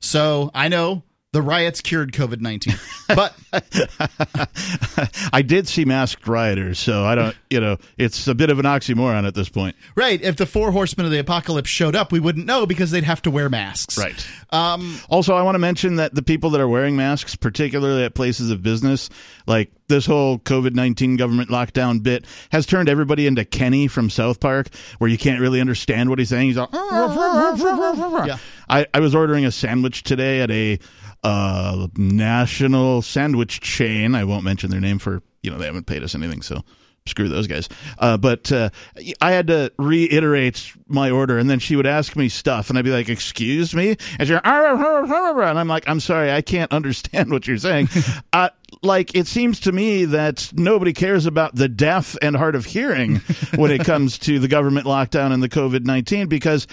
[0.01, 1.03] So I know
[1.35, 2.75] the riots cured COVID 19,
[3.09, 3.35] but
[5.33, 8.65] I did see masked rioters, so I don't, you know, it's a bit of an
[8.65, 9.75] oxymoron at this point.
[9.97, 13.03] right, if the four horsemen of the apocalypse showed up, we wouldn't know because they'd
[13.03, 13.99] have to wear masks.
[13.99, 14.27] Right.
[14.51, 18.15] Um, Also, I want to mention that the people that are wearing masks, particularly at
[18.15, 19.11] places of business,
[19.49, 24.39] like this whole COVID 19 government lockdown bit, has turned everybody into Kenny from South
[24.39, 26.47] Park, where you can't really understand what he's saying.
[26.47, 26.69] He's all,
[28.27, 28.39] Yeah.
[28.69, 30.79] I, I was ordering a sandwich today at a
[31.25, 34.15] uh, national sandwich chain.
[34.15, 36.63] I won't mention their name for, you know, they haven't paid us anything, so
[37.07, 37.69] screw those guys.
[37.99, 38.71] Uh, but uh,
[39.21, 42.85] I had to reiterate my order, and then she would ask me stuff, and I'd
[42.85, 47.47] be like, "Excuse me," and she's, and I'm like, "I'm sorry, I can't understand what
[47.47, 47.89] you're saying."
[48.33, 48.49] uh,
[48.83, 53.17] like it seems to me that nobody cares about the deaf and hard of hearing
[53.57, 56.67] when it comes to the government lockdown and the COVID nineteen because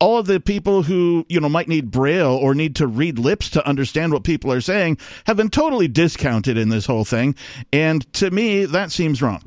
[0.00, 3.50] all of the people who you know might need braille or need to read lips
[3.50, 4.96] to understand what people are saying
[5.26, 7.34] have been totally discounted in this whole thing,
[7.70, 9.42] and to me that seems wrong.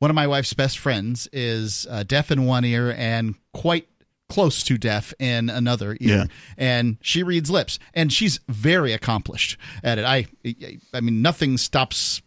[0.00, 3.88] One of my wife's best friends is uh, deaf in one ear and quite
[4.28, 6.24] close to deaf in another ear Yeah.
[6.56, 10.26] and she reads lips and she's very accomplished at it i
[10.94, 12.22] i mean nothing stops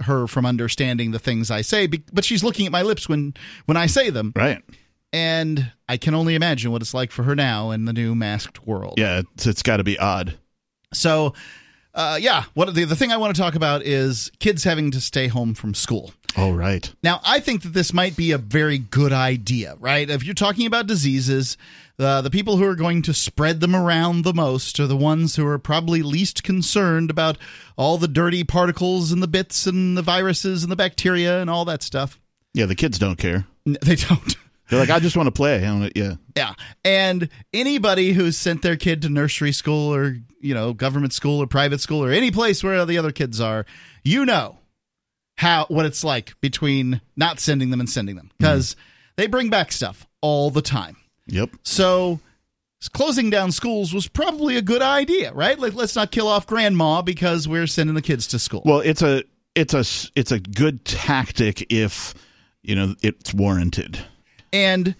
[0.00, 3.32] her from understanding the things i say but she's looking at my lips when
[3.64, 4.62] when i say them Right.
[5.12, 8.66] and i can only imagine what it's like for her now in the new masked
[8.66, 10.36] world Yeah, it's, it's got to be odd.
[10.92, 11.32] so
[11.94, 15.00] uh, yeah what the, the thing i want to talk about is kids having to
[15.00, 16.92] stay home from school Oh, right.
[17.02, 20.08] now, I think that this might be a very good idea, right?
[20.08, 21.56] If you're talking about diseases,
[21.98, 25.34] uh, the people who are going to spread them around the most are the ones
[25.34, 27.38] who are probably least concerned about
[27.76, 31.64] all the dirty particles and the bits and the viruses and the bacteria and all
[31.64, 32.20] that stuff.
[32.54, 33.46] Yeah, the kids don't care.
[33.64, 34.36] They don't.
[34.68, 35.62] They're like, I just want to play.
[35.62, 36.14] Wanna- yeah.
[36.36, 36.54] Yeah.
[36.84, 41.46] And anybody who's sent their kid to nursery school or, you know, government school or
[41.46, 43.64] private school or any place where the other kids are,
[44.04, 44.58] you know
[45.38, 48.36] how what it's like between not sending them and sending them mm-hmm.
[48.38, 48.76] because
[49.16, 50.96] they bring back stuff all the time.
[51.26, 51.50] Yep.
[51.62, 52.20] So
[52.92, 55.58] closing down schools was probably a good idea, right?
[55.58, 58.62] Like let's not kill off grandma because we're sending the kids to school.
[58.64, 59.22] Well, it's a
[59.54, 62.14] it's a it's a good tactic if
[62.62, 63.98] you know it's warranted.
[64.52, 64.94] And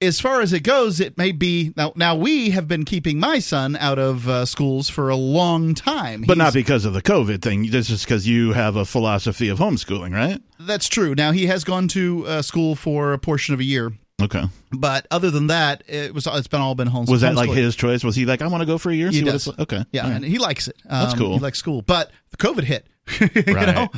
[0.00, 1.92] as far as it goes, it may be now.
[1.96, 6.22] Now we have been keeping my son out of uh, schools for a long time,
[6.26, 7.70] But not because of the COVID thing.
[7.70, 10.40] This is because you have a philosophy of homeschooling, right?
[10.60, 11.14] That's true.
[11.16, 13.90] Now he has gone to uh, school for a portion of a year,
[14.22, 14.44] Okay.
[14.70, 17.10] but other than that, it was it's been all been homes.
[17.10, 18.04] Was that like his choice?
[18.04, 19.10] Was he like, I want to go for a year?
[19.10, 19.48] He does.
[19.48, 19.58] like?
[19.58, 19.84] Okay.
[19.90, 20.12] Yeah, right.
[20.16, 20.76] and he likes it.
[20.88, 21.32] Um, That's cool.
[21.34, 22.86] He likes school, but the COVID hit,
[23.20, 23.74] you Right.
[23.74, 23.88] know,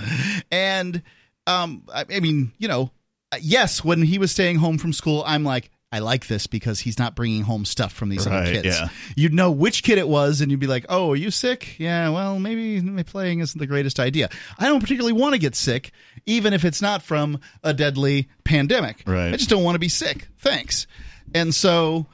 [0.51, 1.03] and
[1.47, 2.91] um, I, I mean, you know,
[3.33, 5.71] Uh, yes, when he was staying home from school, I'm like.
[5.93, 8.65] I like this because he's not bringing home stuff from these other kids.
[8.65, 8.91] yeah.
[9.17, 11.81] You'd know which kid it was, and you'd be like, "Oh, are you sick?
[11.81, 15.57] Yeah, well, maybe maybe playing isn't the greatest idea." I don't particularly want to get
[15.57, 15.91] sick,
[16.27, 19.03] even if it's not from a deadly pandemic.
[19.05, 19.35] Right.
[19.35, 20.29] I just don't want to be sick.
[20.39, 20.87] Thanks.
[21.35, 22.07] And so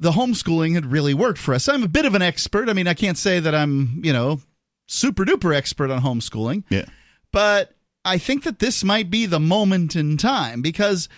[0.00, 1.68] the homeschooling had really worked for us.
[1.68, 2.68] I'm a bit of an expert.
[2.68, 4.40] I mean, I can't say that I'm, you know,
[4.88, 6.86] super duper expert on homeschooling, yeah.
[7.32, 11.08] but I think that this might be the moment in time because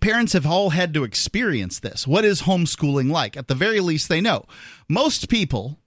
[0.00, 2.06] parents have all had to experience this.
[2.06, 3.36] What is homeschooling like?
[3.36, 4.46] At the very least, they know.
[4.88, 5.78] Most people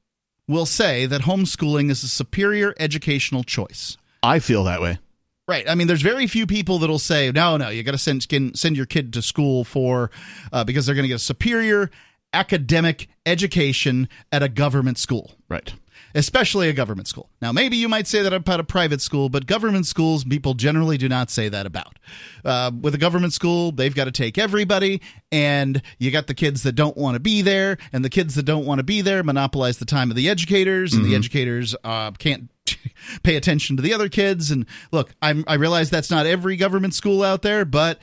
[0.47, 3.97] will say that homeschooling is a superior educational choice.
[4.21, 4.99] I feel that way.
[5.47, 5.69] Right.
[5.69, 8.25] I mean, there's very few people that'll say, no, no, you got to send
[8.55, 10.09] send your kid to school for
[10.53, 11.89] uh, because they're going to get a superior
[12.31, 15.73] academic education at a government school Right.
[16.15, 17.29] Especially a government school.
[17.41, 20.97] Now, maybe you might say that about a private school, but government schools, people generally
[20.97, 21.97] do not say that about.
[22.45, 25.01] Uh, with a government school, they've got to take everybody,
[25.31, 28.43] and you got the kids that don't want to be there, and the kids that
[28.43, 32.11] don't want to be there monopolize the time of the educators, and the educators uh,
[32.11, 32.49] can't
[33.23, 34.51] pay attention to the other kids.
[34.51, 37.99] And look, I'm, I realize that's not every government school out there, but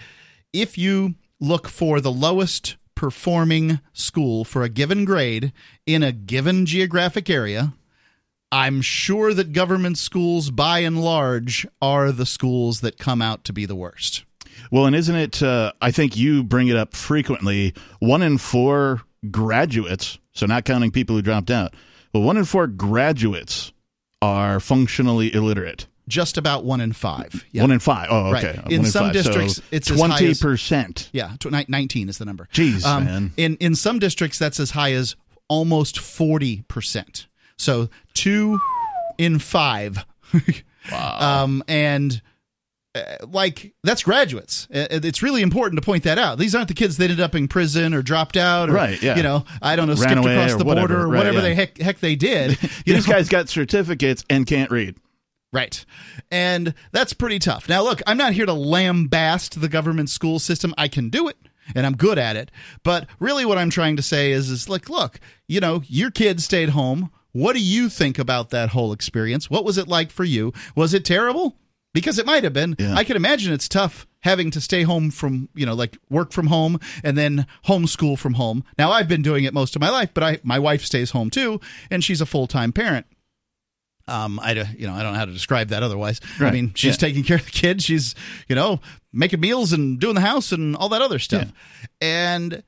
[0.53, 5.53] if you look for the lowest performing school for a given grade
[5.87, 7.73] in a given geographic area,
[8.53, 13.53] I'm sure that government schools, by and large, are the schools that come out to
[13.53, 14.25] be the worst.
[14.71, 15.43] Well, and isn't it?
[15.43, 17.75] Uh, I think you bring it up frequently.
[18.01, 21.75] One in four graduates, so not counting people who dropped out,
[22.13, 23.73] but one in four graduates
[24.21, 25.87] are functionally illiterate.
[26.09, 27.45] Just about one in five.
[27.53, 27.63] Yeah.
[27.63, 28.09] One in five.
[28.11, 28.59] Oh, okay.
[28.65, 28.73] Right.
[28.73, 29.13] In some five.
[29.13, 31.09] districts, so it's twenty percent.
[31.13, 32.49] yeah, 19 is the number.
[32.53, 33.33] Jeez, Um, man.
[33.37, 35.15] In in some districts, that's as high as
[35.49, 37.29] almost 40 percent.
[37.61, 38.59] So two
[39.19, 40.05] in five.
[40.91, 41.43] Wow.
[41.45, 42.23] Um, and
[42.95, 44.67] uh, like that's graduates.
[44.75, 46.39] Uh, It's really important to point that out.
[46.39, 49.15] These aren't the kids that ended up in prison or dropped out, or Right, yeah.
[49.15, 51.49] you know, I don't know, Ran skipped across the whatever, border or right, whatever yeah.
[51.51, 52.57] the heck heck they did.
[52.87, 53.13] These know?
[53.13, 54.97] guys got certificates and can't read.
[55.53, 55.85] Right.
[56.31, 57.69] And that's pretty tough.
[57.69, 60.75] Now, look, I'm not here to lambast the government school system.
[60.79, 61.37] I can do it
[61.75, 62.51] and I'm good at it.
[62.83, 66.41] But really, what I'm trying to say is, is like, look, you know, your kid
[66.41, 67.11] stayed home.
[67.33, 69.49] What do you think about that whole experience?
[69.51, 70.53] What was it like for you?
[70.75, 71.57] Was it terrible?
[71.93, 72.77] Because it might have been.
[72.79, 72.95] Yeah.
[72.95, 76.47] I can imagine it's tough having to stay home from, you know, like work from
[76.47, 78.63] home and then homeschool from home.
[78.79, 81.31] Now, I've been doing it most of my life, but I, my wife stays home
[81.31, 81.61] too,
[81.91, 83.07] and she's a full time parent.
[84.09, 86.21] Um, I don't- you know I don't know how to describe that otherwise.
[86.41, 87.09] I mean, she's Yeah.
[87.09, 87.85] taking care of the kids.
[87.85, 88.15] She's
[88.49, 88.81] you know
[89.13, 91.49] making meals and doing the house and all that other stuff.
[92.01, 92.63] And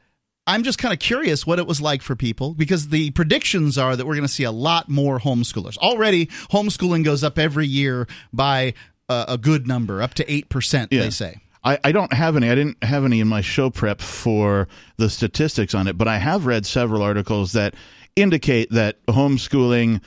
[0.47, 3.95] I'm just kind of curious what it was like for people because the predictions are
[3.95, 5.77] that we're going to see a lot more homeschoolers.
[5.79, 8.75] Already, homeschooling goes up every year by
[9.09, 10.91] a, a good number, up to eight percent.
[10.91, 11.41] They say.
[11.65, 12.51] I, I don't have any.
[12.51, 14.67] I didn't have any in my show prep for
[14.97, 17.75] the statistics on it, but I have read several articles that
[18.17, 20.03] indicate that homeschooling,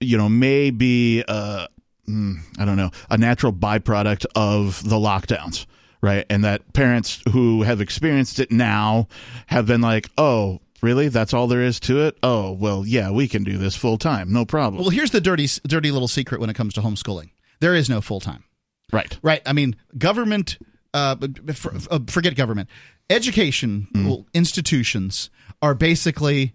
[0.00, 1.66] you know, may be, uh,
[2.08, 5.66] mm, I don't know, a natural byproduct of the lockdowns,
[6.00, 6.24] right?
[6.30, 9.08] And that parents who have experienced it now
[9.46, 11.08] have been like, oh, really?
[11.08, 12.16] That's all there is to it?
[12.22, 14.80] Oh, well, yeah, we can do this full time, no problem.
[14.82, 17.30] Well, here's the dirty, dirty little secret when it comes to homeschooling.
[17.60, 18.44] There is no full time.
[18.92, 19.18] right.
[19.22, 19.42] Right.
[19.44, 20.58] I mean, government,
[20.94, 21.16] uh,
[21.54, 22.68] for, uh, forget government.
[23.10, 25.30] Education well, institutions
[25.62, 26.54] are basically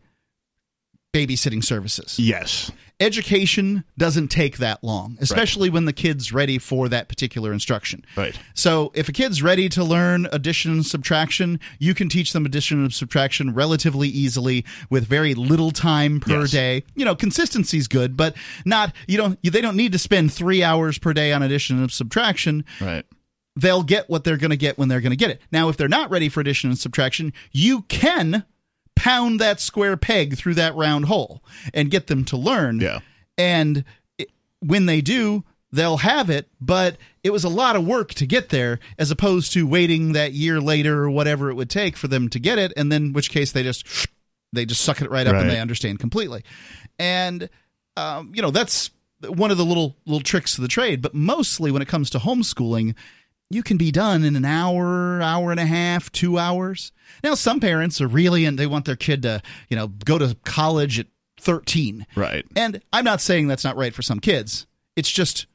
[1.13, 2.19] babysitting services.
[2.19, 2.72] Yes.
[3.03, 8.05] Education doesn't take that long, especially when the kid's ready for that particular instruction.
[8.15, 8.38] Right.
[8.53, 12.81] So, if a kid's ready to learn addition and subtraction, you can teach them addition
[12.81, 16.51] and subtraction relatively easily with very little time per Yes.
[16.51, 16.83] day.
[16.95, 18.35] You know, consistency's good, but
[18.65, 21.91] not you don't they don't need to spend 3 hours per day on addition and
[21.91, 23.05] subtraction Right.
[23.55, 25.41] they'll get what they're going to get when they're going to get it.
[25.51, 28.45] Now, if they're not ready for addition and subtraction, you can
[29.03, 32.79] pound that square peg through that round hole and get them to learn.
[32.79, 33.00] Yeah.
[33.38, 33.83] And
[34.17, 34.29] it,
[34.61, 35.43] when they do,
[35.74, 39.51] they'll have it, but it was a lot of work to get there as opposed
[39.53, 42.72] to waiting that year later or whatever it would take for them to get it
[42.77, 44.07] and then in which case they just
[44.53, 46.43] they just suck it right up and they understand completely.
[46.98, 47.50] And
[47.98, 48.89] um, you know, that's
[49.27, 52.19] one of the little little tricks of the trade, but mostly when it comes to
[52.19, 52.95] homeschooling,
[53.53, 56.91] you can be done in an hour, hour and a half, two hours.
[57.24, 60.36] Now, some parents are really and they want their kid to, you know, go to
[60.43, 61.07] college at
[61.39, 62.05] 13.
[62.15, 62.45] Right.
[62.55, 64.65] And I'm not saying that's not right for some kids.
[64.95, 65.48] It's just,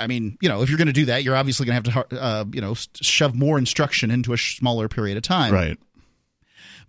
[0.00, 2.08] I mean, you know, if you're going to do that, you're obviously going to have
[2.08, 5.52] to, uh, you know, shove more instruction into a smaller period of time.
[5.52, 5.78] Right.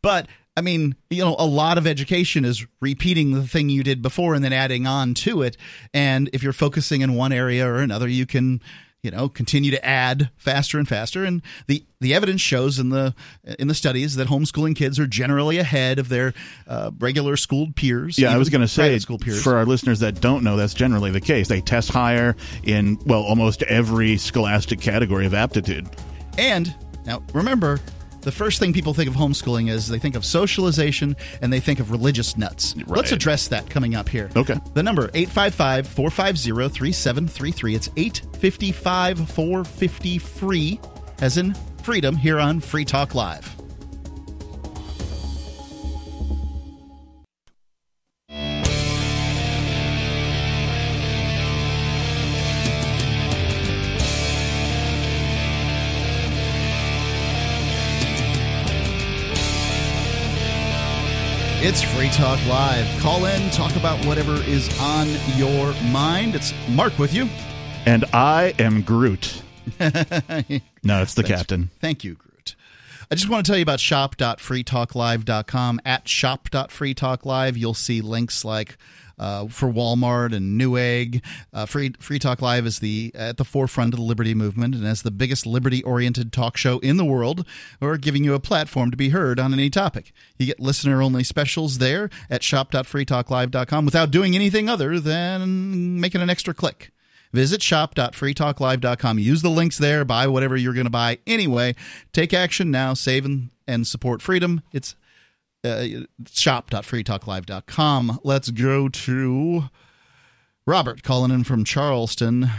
[0.01, 4.01] But I mean, you know, a lot of education is repeating the thing you did
[4.01, 5.55] before and then adding on to it.
[5.93, 8.61] And if you're focusing in one area or another, you can,
[9.03, 11.23] you know, continue to add faster and faster.
[11.23, 13.13] And the the evidence shows in the
[13.59, 16.33] in the studies that homeschooling kids are generally ahead of their
[16.67, 18.17] uh, regular schooled peers.
[18.17, 19.41] Yeah, I was going to say school peers.
[19.41, 21.47] for our listeners that don't know, that's generally the case.
[21.47, 25.87] They test higher in well almost every scholastic category of aptitude.
[26.37, 26.73] And
[27.05, 27.79] now remember,
[28.21, 31.79] the first thing people think of homeschooling is they think of socialization and they think
[31.79, 32.75] of religious nuts.
[32.85, 34.29] Let's address that coming up here.
[34.35, 34.55] Okay.
[34.73, 37.75] The number 855-450-3733.
[37.75, 40.79] It's 855-450 free
[41.21, 43.56] as in freedom here on Free Talk Live.
[61.69, 62.87] It's Free Talk Live.
[63.01, 65.05] Call in, talk about whatever is on
[65.35, 66.33] your mind.
[66.33, 67.27] It's Mark with you.
[67.85, 69.43] And I am Groot.
[69.77, 71.29] no, it's the Thanks.
[71.29, 71.69] captain.
[71.81, 72.55] Thank you, Groot.
[73.11, 75.81] I just want to tell you about shop.freetalklive.com.
[75.83, 78.77] At shop.freetalklive, you'll see links like
[79.19, 81.23] uh, for Walmart and Newegg.
[81.53, 84.85] Uh, Free Free Talk Live is the at the forefront of the liberty movement, and
[84.85, 87.45] as the biggest liberty-oriented talk show in the world,
[87.79, 90.11] we're giving you a platform to be heard on any topic.
[90.37, 96.53] You get listener-only specials there at shop.freetalklive.com without doing anything other than making an extra
[96.53, 96.91] click.
[97.33, 99.19] Visit shop.freetalklive.com.
[99.19, 100.05] Use the links there.
[100.05, 101.75] Buy whatever you're going to buy anyway.
[102.13, 102.93] Take action now.
[102.93, 104.61] Save and, and support freedom.
[104.71, 104.95] It's
[105.67, 108.19] uh, shop.freetalklive.com.
[108.23, 109.63] Let's go to
[110.65, 112.49] Robert calling in from Charleston.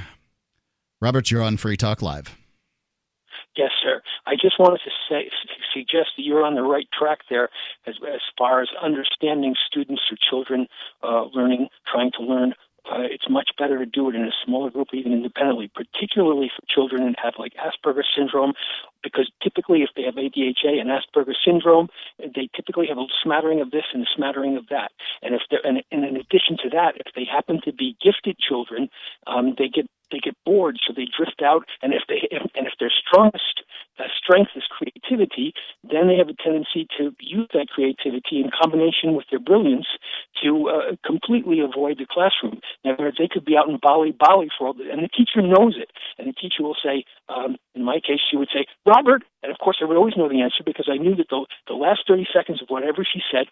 [1.00, 2.36] Robert, you're on Free Talk Live.
[3.56, 4.00] Yes, sir.
[4.26, 5.30] I just wanted to say,
[5.74, 7.48] suggest that you're on the right track there
[7.86, 10.66] as, as far as understanding students or children
[11.02, 12.54] uh, learning, trying to learn.
[12.90, 16.62] Uh, it's much better to do it in a smaller group, even independently, particularly for
[16.72, 18.52] children that have like Asperger's syndrome,
[19.02, 21.88] because typically if they have ADHD and Asperger's syndrome,
[22.18, 24.92] they typically have a smattering of this and a smattering of that.
[25.22, 28.38] And if they're, and, and in addition to that, if they happen to be gifted
[28.38, 28.88] children,
[29.26, 31.64] um, they get they get bored, so they drift out.
[31.82, 33.64] And if they if, and if their strongest
[33.98, 39.14] uh, strength is creativity, then they have a tendency to use that creativity in combination
[39.14, 39.86] with their brilliance
[40.42, 42.60] to uh, completely avoid the classroom.
[42.84, 45.08] In other words, they could be out in Bali, Bali for all the, and the
[45.08, 45.90] teacher knows it.
[46.18, 49.58] And the teacher will say, um, in my case, she would say, Robert, and of
[49.58, 52.26] course I would always know the answer because I knew that the, the last 30
[52.32, 53.46] seconds of whatever she said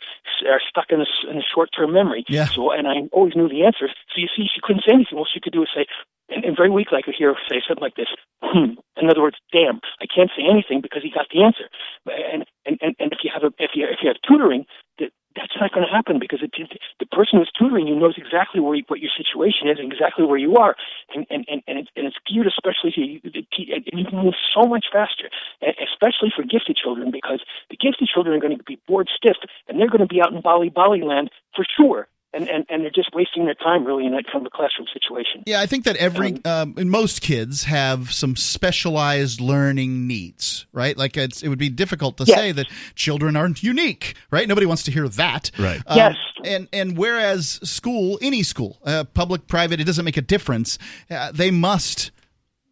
[0.47, 2.25] are stuck in a, in a short-term memory.
[2.29, 2.47] Yeah.
[2.47, 3.89] So, and I always knew the answer.
[3.89, 5.19] So you see, she couldn't say anything.
[5.19, 5.87] All she could do is say,
[6.29, 8.09] and, and very weakly I could hear her say something like this.
[8.43, 8.79] Hmm.
[8.97, 11.69] In other words, damn, I can't say anything because he got the answer.
[12.07, 14.67] And and and, and if you have a if you if you have tutoring,
[14.99, 16.51] that that's not going to happen because it,
[16.99, 20.25] the person who's tutoring you knows exactly where you, what your situation is and exactly
[20.25, 20.75] where you are,
[21.15, 24.35] and and and, and, it's, and it's geared especially to you, and you can move
[24.55, 25.29] so much faster,
[25.63, 29.37] especially for gifted children because the gifted children are going to be bored stiff
[29.69, 32.83] and they're going to be out in Bali Bali land for sure and, and, and
[32.83, 35.43] they're just wasting their time really in that kind of a classroom situation.
[35.47, 40.97] Yeah, I think that every um, most kids have some specialized learning needs, right?
[40.97, 42.37] Like it's, it would be difficult to yes.
[42.37, 44.47] say that children aren't unique, right?
[44.47, 45.83] Nobody wants to hear that, right?
[45.87, 46.17] Um, yes.
[46.45, 50.79] And and whereas school, any school, uh, public, private, it doesn't make a difference.
[51.11, 52.11] Uh, they must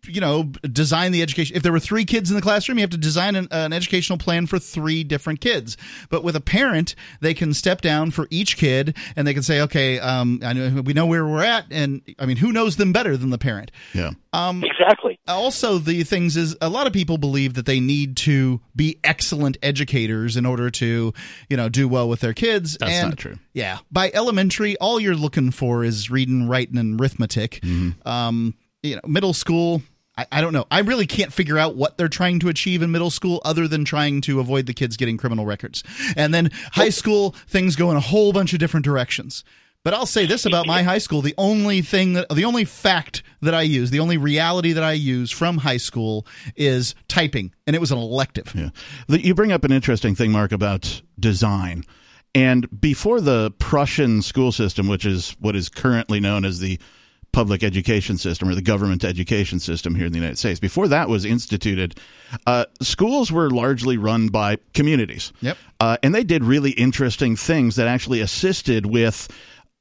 [0.09, 1.57] you know design the education.
[1.57, 4.19] If there were three kids in the classroom you have to design an, an, educational
[4.19, 5.77] plan for three different kids.
[6.09, 9.61] But with a parent they can step down for each kid and they can say
[9.63, 12.93] okay um, I know, we know where we're at and i mean who knows them
[12.93, 13.71] better than the parent?
[13.93, 14.13] Yeah.
[14.33, 15.19] Um, exactly.
[15.29, 19.57] also the things is a lot of people believe that they need to be excellent
[19.63, 21.13] educators in order to
[21.49, 22.77] you know do well with their kids.
[22.79, 23.39] That's and not true.
[23.53, 27.61] yeah by elementary all you're looking for is reading writing and arithmetic.
[27.63, 28.09] Mm-hmm.
[28.09, 29.83] um, you know middle school
[30.17, 30.67] I, I, don't know.
[30.71, 33.85] I really can't figure out what they're trying to achieve in middle school other than
[33.85, 35.83] trying to avoid the kids getting criminal records.
[36.17, 39.45] And then high school, things go in a whole bunch of different directions.
[39.85, 43.23] But I'll say this about my high school: the only thing that, the only fact
[43.43, 47.77] that I use, the only reality that I use from high school is typing, and
[47.77, 48.53] it was an elective.
[48.55, 48.71] Yeah,
[49.09, 51.85] you bring up an interesting thing, Mark, about design.
[52.35, 56.81] And before the Prussian school system, which is what is currently known as the
[57.35, 60.61] public education system or the government education system here in the United States.
[60.61, 61.99] Before that was instituted,
[62.47, 65.33] uh, schools were largely run by communities.
[65.41, 65.59] Yep.
[65.81, 69.29] Uh, and they did really interesting things that actually assisted with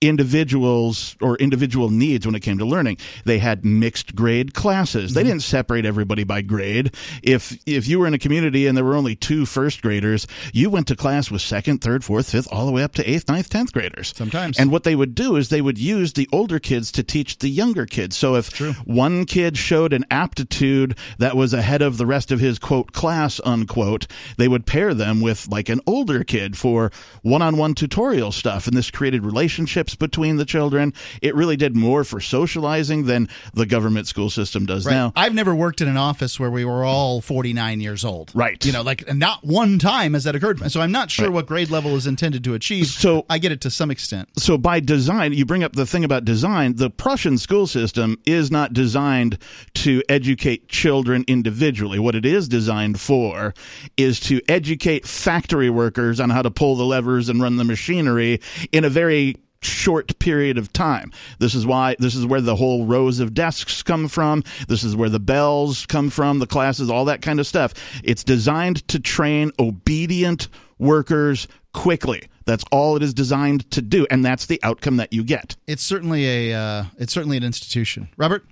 [0.10, 2.98] individuals or individual needs when it came to learning.
[3.26, 5.14] They had mixed grade classes.
[5.14, 5.30] They Mm-hmm.
[5.30, 6.94] didn't separate everybody by grade.
[7.24, 10.70] If if you were in a community and there were only two first graders, you
[10.70, 13.50] went to class with second, third, fourth, fifth, all the way up to eighth, ninth,
[13.50, 14.14] tenth graders.
[14.16, 14.60] Sometimes.
[14.60, 17.48] And what they would do is they would use the older kids to teach the
[17.50, 18.18] younger kids.
[18.18, 18.74] So if True.
[18.86, 23.40] one kid showed an aptitude that was ahead of the rest of his quote class
[23.46, 24.08] unquote,
[24.38, 26.92] they would pair them with like an older kid for
[27.22, 30.94] one-on-one tutorial stuff and this created relationships between the children.
[31.22, 34.94] It really did more for socializing than the government school system does Right.
[34.94, 35.14] now.
[35.16, 38.32] I've never worked in an office where we were all 49 years old.
[38.34, 38.64] Right.
[38.66, 40.72] You know, like not one time has that occurred.
[40.72, 41.34] So I'm not sure Right.
[41.34, 42.88] what grade level is intended to achieve.
[42.88, 44.30] So- I get it to some extent.
[44.38, 46.76] so by design, you bring up the thing about design.
[46.76, 49.38] The Prussian school system is not designed
[49.76, 52.00] to educate children individually.
[52.00, 53.54] What it is designed for
[53.98, 58.40] is to educate factory workers on how to pull the levers and run the machinery
[58.72, 61.12] in a very short period of time.
[61.40, 64.44] This is why this is where the whole rows of desks come from.
[64.68, 67.74] This is where the bells come from, the classes, all that kind of stuff.
[68.04, 72.24] It's designed to train obedient workers quickly.
[72.46, 75.56] That's all it is designed to do, and that's the outcome that you get.
[75.68, 78.10] It's certainly a uh, it's certainly an institution.
[78.18, 78.46] Robert.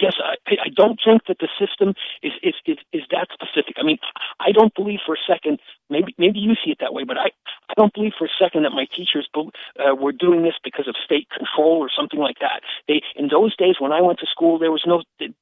[0.00, 3.76] Yes, I, I don't think that the system is, is is is that specific.
[3.78, 3.98] I mean,
[4.40, 5.60] I don't believe for a second.
[5.90, 7.30] Maybe maybe you see it that way, but I
[7.70, 10.96] I don't believe for a second that my teachers uh, were doing this because of
[11.04, 12.62] state control or something like that.
[12.88, 15.34] They in those days when I went to school, there was no it,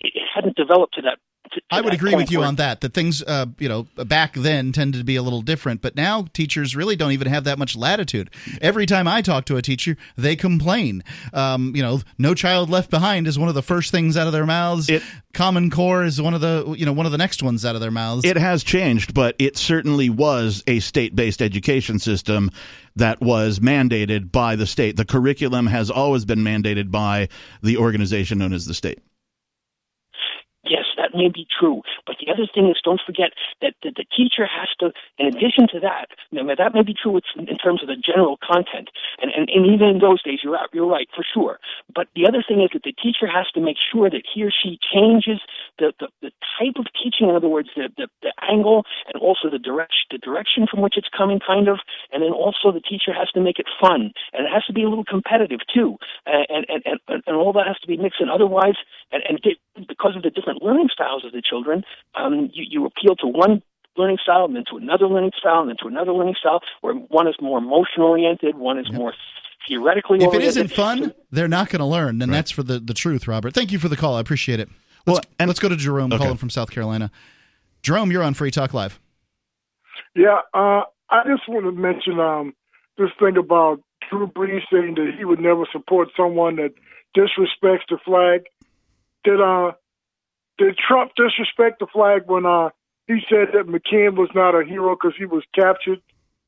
[0.00, 1.18] it hadn't developed to that
[1.56, 2.80] to, I would agree with you on that.
[2.80, 6.26] That things, uh, you know, back then tended to be a little different, but now
[6.32, 8.30] teachers really don't even have that much latitude.
[8.60, 11.02] Every time I talk to a teacher, they complain.
[11.32, 14.32] Um, you know, "No Child Left Behind" is one of the first things out of
[14.32, 14.88] their mouths.
[14.88, 15.02] It,
[15.34, 17.80] Common Core is one of the, you know, one of the next ones out of
[17.82, 18.24] their mouths.
[18.24, 22.50] It has changed, but it certainly was a state-based education system
[22.96, 24.96] that was mandated by the state.
[24.96, 27.28] The curriculum has always been mandated by
[27.62, 29.00] the organization known as the state.
[31.16, 31.80] May be true.
[32.06, 33.32] But the other thing is, don't forget
[33.62, 37.82] that the, teacher has to, in addition to that, that may be true in terms
[37.82, 38.90] of the general content.
[39.20, 41.58] And, and, and even in those days, you're, you're right, for sure.
[41.94, 44.52] But the other thing is that the teacher has to make sure that he or
[44.52, 45.40] she changes
[45.78, 49.50] the, the, the type of teaching, in other words, the, the, the angle and also
[49.50, 51.78] the direction, the direction from which it's coming, kind of.
[52.12, 54.12] And then also the teacher has to make it fun.
[54.32, 55.96] And it has to be a little competitive, too.
[56.26, 58.28] And, and, and, and all that has to be mixed in.
[58.28, 58.76] Otherwise,
[59.12, 59.54] and, and get,
[59.88, 63.62] because of the different learning styles of the children, um, you, you appeal to one
[63.96, 66.94] learning style and then to another learning style and then to another learning style where
[66.94, 68.98] one is more emotion oriented, one is yep.
[68.98, 69.14] more
[69.66, 70.42] theoretically if oriented.
[70.42, 72.36] If it isn't fun, they're not going to learn, and right.
[72.36, 73.54] that's for the, the truth, Robert.
[73.54, 74.16] Thank you for the call.
[74.16, 74.68] I appreciate it.
[75.06, 76.22] Let's, well, and let's go to Jerome okay.
[76.22, 77.10] calling from South Carolina.
[77.82, 78.98] Jerome, you're on Free Talk Live.
[80.14, 82.54] Yeah, uh, I just want to mention um,
[82.98, 86.74] this thing about Drew Brees saying that he would never support someone that
[87.16, 88.46] disrespects the flag.
[89.24, 89.72] Did uh,
[90.58, 92.70] did Trump disrespect the flag when uh,
[93.06, 96.00] he said that McCain was not a hero because he was captured?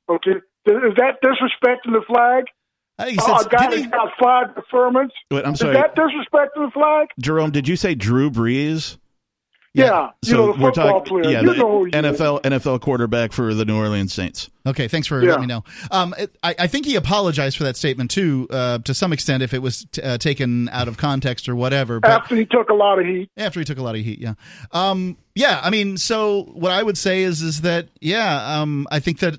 [0.08, 2.46] Okay, is that disrespecting the flag?
[2.98, 5.12] I think he said, uh, a guy that got five deferments.
[5.30, 5.76] Wait, I'm sorry.
[5.76, 7.08] Is that disrespecting the flag?
[7.20, 8.98] Jerome, did you say Drew Brees?
[9.74, 11.04] Yeah, so you know, we're talking.
[11.04, 11.30] Player.
[11.30, 12.62] Yeah, you the NFL is.
[12.62, 14.50] NFL quarterback for the New Orleans Saints.
[14.66, 15.30] Okay, thanks for yeah.
[15.30, 15.62] letting me know.
[15.90, 19.42] Um, it, I, I, think he apologized for that statement too, uh, to some extent,
[19.42, 22.00] if it was t- uh, taken out of context or whatever.
[22.00, 23.30] But after he took a lot of heat.
[23.36, 24.34] After he took a lot of heat, yeah.
[24.72, 29.00] Um, yeah, I mean, so what I would say is, is that yeah, um, I
[29.00, 29.38] think that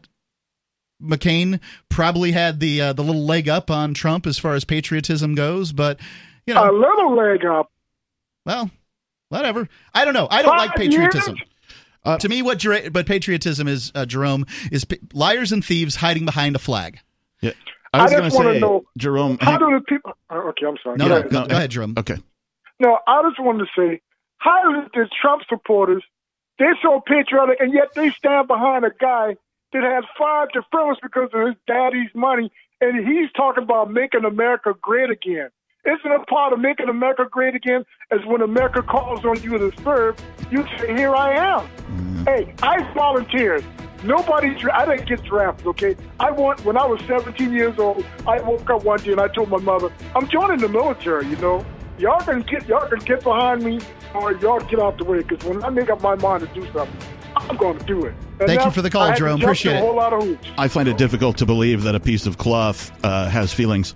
[1.02, 1.60] McCain
[1.90, 5.72] probably had the uh, the little leg up on Trump as far as patriotism goes,
[5.72, 6.00] but
[6.46, 7.72] you know, a little leg up.
[8.46, 8.70] Well,
[9.30, 9.68] whatever.
[9.94, 10.28] I don't know.
[10.30, 11.38] I don't Five like patriotism.
[12.04, 16.26] Uh, to me, what but patriotism is, uh, Jerome, is p- liars and thieves hiding
[16.26, 17.00] behind a flag.
[17.42, 17.52] Yeah,
[17.94, 19.38] I was going to say, know, Jerome.
[19.42, 20.14] How do the people?
[20.30, 20.98] Uh, okay, I'm sorry.
[20.98, 21.96] No, no, no, go ahead, Jerome.
[21.98, 22.18] Okay.
[22.80, 24.02] No, I just wanted to say,
[24.38, 26.04] how is it that Trump supporters
[26.60, 29.38] they're so patriotic and yet they stand behind a guy
[29.74, 32.52] that has five deferments because of his daddy's money,
[32.82, 35.50] and he's talking about making America great again.
[35.86, 39.72] Isn't a part of making America great again as when America calls on you to
[39.82, 40.18] serve,
[40.52, 41.62] you say, Here I am.
[41.62, 42.24] Mm-hmm.
[42.26, 43.64] Hey, I volunteered.
[44.04, 45.96] Nobody, I didn't get drafted, okay?
[46.20, 49.28] I want, when I was 17 years old, I woke up one day and I
[49.28, 51.66] told my mother, I'm joining the military, you know?
[51.98, 53.82] Y'all can get, y'all can get behind me
[54.14, 56.66] or y'all get out the way because when I make up my mind to do
[56.72, 56.98] something,
[57.50, 58.14] I'm going to do it.
[58.40, 59.42] And Thank you for the call, Jerome.
[59.42, 60.40] Appreciate it.
[60.58, 63.96] I find it difficult to believe that a piece of cloth uh, has feelings.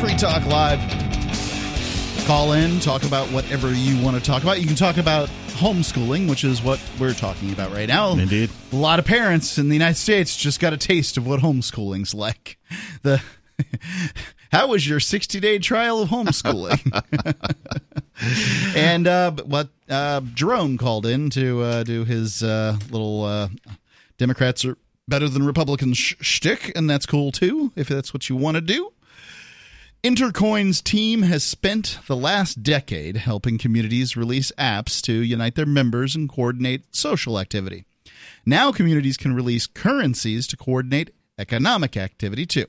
[0.00, 0.80] Free Talk Live.
[2.26, 4.58] Call in, talk about whatever you want to talk about.
[4.58, 8.12] You can talk about homeschooling, which is what we're talking about right now.
[8.12, 8.48] Indeed.
[8.72, 12.14] A lot of parents in the United States just got a taste of what homeschooling's
[12.14, 12.56] like.
[13.02, 13.22] The
[14.52, 16.80] how was your 60 day trial of homeschooling?
[18.74, 23.48] and uh, what uh, Jerome called in to uh, do his uh, little uh,
[24.16, 28.36] Democrats are better than Republicans sh- shtick, and that's cool too, if that's what you
[28.36, 28.94] want to do.
[30.02, 36.16] Intercoin's team has spent the last decade helping communities release apps to unite their members
[36.16, 37.84] and coordinate social activity.
[38.46, 42.64] Now, communities can release currencies to coordinate economic activity too.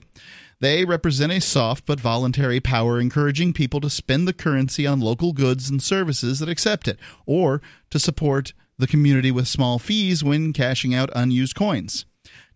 [0.59, 5.31] They represent a soft but voluntary power encouraging people to spend the currency on local
[5.31, 10.51] goods and services that accept it, or to support the community with small fees when
[10.51, 12.03] cashing out unused coins.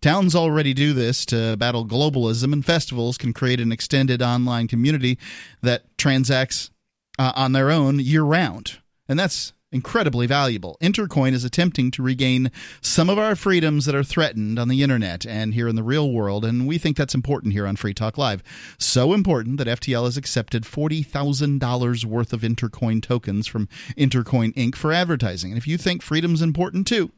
[0.05, 5.17] Towns already do this to battle globalism, and festivals can create an extended online community
[5.63, 6.69] that transacts
[7.17, 8.77] uh, on their own year round.
[9.09, 10.77] And that's incredibly valuable.
[10.79, 15.25] Intercoin is attempting to regain some of our freedoms that are threatened on the internet
[15.25, 18.15] and here in the real world, and we think that's important here on Free Talk
[18.15, 18.43] Live.
[18.77, 24.75] So important that FTL has accepted $40,000 worth of Intercoin tokens from Intercoin Inc.
[24.75, 25.49] for advertising.
[25.49, 27.11] And if you think freedom's important too,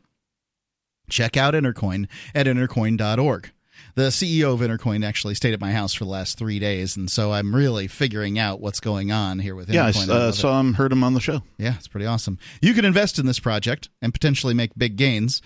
[1.09, 3.51] check out Intercoin at intercoin.org.
[3.95, 7.09] The CEO of Intercoin actually stayed at my house for the last three days, and
[7.09, 10.07] so I'm really figuring out what's going on here with Intercoin.
[10.07, 11.41] Yeah, I uh, saw him, heard him on the show.
[11.57, 12.37] Yeah, it's pretty awesome.
[12.61, 15.41] You can invest in this project and potentially make big gains,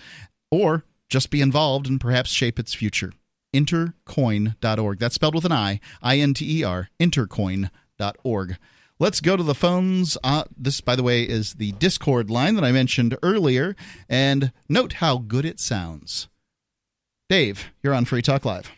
[0.50, 3.12] or just be involved and perhaps shape its future.
[3.54, 4.98] Intercoin.org.
[4.98, 8.56] That's spelled with an I, I N T E R, intercoin.org.
[9.02, 10.16] Let's go to the phones.
[10.22, 13.74] Uh, this, by the way, is the Discord line that I mentioned earlier.
[14.08, 16.28] And note how good it sounds.
[17.28, 18.70] Dave, you're on Free Talk Live.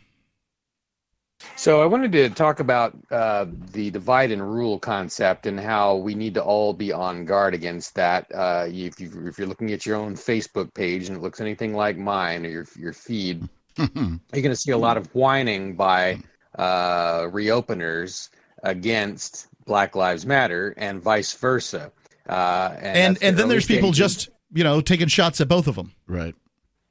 [1.56, 6.14] So I wanted to talk about uh, the divide and rule concept and how we
[6.14, 8.24] need to all be on guard against that.
[8.34, 11.74] Uh, if, you, if you're looking at your own Facebook page and it looks anything
[11.74, 13.86] like mine or your your feed, you're
[14.32, 16.18] going to see a lot of whining by
[16.56, 18.30] uh, reopeners
[18.62, 21.92] against Black Lives Matter and vice versa.
[22.28, 25.74] Uh, and and, and then there's people just you know taking shots at both of
[25.74, 25.92] them.
[26.06, 26.34] Right.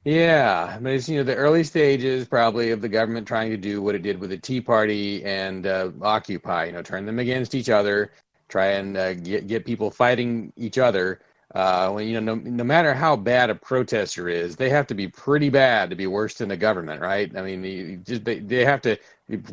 [0.04, 3.80] Yeah, but it's you know the early stages probably of the government trying to do
[3.80, 6.66] what it did with the Tea Party and uh, Occupy.
[6.66, 8.12] You know, turn them against each other,
[8.48, 11.20] try and uh, get get people fighting each other.
[11.54, 14.94] Uh, when you know, no, no matter how bad a protester is, they have to
[14.94, 17.30] be pretty bad to be worse than the government, right?
[17.36, 18.98] I mean, just they, they have to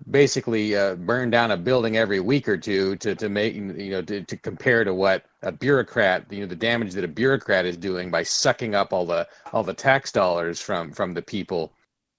[0.10, 4.02] basically uh, burn down a building every week or two to, to make you know
[4.02, 7.78] to, to compare to what a bureaucrat you know the damage that a bureaucrat is
[7.78, 11.72] doing by sucking up all the all the tax dollars from from the people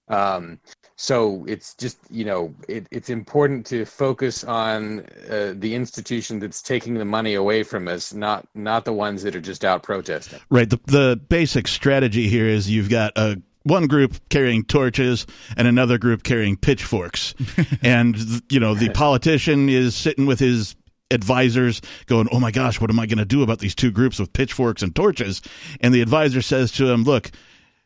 [0.09, 0.59] um,
[1.03, 6.63] so it's just you know it, it's important to focus on uh, the institution that's
[6.63, 10.39] taking the money away from us not not the ones that are just out protesting
[10.49, 15.69] right the, the basic strategy here is you've got a one group carrying torches and
[15.69, 17.33] another group carrying pitchforks.
[17.83, 18.17] and,
[18.51, 20.75] you know, the politician is sitting with his
[21.13, 24.19] advisors going, Oh my gosh, what am I going to do about these two groups
[24.19, 25.43] with pitchforks and torches?
[25.81, 27.31] And the advisor says to him, Look,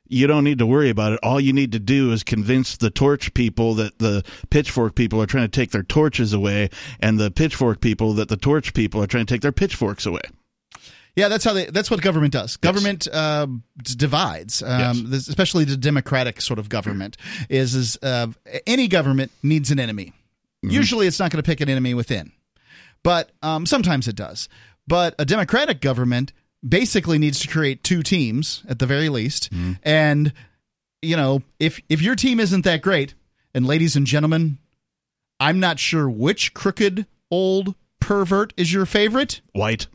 [0.09, 1.21] you don't need to worry about it.
[1.23, 5.27] All you need to do is convince the torch people that the pitchfork people are
[5.27, 9.07] trying to take their torches away, and the pitchfork people that the torch people are
[9.07, 10.23] trying to take their pitchforks away.
[11.17, 11.65] Yeah, that's how they.
[11.65, 12.59] That's what government does.
[12.59, 13.15] Government yes.
[13.15, 13.47] uh,
[13.83, 15.29] divides, um, yes.
[15.29, 17.17] especially the democratic sort of government.
[17.49, 18.29] Is is uh,
[18.67, 20.13] any government needs an enemy.
[20.63, 20.71] Mm-hmm.
[20.71, 22.33] Usually, it's not going to pick an enemy within,
[23.03, 24.51] but um, sometimes it does.
[24.87, 26.35] But a democratic government
[26.67, 29.73] basically needs to create two teams at the very least, mm-hmm.
[29.83, 30.33] and
[31.03, 33.15] you know, if if your team isn't that great,
[33.55, 34.59] and ladies and gentlemen,
[35.39, 39.41] I'm not sure which crooked old pervert is your favorite.
[39.53, 39.89] White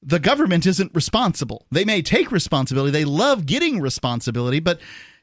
[0.03, 1.67] the government isn't responsible.
[1.71, 2.91] They may take responsibility.
[2.91, 4.81] They love getting responsibility, but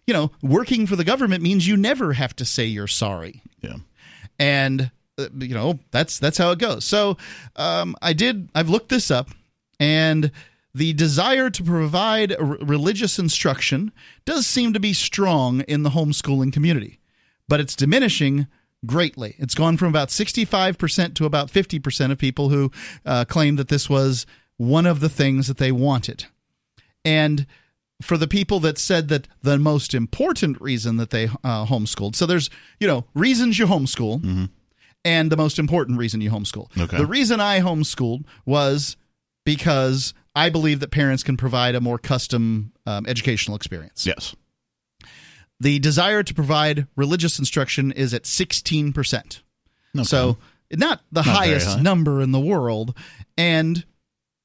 [0.08, 3.44] you know, working for the government means you never have to say you're sorry.
[3.62, 3.76] Yeah.
[4.40, 6.86] And uh, you know that's that's how it goes.
[6.86, 7.18] So
[7.58, 8.50] um, I did.
[8.56, 9.30] I've looked this up,
[9.80, 10.32] and
[10.74, 13.92] the desire to provide r- religious instruction
[14.26, 17.00] does seem to be strong in the homeschooling community,
[17.48, 18.48] but it's diminishing
[18.86, 19.36] greatly.
[19.40, 22.72] It's gone from about 65% to about 50% of people who
[23.06, 24.26] uh, claim that this was
[24.58, 26.26] one of the things that they wanted.
[27.04, 27.46] And
[28.02, 32.26] for the people that said that the most important reason that they uh, homeschooled, so
[32.26, 34.50] there's, you know, reasons you homeschool
[35.04, 36.68] and the most important reason you homeschool.
[36.80, 36.98] Okay.
[36.98, 38.96] The reason I homeschooled was
[39.46, 44.06] because I believe that parents can provide a more custom um, educational experience.
[44.06, 44.36] Yes.
[45.60, 49.42] The desire to provide religious instruction is at 16%.
[50.04, 50.38] So,
[50.72, 51.82] not the very highest high.
[51.82, 52.96] number in the world.
[53.38, 53.84] And,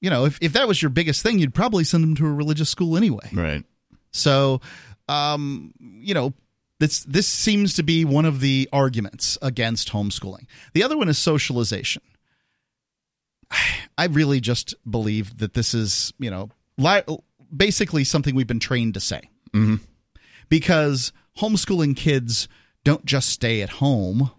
[0.01, 2.33] you know, if, if that was your biggest thing, you'd probably send them to a
[2.33, 3.29] religious school anyway.
[3.33, 3.65] Right.
[4.13, 4.61] So,
[5.09, 6.33] um, you know,
[6.81, 10.47] this this seems to be one of the arguments against homeschooling.
[10.73, 12.03] The other one is socialization.
[13.99, 17.03] I really just believe that this is, you know, li-
[17.55, 19.23] basically something we've been trained to say.
[19.53, 19.81] Mhm.
[20.49, 22.49] Because homeschooling kids
[22.85, 24.31] don't just stay at home;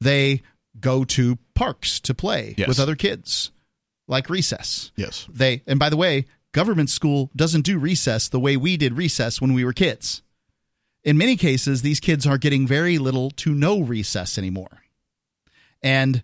[0.00, 0.42] they
[0.80, 2.66] go to parks to play Yes.
[2.68, 3.52] with other kids,
[4.08, 5.26] like recess Yes.
[5.32, 9.40] they and by the way government school doesn't do recess the way we did recess
[9.40, 10.20] when we were kids
[11.04, 14.82] in many cases these kids are getting very little to no recess anymore
[15.82, 16.22] and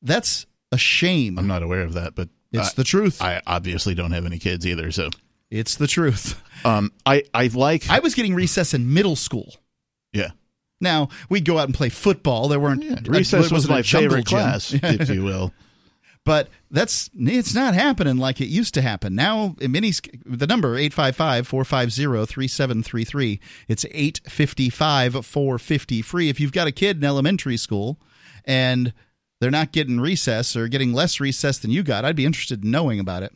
[0.00, 3.94] that's a shame I'm not aware of that, but it's I, the truth I obviously
[3.94, 4.90] don't have any kids either.
[4.90, 5.10] So
[5.50, 9.54] it's the truth um, I I like i was getting recess in middle school
[10.12, 10.30] yeah.
[10.80, 14.38] now we'd go out and play football there weren't Yeah, recess was my favorite gym.
[14.38, 15.52] class, if you will.
[16.24, 19.92] but that's it's not happening like it used to happen now in many
[20.24, 27.98] the number 855-450-3733 it's 855-450 free if you've got a kid in elementary school
[28.44, 28.92] and
[29.42, 32.04] they're not getting recess or getting less recess than you got.
[32.04, 33.34] I'd be interested in knowing about it.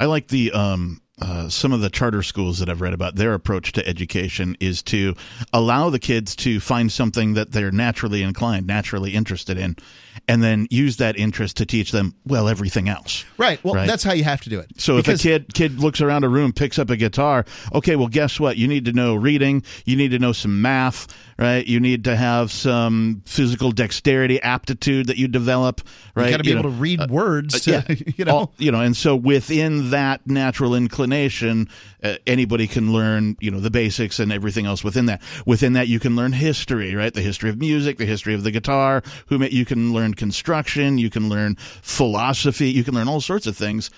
[0.00, 3.16] I like the um, uh, some of the charter schools that I've read about.
[3.16, 5.14] Their approach to education is to
[5.52, 9.76] allow the kids to find something that they're naturally inclined, naturally interested in,
[10.26, 13.24] and then use that interest to teach them well everything else.
[13.36, 13.86] right well Right.
[13.86, 16.24] that's how you have to do it So Because- if a kid kid looks around
[16.24, 18.56] a room, picks up a guitar, okay, well, guess what?
[18.56, 19.62] You need to know reading.
[19.84, 21.06] You need to know some math,
[21.38, 21.66] right?
[21.66, 25.80] You need to have some physical dexterity, aptitude that you develop,
[26.14, 26.26] right?
[26.26, 27.94] you got to be You able know, to read words to, yeah.
[28.16, 31.68] you know All- you know, and so within that natural inclination,
[32.02, 35.20] uh, anybody can learn, you know, the basics and everything else within that.
[35.46, 37.12] Within that, you can learn history, right?
[37.12, 39.02] The history of music, the history of the guitar.
[39.26, 43.56] Who you can learn construction, you can learn philosophy, you can learn all sorts of
[43.56, 43.90] things.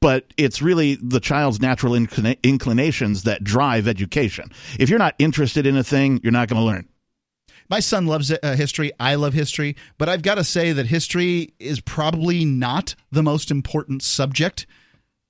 [0.00, 4.50] But it's really the child's natural inclina- inclinations that drive education.
[4.78, 6.88] If you're not interested in a thing, you're not going to learn.
[7.68, 8.90] My son loves uh, history.
[8.98, 13.48] I love history, but I've got to say that history is probably not the most
[13.48, 14.66] important subject.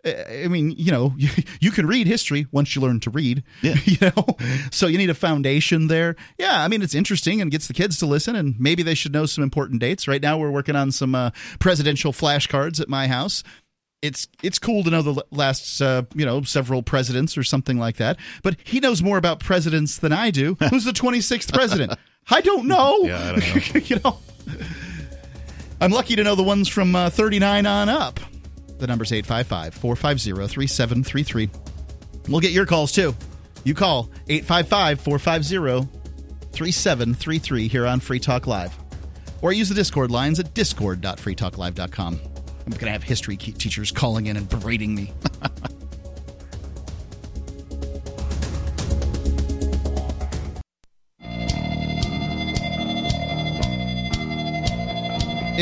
[0.04, 1.28] I mean, you know, you,
[1.60, 3.42] you can read history once you learn to read.
[3.62, 3.74] Yeah.
[3.84, 4.36] You know,
[4.70, 6.16] so you need a foundation there.
[6.38, 9.12] Yeah, I mean, it's interesting and gets the kids to listen, and maybe they should
[9.12, 10.08] know some important dates.
[10.08, 13.42] Right now, we're working on some uh, presidential flashcards at my house.
[14.02, 17.96] It's it's cool to know the last uh, you know several presidents or something like
[17.96, 18.16] that.
[18.42, 20.56] But he knows more about presidents than I do.
[20.70, 21.92] Who's the twenty sixth president?
[22.30, 23.00] I don't know.
[23.02, 23.80] Yeah, I don't know.
[23.84, 24.18] you know,
[25.82, 28.20] I'm lucky to know the ones from uh, 39 on up.
[28.80, 31.50] The number's 855 450 3733.
[32.28, 33.14] We'll get your calls too.
[33.62, 35.88] You call 855 450
[36.52, 38.76] 3733 here on Free Talk Live.
[39.42, 42.20] Or use the Discord lines at discord.freetalklive.com.
[42.66, 45.12] I'm going to have history teachers calling in and berating me.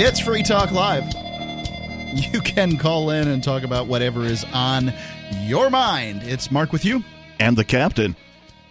[0.00, 1.12] It's Free Talk Live.
[2.14, 4.92] You can call in and talk about whatever is on
[5.42, 6.22] your mind.
[6.22, 7.04] It's Mark with you.
[7.38, 8.16] And the captain.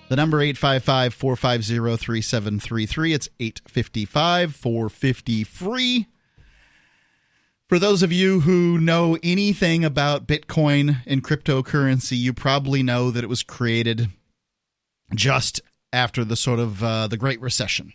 [0.10, 3.13] The number 855 450 3733.
[3.13, 6.08] It's 855 450 free.
[7.69, 13.23] For those of you who know anything about Bitcoin and cryptocurrency, you probably know that
[13.23, 14.10] it was created
[15.13, 15.62] just
[15.93, 17.93] after the sort of uh, the Great Recession.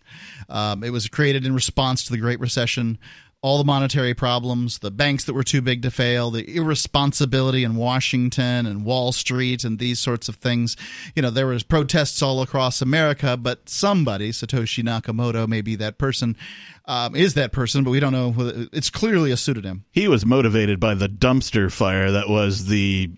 [0.48, 2.98] Um, it was created in response to the Great Recession.
[3.44, 7.74] All the monetary problems, the banks that were too big to fail, the irresponsibility in
[7.74, 10.76] Washington and Wall Street, and these sorts of things.
[11.16, 16.37] You know, there was protests all across America, but somebody, Satoshi Nakamoto, maybe that person,
[16.85, 18.33] um, is that person, but we don't know.
[18.72, 19.87] It's clearly a pseudonym.
[19.90, 23.11] He was motivated by the dumpster fire that was the,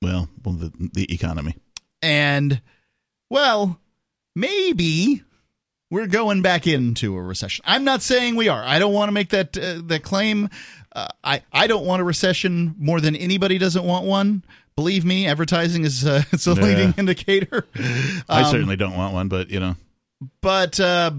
[0.00, 1.56] well, well the, the economy.
[2.00, 2.62] And,
[3.28, 3.80] well,
[4.36, 5.24] maybe
[5.90, 7.64] we're going back into a recession.
[7.68, 8.62] I'm not saying we are.
[8.62, 10.48] I don't want to make that uh, that claim.
[10.94, 14.44] Uh, I I don't want a recession more than anybody doesn't want one.
[14.76, 16.62] Believe me, advertising is uh, it's a Yeah.
[16.62, 17.66] leading indicator.
[18.28, 19.76] I Um, certainly don't want one, but you know,
[20.40, 21.12] but uh,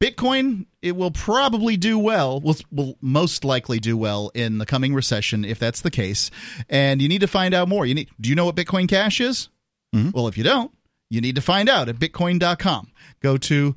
[0.00, 2.40] Bitcoin it will probably do well.
[2.40, 6.30] Will will most likely do well in the coming recession if that's the case.
[6.70, 7.84] And you need to find out more.
[7.84, 8.08] You need.
[8.20, 9.48] Do you know what Bitcoin Cash is?
[9.94, 10.14] Mhm.
[10.14, 10.70] Well, if you don't,
[11.10, 12.92] you need to find out at Bitcoin.com.
[13.20, 13.76] Go to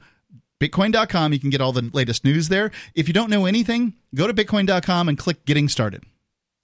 [0.62, 1.34] Bitcoin.com.
[1.34, 2.72] You can get all the latest news there.
[2.96, 6.04] If you don't know anything, go to Bitcoin.com and click Getting Started.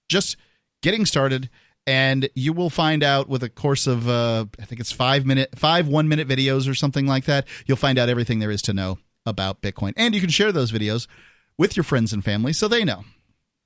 [0.08, 0.36] Just
[0.82, 1.50] getting started
[1.86, 5.50] and you will find out with a course of uh, i think it's five minute
[5.56, 8.72] five one minute videos or something like that you'll find out everything there is to
[8.72, 11.06] know about bitcoin and you can share those videos
[11.58, 13.04] with your friends and family so they know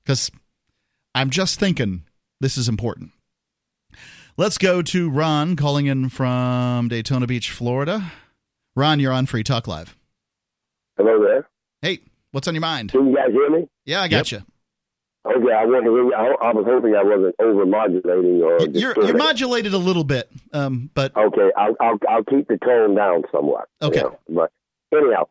[0.03, 0.31] because
[1.13, 2.03] i'm just thinking
[2.39, 3.11] this is important
[4.37, 8.11] let's go to ron calling in from daytona beach florida
[8.75, 9.95] ron you're on free talk live
[10.97, 11.47] Hello there.
[11.81, 11.99] hey
[12.31, 13.67] what's on your mind Can you guys hear me?
[13.85, 14.39] yeah i got you
[15.27, 16.13] Okay, I want to hear you.
[16.13, 18.59] I, I was hoping I wasn't over modulating or.
[18.67, 22.93] you're, you're modulated a little bit um, but Okay, I'll, I'll I'll keep the tone
[22.93, 23.67] down somewhat.
[23.81, 24.01] you Okay.
[24.01, 24.19] know.
[24.29, 24.51] But
[24.95, 25.23] anyhow,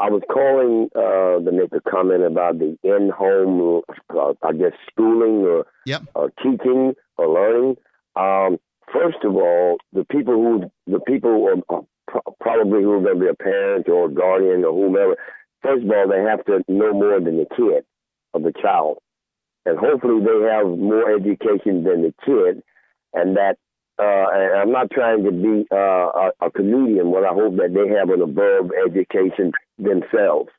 [0.00, 5.44] I was calling uh, to make a comment about the in-home, uh, I guess, schooling
[5.46, 6.02] or Yep.
[6.16, 7.76] or teaching or learning.
[8.18, 8.58] Um,
[8.92, 13.18] first of all, the people who the people who are pro- probably who are going
[13.18, 15.16] to be a parent or a guardian or whomever.
[15.62, 17.84] First of all, they have to know more than the kid
[18.32, 18.98] or the child,
[19.66, 22.62] and hopefully they have more education than the kid,
[23.14, 23.56] and that
[23.98, 27.74] uh, and I'm not trying to be uh, a, a comedian, but I hope that
[27.74, 30.50] they have an above education themselves,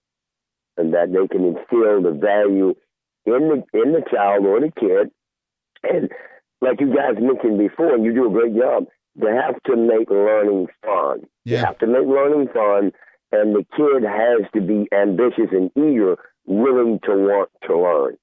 [0.77, 2.75] and that they can instill the value
[3.25, 5.11] in the in the child or the kid,
[5.83, 6.09] and
[6.61, 8.85] like you guys mentioned before, and you do a great job.
[9.15, 11.21] They have to make learning fun.
[11.45, 11.65] You Yeah.
[11.65, 12.91] have to make learning fun,
[13.31, 18.17] and the kid has to be ambitious and eager, willing to want to learn.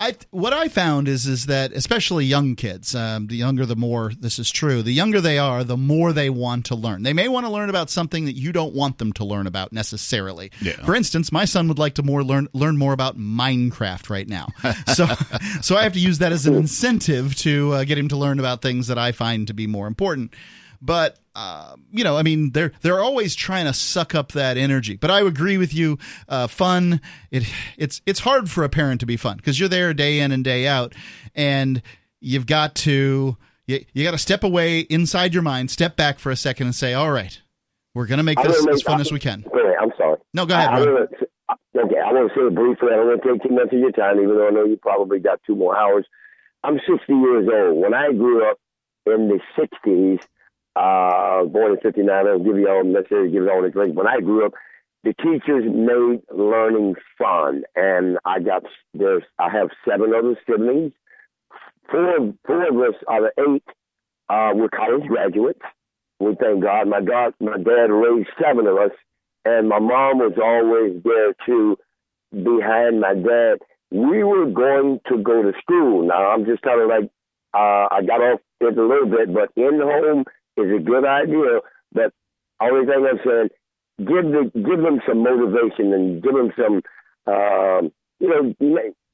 [0.00, 4.12] I what I found is is that especially young kids, um, the younger the more
[4.18, 4.82] this is true.
[4.82, 7.04] The younger they are, the more they want to learn.
[7.04, 9.72] They may want to learn about something that you don't want them to learn about
[9.72, 10.50] necessarily.
[10.60, 10.84] Yeah.
[10.84, 14.48] For instance, my son would like to more learn learn more about Minecraft right now.
[14.94, 15.06] So
[15.62, 18.40] so I have to use that as an incentive to uh, get him to learn
[18.40, 20.34] about things that I find to be more important.
[20.82, 24.96] But uh, you know, I mean, they're they're always trying to suck up that energy.
[24.96, 25.98] But I agree with you.
[26.28, 27.00] Uh, fun.
[27.30, 27.44] It
[27.76, 30.44] it's it's hard for a parent to be fun because you're there day in and
[30.44, 30.94] day out,
[31.34, 31.82] and
[32.20, 36.30] you've got to you, you got to step away inside your mind, step back for
[36.30, 37.40] a second, and say, "All right,
[37.94, 39.74] we're gonna make this as fun as we can." Ahead.
[39.80, 40.18] I'm sorry.
[40.32, 40.68] No, go ahead.
[40.68, 41.06] I, I wanna,
[41.76, 42.88] okay, I want to say it briefly.
[42.92, 44.76] I don't want to take too much of your time, even though I know you
[44.76, 46.06] probably got two more hours.
[46.62, 47.82] I'm 60 years old.
[47.82, 48.58] When I grew up
[49.06, 50.20] in the 60s,
[50.76, 53.96] uh, born in 59, I don't give you all necessarily give you all the drink.
[53.96, 54.54] When I grew up,
[55.04, 60.92] the teachers made learning fun, and I got there's I have seven other siblings.
[61.90, 63.64] Four four of us out of eight
[64.30, 65.60] uh, were college graduates.
[66.20, 66.88] We thank God.
[66.88, 68.92] My God, my dad raised seven of us,
[69.44, 71.76] and my mom was always there too,
[72.32, 73.58] behind my dad.
[73.90, 76.06] We were going to go to school.
[76.08, 77.10] Now I'm just kind of like
[77.54, 80.24] uh, I got off it a little bit, but in the home
[80.56, 81.60] is a good idea.
[81.92, 82.12] But
[82.60, 83.48] only thing I'm saying,
[83.98, 86.82] give the give them some motivation and give them some,
[87.26, 88.54] um, you know,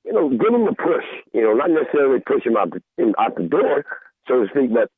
[0.05, 1.05] you know, give them a push.
[1.33, 3.85] You know, not necessarily push them out the out the door,
[4.29, 4.90] so to speak, but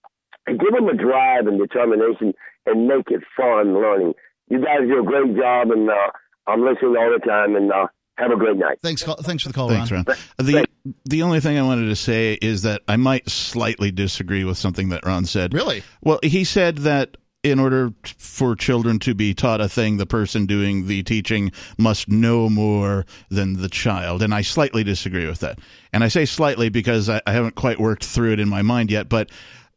[0.46, 2.34] give them a drive and determination
[2.66, 4.14] and make it fun learning.
[4.48, 6.10] You guys do a great job, and uh,
[6.46, 7.56] I'm listening all the time.
[7.56, 7.86] And uh,
[8.18, 8.78] have a great night.
[8.82, 10.04] Thanks, thanks for the call, Thanks, Ron.
[10.06, 10.16] Ron.
[10.38, 10.66] The
[11.04, 14.88] the only thing I wanted to say is that I might slightly disagree with something
[14.90, 15.54] that Ron said.
[15.54, 15.82] Really?
[16.02, 20.46] Well, he said that in order for children to be taught a thing, the person
[20.46, 24.22] doing the teaching must know more than the child.
[24.22, 25.58] And I slightly disagree with that.
[25.92, 28.90] And I say slightly because I, I haven't quite worked through it in my mind
[28.90, 29.08] yet.
[29.08, 29.30] But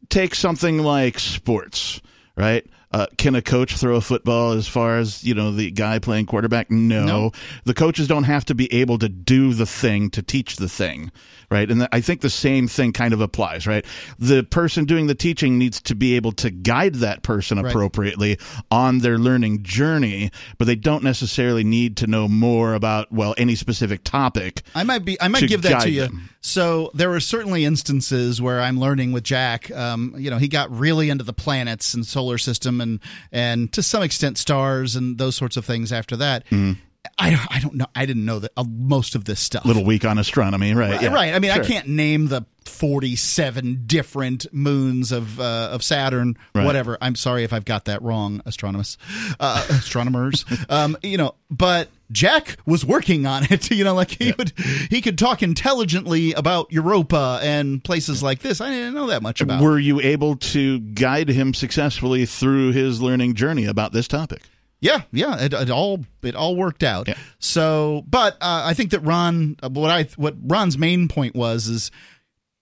[0.10, 2.02] take something like sports,
[2.38, 2.66] right?
[2.92, 6.26] Uh, can a coach throw a football as far as you know the guy playing
[6.26, 6.72] quarterback?
[6.72, 7.04] No.
[7.06, 7.32] No.
[7.66, 11.12] The coaches don't have to be able to do the thing to teach the thing,
[11.52, 11.70] right?
[11.70, 13.86] And I think the same thing kind of applies, right?
[14.20, 17.70] The person doing the teaching needs to be able to guide that person Right.
[17.72, 18.38] appropriately
[18.72, 23.56] on their learning journey, but they don't necessarily need to know more about well any
[23.56, 24.62] specific topic.
[24.74, 25.20] I might be.
[25.22, 26.02] I might give that to you.
[26.02, 26.30] them.
[26.42, 29.72] So there are certainly instances where I'm learning with Jack.
[29.72, 33.00] Um, you know, he got really into the planets and solar system, and
[33.32, 35.92] and to some extent stars and those sorts of things.
[35.92, 36.80] After that, Mm-hmm.
[37.20, 37.86] I, I don't know.
[37.96, 39.64] I didn't know that uh, most of this stuff.
[39.64, 40.94] Little weak on astronomy, right?
[40.94, 41.02] Right.
[41.04, 41.14] yeah.
[41.14, 41.34] right.
[41.36, 41.64] I mean, Sure.
[41.64, 46.66] I can't name the 47 different moons of uh, of Saturn, Right.
[46.66, 46.98] whatever.
[47.02, 48.98] I'm sorry if I've got that wrong, astronomers,
[49.40, 50.46] uh, astronomers.
[50.70, 53.70] um, you know, but Jack was working on it.
[53.76, 54.54] You know, like he would
[54.90, 58.62] he could talk intelligently about Europa and places like this.
[58.62, 59.62] I didn't know that much about.
[59.62, 64.44] Were you able to guide him successfully through his learning journey about this topic?
[64.80, 67.08] Yeah, yeah, it, it all it all worked out.
[67.08, 67.18] Yeah.
[67.40, 71.68] So, but uh, I think that Ron, uh, what I what Ron's main point was
[71.68, 71.92] is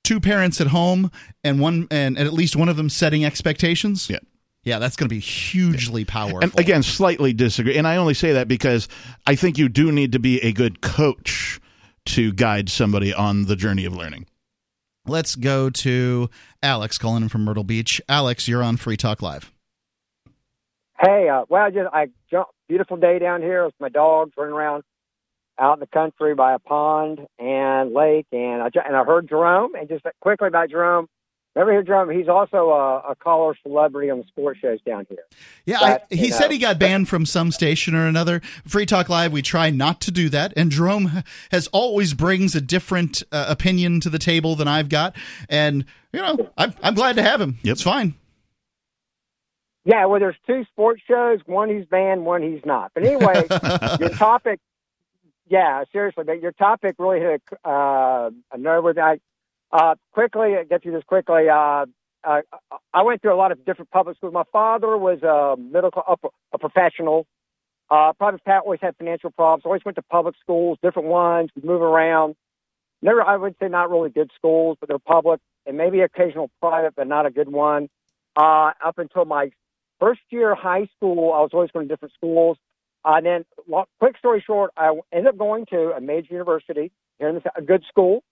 [0.04, 1.12] two parents at home
[1.44, 4.10] and one and, and at least one of them setting expectations.
[4.10, 4.20] Yeah.
[4.64, 6.40] Yeah, that's going to be hugely powerful.
[6.40, 7.78] And again, slightly disagree.
[7.78, 8.88] And I only say that because
[9.28, 11.60] I think you do need to be a good coach
[12.06, 14.26] to guide somebody on the journey of learning.
[15.06, 16.30] let's go to
[16.62, 18.02] Alex calling in from Myrtle Beach.
[18.08, 19.52] Alex, you're on Free Talk Live.
[21.00, 22.52] Hey, uh, well, just I jumped.
[22.70, 24.84] Beautiful day down here with my dogs running around
[25.60, 29.76] out in the country by a pond and lake, and I and I heard Jerome.
[29.76, 31.08] And just quickly about Jerome,
[31.56, 32.10] remember here, Jerome?
[32.10, 35.24] He's also a, a caller celebrity on the sports shows down here.
[35.66, 38.42] Yeah, I, he you said he got banned from some station or another.
[38.68, 40.54] Free Talk Live, we try not to do that.
[40.58, 45.16] And Jerome has always brings a different uh, opinion to the table than I've got.
[45.50, 47.60] And, you know, I'm, I'm glad to have him.
[47.64, 47.74] Yep.
[47.74, 48.16] It's fine.
[49.86, 51.40] Yeah, well, there's two sports shows.
[51.46, 52.92] One he's banned, one he's not.
[52.94, 53.46] But anyway,
[54.00, 54.60] your topic,
[55.50, 59.20] yeah, seriously, but your topic really hit a, uh, a nerve with I
[59.74, 61.50] uh, quickly I get through this quickly.
[61.50, 61.88] Uh,
[62.24, 62.42] uh,
[62.94, 64.34] I went through a lot of different public schools.
[64.34, 66.16] My father was a middle a,
[66.54, 67.28] a professional.
[67.92, 69.64] Uh, private Pat always had financial problems.
[69.66, 71.52] Always went to public schools, different ones.
[71.56, 72.36] We move around.
[73.02, 76.96] Never, I would say, not really good schools, but they're public, and maybe occasional private,
[76.96, 77.90] but not a good one.
[78.36, 79.52] Uh, up until my
[80.00, 82.58] first year of high school, I was always going to different schools.
[83.06, 86.92] Uh, and then, lo- quick story short, I ended up going to a major university
[87.20, 88.24] here in the, a good school.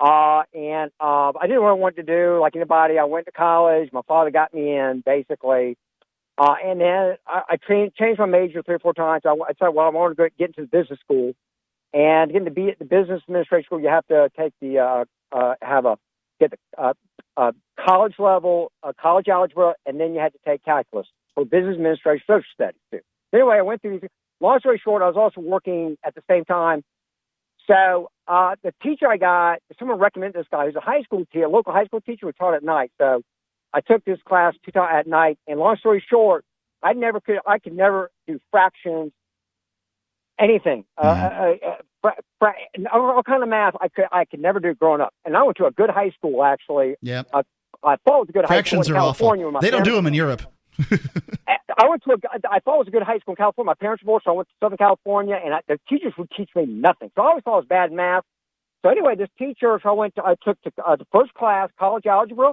[0.00, 2.98] Uh, and uh, I didn't I wanted to do like anybody.
[2.98, 3.90] I went to college.
[3.92, 5.76] My father got me in, basically.
[6.38, 9.22] Uh, and then I, I tra- changed my major three or four times.
[9.26, 11.32] I, I said, well, I want to go get into the business school.
[11.92, 15.04] And getting to be at the business administration school, you have to take the, uh,
[15.32, 15.98] uh, have a,
[16.38, 16.92] get the, uh,
[17.36, 17.52] uh,
[17.84, 22.24] college level, uh, college algebra, and then you had to take calculus for business administration,
[22.26, 23.00] social studies too.
[23.32, 24.10] Anyway, I went through these.
[24.40, 26.84] Long story short, I was also working at the same time.
[27.66, 30.62] So uh, the teacher I got, someone recommended this guy.
[30.64, 32.92] He was a high school teacher, a local high school teacher who taught at night.
[32.98, 33.22] So
[33.72, 35.38] I took this class two times at night.
[35.46, 36.44] And long story short,
[36.82, 39.12] I never could, I could never do fractions,
[40.38, 40.84] anything.
[40.96, 42.54] Uh, uh, uh, fra- fra-
[42.92, 45.14] all all kind of math I could, I could never do growing up.
[45.24, 46.96] And I went to a good high school actually.
[47.00, 47.22] Yeah.
[47.32, 47.42] Uh,
[47.82, 49.26] I thought it was a good Fractions high school in awful.
[49.26, 49.50] California.
[49.50, 50.42] my They don't do them in Europe.
[50.78, 52.16] I went to a,
[52.50, 53.66] I thought it was a good high school in California.
[53.66, 56.50] My parents were, so I went to Southern California, and I, the teachers would teach
[56.56, 57.10] me nothing.
[57.14, 58.24] So I always thought it was bad math.
[58.82, 61.70] So anyway, this teacher, so I went to, I took to, uh, the first class,
[61.78, 62.52] college algebra,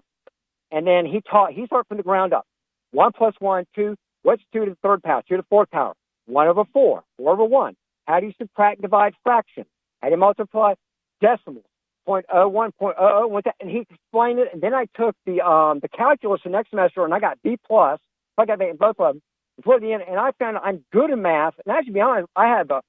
[0.71, 2.45] and then he taught, he started from the ground up.
[2.91, 3.95] One plus one, two.
[4.23, 5.21] What's two to the third power?
[5.27, 5.93] Two to the fourth power.
[6.25, 7.03] One over four.
[7.17, 7.75] Four over one.
[8.07, 9.67] How do you subtract, divide fractions?
[10.01, 10.73] How do you multiply
[11.21, 11.65] decimals?
[12.05, 14.49] Point oh one, point oh oh, and he explained it.
[14.53, 17.57] And then I took the um the calculus the next semester, and I got B
[17.67, 17.99] plus.
[18.37, 19.21] I got in both of them
[19.57, 21.53] before the end, and I found I'm good at math.
[21.65, 22.81] And actually, to be honest, I had a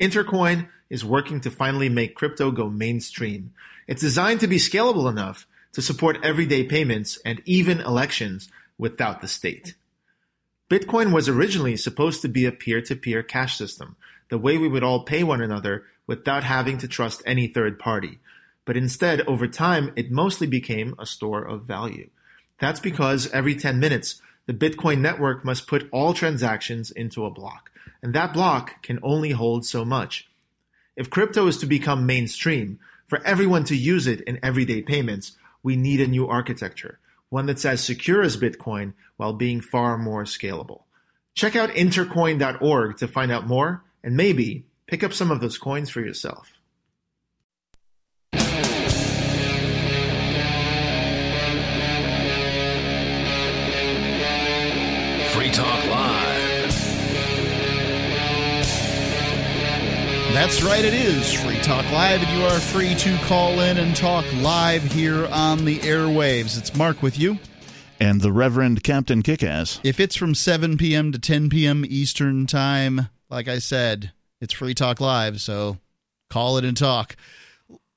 [0.00, 3.52] Intercoin is working to finally make crypto go mainstream.
[3.92, 9.28] It's designed to be scalable enough to support everyday payments and even elections without the
[9.28, 9.74] state.
[10.70, 13.96] Bitcoin was originally supposed to be a peer to peer cash system,
[14.30, 18.18] the way we would all pay one another without having to trust any third party.
[18.64, 22.08] But instead, over time, it mostly became a store of value.
[22.60, 27.70] That's because every 10 minutes, the Bitcoin network must put all transactions into a block,
[28.02, 30.30] and that block can only hold so much.
[30.96, 32.78] If crypto is to become mainstream,
[33.12, 35.32] for everyone to use it in everyday payments,
[35.62, 36.98] we need a new architecture,
[37.28, 40.84] one that's as secure as Bitcoin while being far more scalable.
[41.34, 45.90] Check out intercoin.org to find out more and maybe pick up some of those coins
[45.90, 46.58] for yourself.
[55.34, 55.81] Free Talk
[60.32, 63.94] That's right, it is Free Talk Live, and you are free to call in and
[63.94, 66.58] talk live here on the airwaves.
[66.58, 67.38] It's Mark with you.
[68.00, 69.78] And the Reverend Captain Kickass.
[69.84, 71.12] If it's from 7 p.m.
[71.12, 71.84] to 10 p.m.
[71.86, 75.76] Eastern Time, like I said, it's Free Talk Live, so
[76.30, 77.14] call it and talk.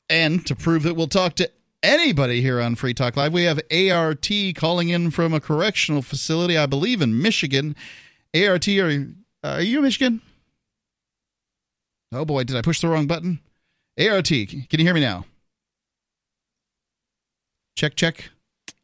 [0.10, 1.50] And to prove that we'll talk to
[1.82, 6.58] anybody here on Free Talk Live, we have ART calling in from a correctional facility,
[6.58, 7.78] I believe, in Michigan.
[8.36, 9.08] ART, are,
[9.42, 10.22] are you in Michigan?
[12.16, 13.40] Oh boy, did I push the wrong button?
[14.00, 15.26] ART, can you hear me now?
[17.76, 18.30] Check, check.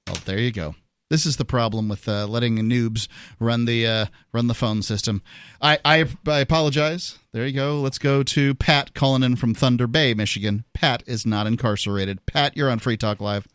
[0.10, 0.76] Oh, there you go.
[1.10, 3.08] This is the problem with uh, letting noobs
[3.40, 5.22] run the uh, run the phone system.
[5.62, 7.20] I, I I apologize.
[7.34, 7.80] There you go.
[7.80, 10.64] Let's go to Pat calling in from Thunder Bay, Michigan.
[10.74, 12.26] Pat is not incarcerated.
[12.26, 13.46] Pat, you're on Free Talk Live.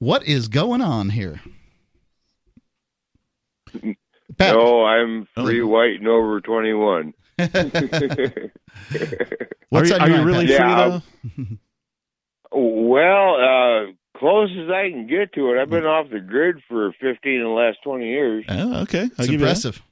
[0.00, 1.40] What is going on here?
[4.40, 4.54] Pat.
[4.54, 7.14] No, I'm free, white, and over 21.
[7.36, 7.54] What's
[9.70, 11.02] What's are on you, your are you really Pat?
[11.36, 11.46] free
[12.52, 12.52] though?
[12.52, 15.60] Well, uh, close as I can get to it.
[15.60, 18.44] I've been off the grid for 15 of the last 20 years.
[18.48, 19.02] Oh, okay.
[19.02, 19.44] I'll It's give you that.
[19.44, 19.82] impressive.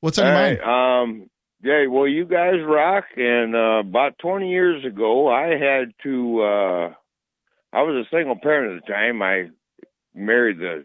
[0.00, 0.58] What's on your All mind?
[0.60, 1.30] right, um,
[1.62, 3.04] yeah, well, you guys rock.
[3.16, 6.42] And uh, about 20 years ago, I had to.
[6.42, 6.92] Uh,
[7.72, 9.22] I was a single parent at the time.
[9.22, 9.48] I
[10.14, 10.84] married the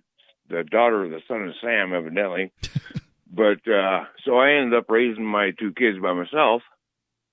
[0.52, 2.52] the daughter of the son of Sam, evidently.
[3.32, 6.62] but uh, so I ended up raising my two kids by myself,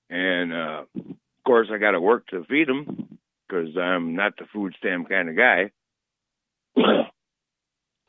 [0.09, 4.45] and uh, of course, I got to work to feed them because I'm not the
[4.53, 5.71] food stamp kind of guy.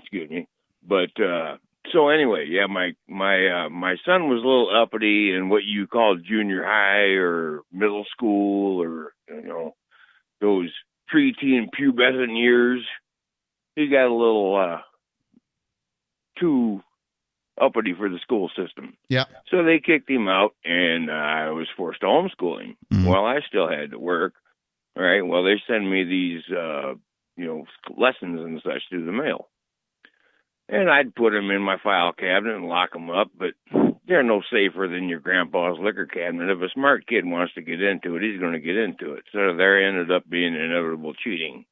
[0.01, 0.49] Excuse me,
[0.87, 1.21] but.
[1.23, 1.57] uh
[1.93, 5.87] so anyway, yeah, my my uh, my son was a little uppity in what you
[5.87, 9.75] call junior high or middle school or you know
[10.41, 10.71] those
[11.13, 12.83] preteen pubescent years.
[13.77, 14.81] He got a little uh,
[16.41, 16.83] too
[17.61, 18.97] uppity for the school system.
[19.09, 19.25] Yeah.
[19.51, 22.77] So they kicked him out, and I was forced to homeschool him.
[22.93, 23.07] Mhm.
[23.07, 24.35] Well, I still had to work.
[24.97, 25.21] All right.
[25.21, 26.95] Well, they send me these, uh,
[27.37, 27.67] you know,
[27.97, 29.49] lessons and such through the mail,
[30.69, 33.29] and I'd put them in my file cabinet and lock them up.
[33.37, 33.55] But
[34.07, 36.51] they're no safer than your grandpa's liquor cabinet.
[36.51, 39.25] If a smart kid wants to get into it, he's going to get into it.
[39.33, 41.65] So there ended up being inevitable cheating.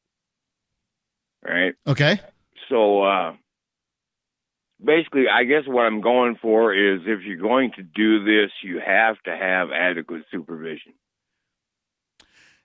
[1.42, 1.74] Right.
[1.86, 2.20] Okay.
[2.68, 3.34] So uh
[4.82, 8.80] basically I guess what I'm going for is if you're going to do this you
[8.84, 10.94] have to have adequate supervision.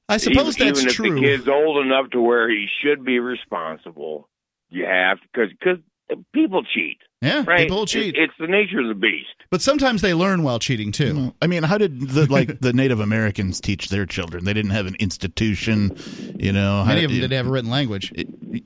[0.09, 1.15] I suppose even, that's even if true.
[1.15, 4.27] the kid's old enough to where he should be responsible,
[4.69, 5.79] you have because because
[6.33, 7.61] people cheat, yeah, right?
[7.61, 8.15] people cheat.
[8.15, 9.27] It- it's the nature of the beast.
[9.49, 11.13] but sometimes they learn while cheating too.
[11.13, 11.33] Mm.
[11.41, 14.45] I mean, how did the like the Native Americans teach their children?
[14.45, 15.95] They didn't have an institution,
[16.37, 16.83] you know.
[16.85, 18.11] Many how- of them didn't have a written language.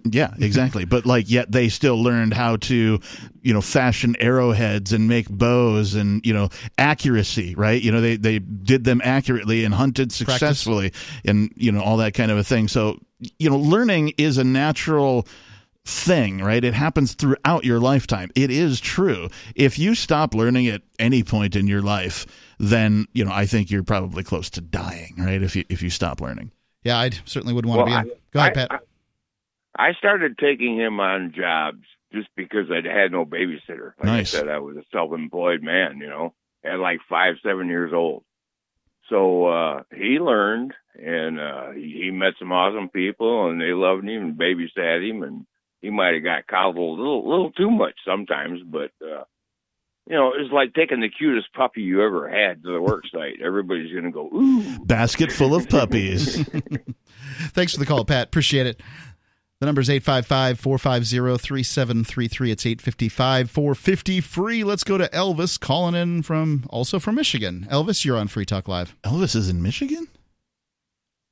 [0.04, 0.84] Yeah, exactly.
[0.86, 3.00] but like, yet they still learned how to,
[3.42, 7.82] you know, fashion arrowheads and make bows and you know accuracy, right?
[7.82, 10.92] You know, they they did them accurately and hunted successfully,
[11.24, 12.68] and you know all that kind of a thing.
[12.68, 13.00] So
[13.40, 15.28] you know, learning is a natural
[15.88, 16.64] thing, right?
[16.64, 18.30] It happens throughout your lifetime.
[18.36, 19.30] It is true.
[19.56, 22.26] If you stop learning at any point in your life,
[22.60, 25.42] then you know I think you're probably close to dying, right?
[25.42, 26.52] If you if you stop learning.
[26.84, 28.10] Yeah, I certainly would want Well, to be.
[28.12, 28.18] In.
[28.32, 28.72] Go ahead, I, Pat.
[29.78, 31.84] I, I started taking him on jobs
[32.14, 33.94] just because I had no babysitter.
[33.98, 34.34] Like Nice.
[34.34, 36.34] I said, I was a self-employed man, you know,
[36.64, 38.24] at like five, seven years old.
[39.10, 44.04] So uh he learned, and uh he, he met some awesome people, and they loved
[44.04, 45.46] him and babysat him, and
[45.82, 49.24] he might have got coddled a little, little too much sometimes, but uh
[50.10, 53.42] you know, it's like taking the cutest puppy you ever had to the work site.
[53.44, 54.80] Everybody's going to go, ooh.
[54.86, 56.48] Basket full of puppies.
[57.50, 58.28] Thanks for the call, Pat.
[58.28, 58.82] Appreciate it.
[59.60, 62.52] The number's 855 450 3733.
[62.52, 64.64] It's 855 450 free.
[64.64, 67.68] Let's go to Elvis calling in from also from Michigan.
[67.70, 68.96] Elvis, you're on Free Talk Live.
[69.04, 70.08] Elvis is in Michigan?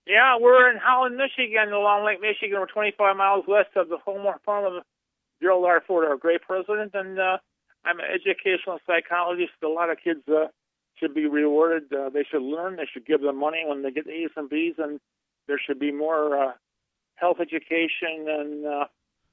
[0.08, 2.60] Yeah, we're in Holland, Michigan, along Lake Michigan.
[2.60, 4.84] We're 25 miles west of the home farm of
[5.41, 5.82] Gerald R.
[5.86, 7.38] Ford, our great president, and uh,
[7.84, 9.53] I'm an educational psychologist.
[9.64, 10.47] A lot of kids uh,
[10.99, 11.91] should be rewarded.
[11.91, 12.76] Uh, they should learn.
[12.76, 14.99] They should give them money when they get A's and B's, and
[15.47, 16.51] there should be more uh,
[17.16, 18.86] health education and uh,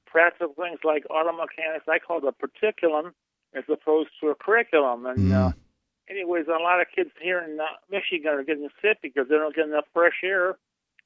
[0.07, 1.85] practical things like auto mechanics.
[1.87, 3.11] I call it a particulum
[3.55, 5.05] as opposed to a curriculum.
[5.05, 5.51] And uh,
[6.09, 9.55] anyways, a lot of kids here in uh, Michigan are getting sick because they don't
[9.55, 10.57] get enough fresh air,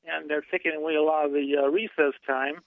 [0.05, 2.61] and they're taking away a lot of the uh, recess time.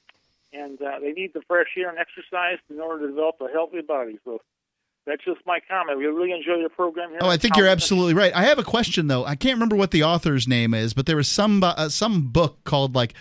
[0.52, 3.82] And uh, they need the fresh air and exercise in order to develop a healthy
[3.82, 4.18] body.
[4.24, 4.40] So
[5.06, 5.98] that's just my comment.
[5.98, 7.20] We really enjoy your program here.
[7.22, 8.34] Oh, I think you're absolutely right.
[8.34, 9.24] I have a question though.
[9.24, 12.64] I can't remember what the author's name is, but there was some uh, some book
[12.64, 13.14] called like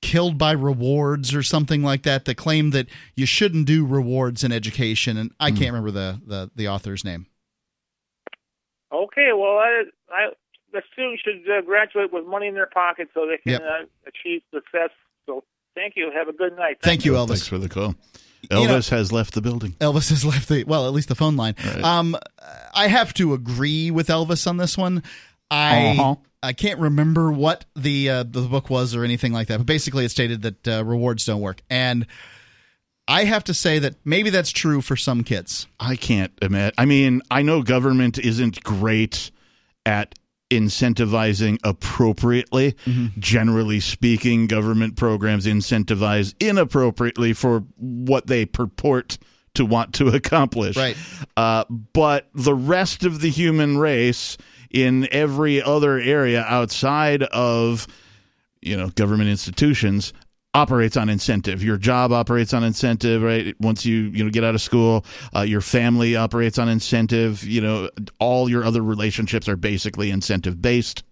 [0.00, 2.86] "Killed by Rewards" or something like that that claimed that
[3.16, 7.26] you shouldn't do rewards in education, and I can't remember the the, the author's name.
[9.04, 10.28] Okay, well, I, I,
[10.72, 13.62] the students should uh, graduate with money in their pocket so they can Yep.
[13.62, 14.90] uh, achieve success.
[15.26, 15.44] So
[15.74, 16.10] thank you.
[16.14, 16.78] Have a good night.
[16.82, 17.28] Thank you, Elvis.
[17.28, 17.94] Thanks for the call.
[18.50, 19.72] You know- Elvis has left the building.
[19.80, 21.54] Elvis has left the well, at least the phone line.
[21.82, 22.16] Um,
[22.74, 25.02] I have to agree with Elvis on this one.
[25.50, 26.14] I Uh-huh.
[26.42, 30.04] I can't remember what the uh, the book was or anything like that, but basically
[30.04, 32.06] it stated that uh, rewards don't work, and
[33.08, 35.66] I have to say that maybe that's true for some kids.
[35.78, 36.74] I can't admit.
[36.76, 39.30] I mean, I know government isn't great
[39.84, 40.14] at
[40.50, 42.72] incentivizing appropriately.
[42.84, 43.20] Mm-hmm.
[43.20, 49.18] Generally speaking, government programs incentivize inappropriately for what they purport
[49.54, 50.76] to want to accomplish.
[50.76, 50.96] Right.
[51.36, 54.36] Uh, but the rest of the human race
[54.70, 57.86] in every other area outside of
[58.60, 60.12] you know government institutions
[60.56, 61.62] operates on incentive.
[61.62, 63.54] Your job operates on incentive right?
[63.60, 65.04] Once you you know get out of school
[65.34, 70.60] uh, your family operates on incentive you know all your other relationships are basically incentive
[70.60, 71.04] based.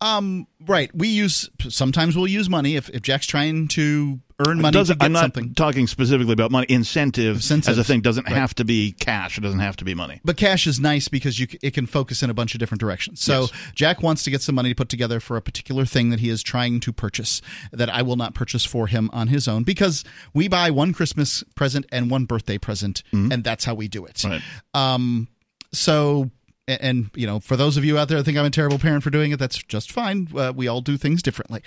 [0.00, 0.90] Um, right.
[0.94, 2.76] We use sometimes we'll use money.
[2.76, 5.54] If if Jack's trying to earn money doesn't get i'm not something.
[5.54, 7.86] talking specifically about money incentive as a Incentives.
[7.86, 8.36] thing doesn't Right.
[8.36, 11.38] have to be cash it doesn't have to be money But cash is nice because
[11.38, 13.20] you it can focus in a bunch of different directions.
[13.22, 13.52] So Yes.
[13.74, 16.28] Jack wants to get some money to put together for a particular thing that he
[16.30, 17.40] is trying to purchase
[17.72, 21.44] that I will not purchase for him on his own because we buy one Christmas
[21.54, 24.24] present and one birthday present, and that's how we do it.
[24.24, 24.42] Right.
[24.74, 25.28] Um,
[25.72, 26.30] so.
[26.66, 29.04] And you know, for those of you out there that think I'm a terrible parent
[29.04, 30.28] for doing it, that's just fine.
[30.34, 31.60] Uh, we all do things differently.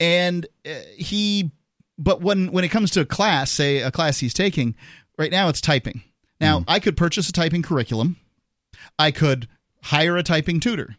[0.00, 1.52] And uh, he,
[1.98, 4.74] but when when it comes to a class, say a class he's taking,
[5.18, 6.02] right now it's typing.
[6.40, 6.70] Now mm-hmm.
[6.70, 8.16] I could purchase a typing curriculum.
[8.98, 9.48] I could
[9.82, 10.96] hire a typing tutor.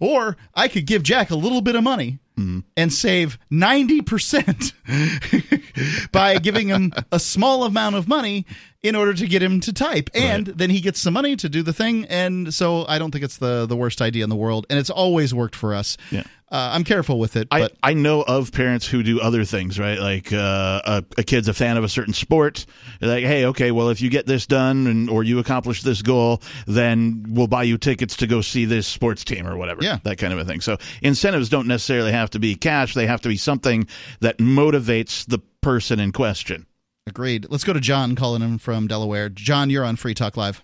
[0.00, 2.60] Or I could give Jack a little bit of money mm-hmm.
[2.76, 8.46] and save 90% by giving him a small amount of money
[8.82, 10.10] in order to get him to type.
[10.14, 12.04] And then he gets some money to do the thing.
[12.06, 14.66] And so I don't think it's the, the worst idea in the world.
[14.70, 15.96] And it's always worked for us.
[16.10, 16.24] Yeah.
[16.52, 17.48] Uh, I'm careful with it.
[17.50, 19.98] I, But I know of parents who do other things, right?
[19.98, 22.66] Like uh, a, a kid's a fan of a certain sport.
[23.00, 26.02] They're like, hey, okay, well, if you get this done and or you accomplish this
[26.02, 29.82] goal, then we'll buy you tickets to go see this sports team or whatever.
[29.82, 29.96] Yeah.
[30.04, 30.60] that kind of a thing.
[30.60, 33.88] So incentives don't necessarily have to be cash; they have to be something
[34.20, 36.66] that motivates the person in question.
[37.06, 37.46] agreed.
[37.48, 39.30] Let's go to John calling him from Delaware.
[39.30, 40.60] John, you're on Free Talk Live.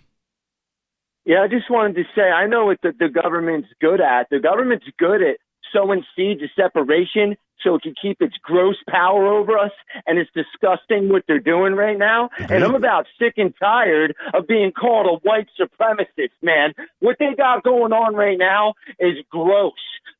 [1.24, 4.28] Yeah, I just wanted to say I know what the, the government's good at.
[4.30, 5.36] The government's good at
[5.72, 9.72] sowing seeds of separation so it can keep its gross power over us,
[10.06, 12.30] and it's disgusting what they're doing right now.
[12.38, 16.72] And I'm about sick and tired of being called a white supremacist, man.
[17.00, 19.72] What they got going on right now is gross.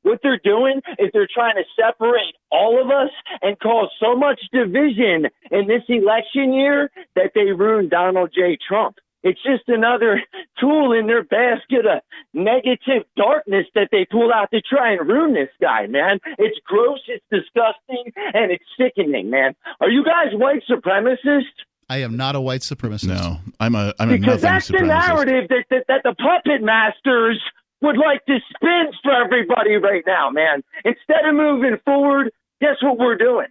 [0.03, 3.11] What they're doing is they're trying to separate all of us
[3.43, 8.57] and cause so much division in this election year that they ruined Donald J.
[8.67, 8.97] Trump.
[9.23, 10.23] It's just another
[10.61, 12.03] tool in their basket of
[12.33, 16.21] negative darkness that they pull out to try and ruin this guy, man.
[16.39, 19.55] It's gross, it's disgusting, and it's sickening, man.
[19.81, 21.43] Are you guys white supremacists?
[21.91, 23.09] I am not a white supremacist.
[23.09, 27.41] No, I'm a I'm a Because that's the narrative that, that, that the puppet masters
[27.81, 30.63] would like to spin for everybody right now, man.
[30.85, 33.47] Instead of moving forward, guess what we're doing?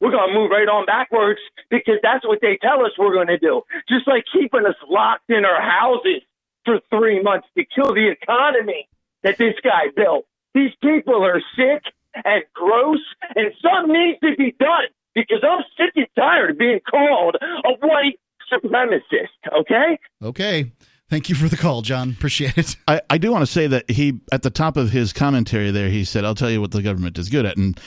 [0.00, 3.28] We're going to move right on backwards because that's what they tell us we're going
[3.28, 3.62] to do.
[3.88, 6.22] Just like keeping us locked in our houses
[6.64, 8.88] for three months to kill the economy
[9.22, 10.24] that this guy built.
[10.54, 11.82] These people are sick
[12.24, 12.98] and gross,
[13.36, 17.86] and something needs to be done because I'm sick and tired of being called a
[17.86, 18.18] white
[18.52, 19.98] supremacist, okay?
[20.22, 20.72] Okay.
[21.08, 22.10] Thank you for the call, John.
[22.10, 22.76] Appreciate it.
[22.86, 25.88] I, I do want to say that he at the top of his commentary there
[25.88, 27.80] he said i'll tell you what the government is good at and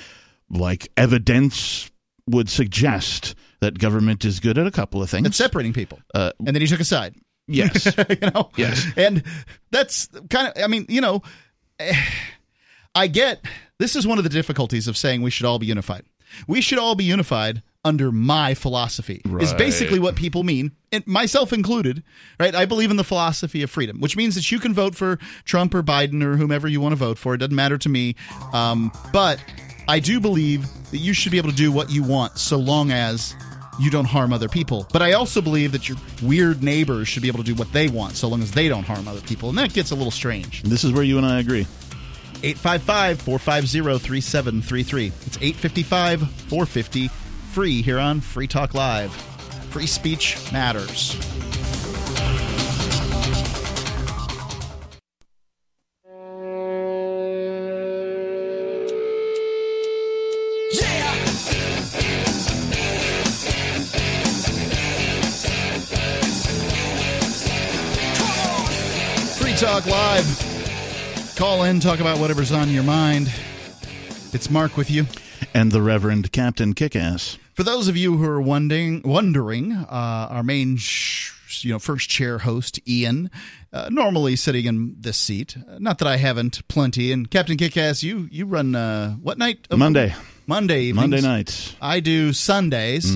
[0.49, 1.89] like evidence
[2.27, 5.27] would suggest that government is good at a couple of things.
[5.27, 5.99] It's separating people.
[6.13, 7.15] Uh, and then he took a side.
[7.47, 7.85] Yes.
[8.09, 8.49] you know?
[8.55, 8.85] Yes.
[8.95, 9.23] And
[9.71, 11.21] that's kind of, I mean, you know,
[11.79, 11.95] eh,
[12.95, 13.45] I get
[13.79, 16.05] this is one of the difficulties of saying we should all be unified.
[16.47, 21.51] We should all be unified under my philosophy, is basically what people mean, and myself
[21.51, 22.01] included,
[22.39, 22.55] right?
[22.55, 25.75] I believe in the philosophy of freedom, which means that you can vote for Trump
[25.75, 27.33] or Biden or whomever you want to vote for.
[27.33, 28.15] It doesn't matter to me.
[28.53, 29.37] Um, but
[29.87, 32.91] I do believe that you should be able to do what you want so long
[32.91, 33.35] as
[33.79, 34.87] you don't harm other people.
[34.93, 37.89] But I also believe that your weird neighbors should be able to do what they
[37.89, 39.49] want so long as they don't harm other people.
[39.49, 40.63] And that gets a little strange.
[40.63, 41.67] This is where you and I agree.
[42.43, 45.07] 855 450 3733.
[45.07, 47.07] It's 855 450
[47.51, 49.13] free here on Free Talk Live.
[49.71, 51.15] Free speech matters.
[69.53, 71.33] Free Talk Live.
[71.35, 73.31] Call in, talk about whatever's on your mind.
[74.33, 75.05] It's Mark with you.
[75.53, 77.37] And the Reverend Captain Kickass.
[77.53, 79.85] For those of you who are wondering, wondering, uh,
[80.31, 83.29] our main, sh- you know, first chair host Ian,
[83.71, 85.55] uh, normally sitting in this seat.
[85.77, 87.11] Not that I haven't plenty.
[87.11, 89.67] And Captain Kickass, you you run uh, what night?
[89.69, 90.15] Monday.
[90.47, 91.11] Monday evenings.
[91.11, 91.75] Monday nights.
[91.79, 93.15] I do Sundays,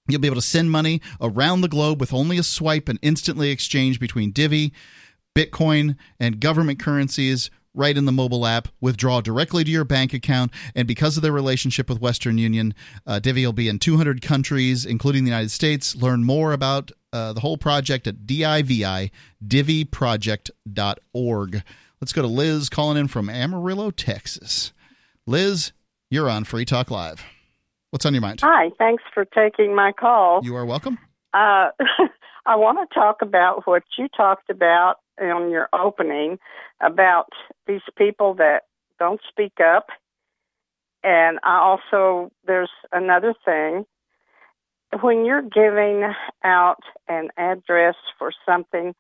[0.08, 3.50] You'll be able to send money around the globe with only a swipe and instantly
[3.50, 4.74] exchange between Divi,
[5.36, 8.68] Bitcoin, and government currencies right in the mobile app.
[8.82, 10.52] Withdraw directly to your bank account.
[10.76, 12.74] And because of their relationship with Western Union,
[13.06, 15.96] uh, Divi will be in 200 countries, including the United States.
[15.96, 19.12] Learn more about uh, the whole project at DIVI,
[19.46, 21.64] diviproject.org.
[22.00, 24.74] Let's go to Liz calling in from Amarillo, Texas.
[25.28, 25.72] Liz,
[26.10, 27.24] you're on Free Talk Live.
[27.92, 28.40] What's on your mind?
[28.42, 30.42] Hi, thanks for taking my call.
[30.44, 30.98] You are welcome.
[31.34, 31.70] Uh,
[32.46, 36.40] I want to talk about what you talked about in your opening
[36.82, 37.30] about
[37.68, 38.64] these people that
[38.98, 39.88] don't speak up.
[41.04, 43.86] And I also, there's another thing.
[45.00, 46.12] When you're giving
[46.44, 48.94] out an address for something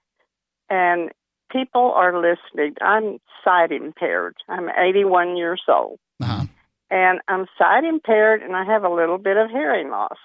[0.69, 1.11] and
[1.51, 4.35] people are listening, I'm sight impaired.
[4.47, 5.99] I'm 81 years old.
[6.21, 6.45] Uh-huh.
[6.89, 10.17] And I'm sight impaired and I have a little bit of hearing loss.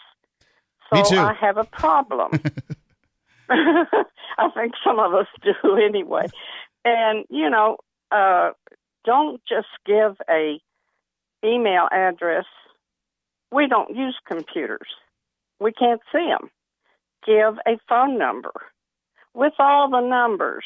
[0.93, 1.19] So Me too.
[1.19, 2.33] I have a problem.
[3.49, 6.27] I think some of us do anyway.
[6.85, 7.79] And you know,
[8.11, 8.51] uh,
[9.05, 10.61] don't just give a
[11.45, 12.45] email address.
[13.53, 14.89] We don't use computers.
[15.61, 16.51] We can't see them.
[17.27, 18.53] Give a phone number
[19.35, 20.65] with all the numbers.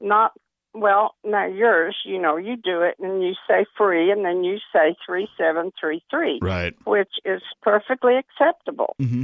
[0.00, 0.32] Not
[0.74, 4.58] well, now yours, you know, you do it and you say free and then you
[4.72, 6.74] say 3733, Right.
[6.84, 8.96] which is perfectly acceptable.
[9.00, 9.22] Mm-hmm.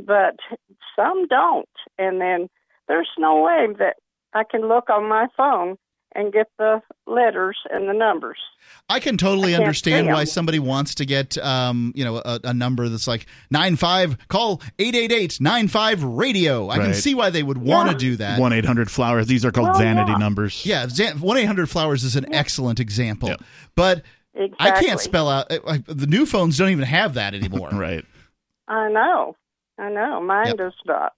[0.06, 0.36] but
[0.94, 1.68] some don't.
[1.98, 2.48] And then
[2.86, 3.96] there's no way that
[4.32, 5.76] I can look on my phone
[6.16, 8.38] and get the letters and the numbers.
[8.88, 12.54] I can totally I understand why somebody wants to get, um, you know, a, a
[12.54, 14.16] number that's like nine five.
[14.28, 16.68] Call eight eight eight nine five radio.
[16.70, 18.40] I can see why they would want to do that.
[18.40, 19.26] 1 800 Flowers.
[19.26, 20.18] These are called Well, vanity yeah.
[20.18, 20.64] numbers.
[20.66, 20.86] Yeah,
[21.20, 23.30] one eight hundred flowers is an excellent example,
[23.74, 24.02] but
[24.58, 25.48] I can't spell out.
[25.48, 27.68] The new phones don't even have that anymore.
[27.72, 28.04] right.
[28.68, 29.36] I know.
[29.78, 30.20] I know.
[30.20, 30.56] Mine Yep.
[30.56, 31.12] does not.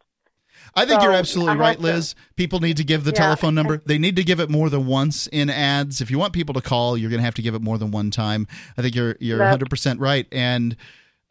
[0.75, 2.14] I think So, you're absolutely have right, to- Liz.
[2.37, 3.23] People need to give the Yeah.
[3.23, 3.83] telephone number.
[3.85, 6.01] They need to give it more than once in ads.
[6.01, 7.91] If you want people to call, you're going to have to give it more than
[7.91, 8.47] one time.
[8.77, 10.27] I think you're you're That- 100 percent right.
[10.33, 10.77] And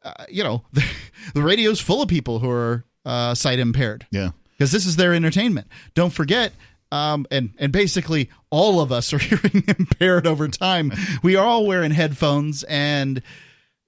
[0.03, 0.85] uh, you know, the,
[1.33, 4.05] the radio's full of people who are uh, sight impaired.
[4.11, 4.31] Yeah.
[4.57, 5.67] because this is their entertainment.
[5.95, 6.53] Don't forget,
[6.91, 10.91] um, and and basically all of us are hearing impaired over time.
[11.23, 13.21] We are all wearing headphones, and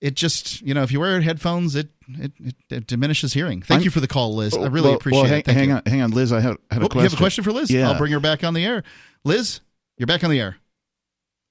[0.02, 3.62] it just you know if you wear headphones, it it, it, it diminishes hearing.
[3.62, 4.56] Thank I'm- you for the call, Liz.
[4.56, 5.46] I really Well- appreciate well, hang, it.
[5.46, 5.76] Thank hang you.
[5.76, 6.32] on, hang on, Liz.
[6.34, 6.98] I had, had a Oh, question.
[7.00, 7.70] you have a question for Liz?
[7.70, 7.90] Yeah.
[7.90, 8.84] I'll bring her back on the air.
[9.26, 9.60] Liz,
[9.98, 10.58] you're back on the air.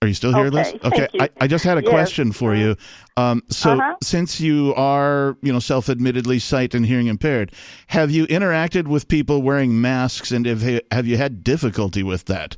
[0.01, 0.69] Are you still here, Okay, Liz?
[0.69, 1.21] thank Okay, you.
[1.23, 1.91] I, I just had a Yes.
[1.91, 2.77] question for you.
[3.17, 3.97] Um, so, Uh-huh.
[4.01, 7.53] since you are, you know, self-admittedly sight and hearing impaired,
[7.89, 12.57] have you interacted with people wearing masks, and have have you had difficulty with that?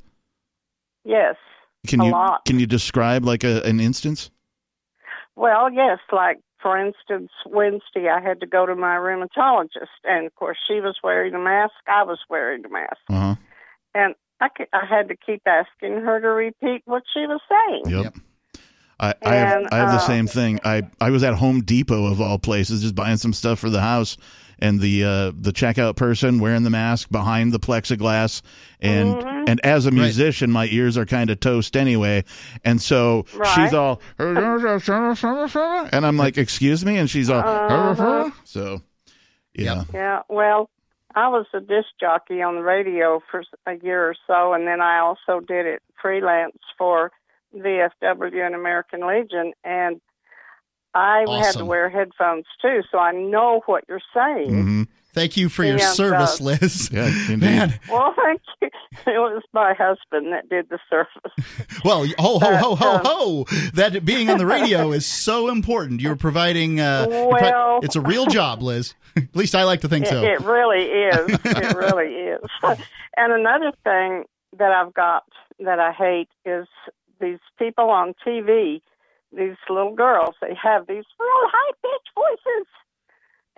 [1.04, 1.36] Yes,
[1.86, 2.44] Can a you lot.
[2.44, 4.30] can you describe like a, an instance?
[5.40, 10.34] Well, yes, like for instance, Wednesday I had to go to my rheumatologist, and of
[10.34, 13.34] course she was wearing a mask, I was wearing a mask, Uh huh.
[13.94, 18.02] and I, c- I had to keep asking her to repeat what she was saying.
[18.04, 18.14] Yep.
[19.00, 20.60] I, I have I have the uh, same thing.
[20.62, 23.80] I I was at Home Depot of all places, just buying some stuff for the
[23.80, 24.18] house,
[24.60, 28.42] and the uh, the checkout person wearing the mask behind the plexiglass,
[28.80, 29.44] and Mm-hmm.
[29.48, 32.24] and as a musician, my ears are kind of toast anyway,
[32.64, 33.48] and so Right.
[33.54, 38.30] she's all, and I'm like, excuse me, and she's all, Uh-huh.
[38.44, 38.82] so
[39.54, 40.70] yeah, Yeah, well,
[41.14, 44.80] I was a disc jockey on the radio for a year or so, and then
[44.80, 47.10] I also did it freelance for
[47.56, 50.00] VFW and American Legion, and
[50.94, 54.50] I had to wear headphones too, so I know what you're saying.
[54.50, 54.82] Mm-hmm.
[55.12, 56.88] Thank you for your service, uh, Liz.
[56.92, 57.36] Yeah.
[57.36, 58.68] Man, Well, thank you.
[59.06, 61.78] It was my husband that did the service.
[61.84, 63.46] well, ho ho ho ho um, ho!
[63.74, 66.00] That being on the radio is so important.
[66.00, 66.80] You're providing.
[66.80, 68.94] Uh, you're pro- Well- it's a real job, Liz.
[69.16, 70.22] At least I like to think it, so.
[70.22, 71.38] it really is.
[71.44, 72.40] it really is.
[73.16, 74.24] and another thing
[74.58, 75.24] that I've got
[75.60, 76.66] that I hate is
[77.20, 78.80] these people on TV,
[79.32, 82.66] these little girls, they have these real high pitched voices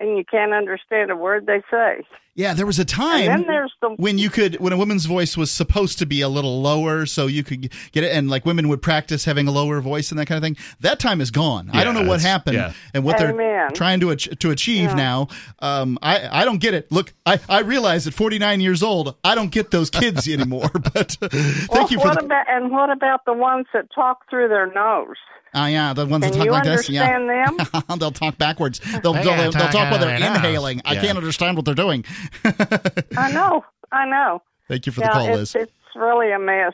[0.03, 2.03] and you can't understand a word they say.
[2.35, 5.05] Yeah, there was a time And then there's the when you could when a woman's
[5.05, 8.47] voice was supposed to be a little lower so you could get it and like
[8.47, 11.31] women would practice having a lower voice and that kind of thing that time is
[11.31, 12.73] gone i don't know what happened yeah.
[12.95, 14.95] and what they're trying to ach- to achieve Yeah.
[14.95, 19.15] now um i i don't get it look i i realize at 49 years old
[19.23, 22.47] i don't get those kids anymore but uh, thank well, you for what the about
[22.49, 25.17] and what about the ones that talk through their nose?
[25.55, 27.99] Oh yeah the ones Can that talk like this yeah understand them?
[27.99, 30.37] they'll talk backwards they'll, They they'll, gotta they'll talk talk while they're their nose.
[30.39, 32.05] inhaling i can't understand what they're doing
[32.45, 34.43] I know, I know.
[34.69, 36.73] thank you for the call it's, liz it's really a mess.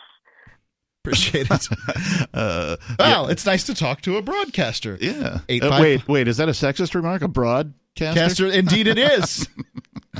[1.04, 1.68] appreciate it
[2.34, 5.38] uh, well it's nice to talk to a broadcaster yeah.
[5.48, 7.22] Eight Uh, wait, wait, is that a sexist remark?
[7.22, 7.74] A broadcaster?
[7.96, 9.48] Caster, indeed it is.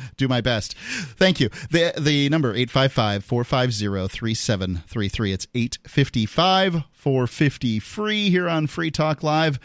[0.16, 0.76] Do my best.
[0.76, 1.48] Thank you.
[1.70, 5.32] The the number 855-450-3733.
[5.32, 9.60] It's 855-450 free here on Free Talk Live.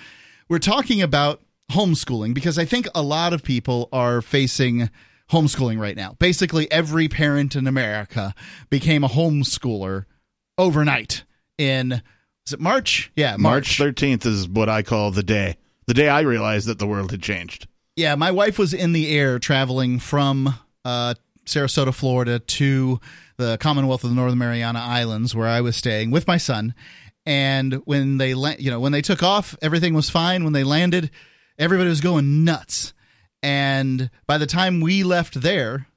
[0.49, 4.89] We're talking about homeschooling because I think a lot of people are facing
[5.31, 6.15] homeschooling right now.
[6.19, 8.33] Basically every parent in America
[8.69, 10.05] became a homeschooler
[10.57, 11.23] overnight
[11.57, 12.01] in
[12.45, 13.11] is it March?
[13.15, 15.55] Yeah, March 13th is what I call the day.
[15.87, 17.67] The day I realized that the world had changed.
[17.95, 21.13] Yeah, my wife was in the air traveling from uh,
[21.45, 22.99] Sarasota, Florida to
[23.37, 26.73] the Commonwealth of the Northern Mariana Islands where I was staying with my son.
[27.25, 30.43] And when they la- you know, when they took off, everything was fine.
[30.43, 31.11] When they landed,
[31.57, 32.93] everybody was going nuts.
[33.41, 35.87] And by the time we left there,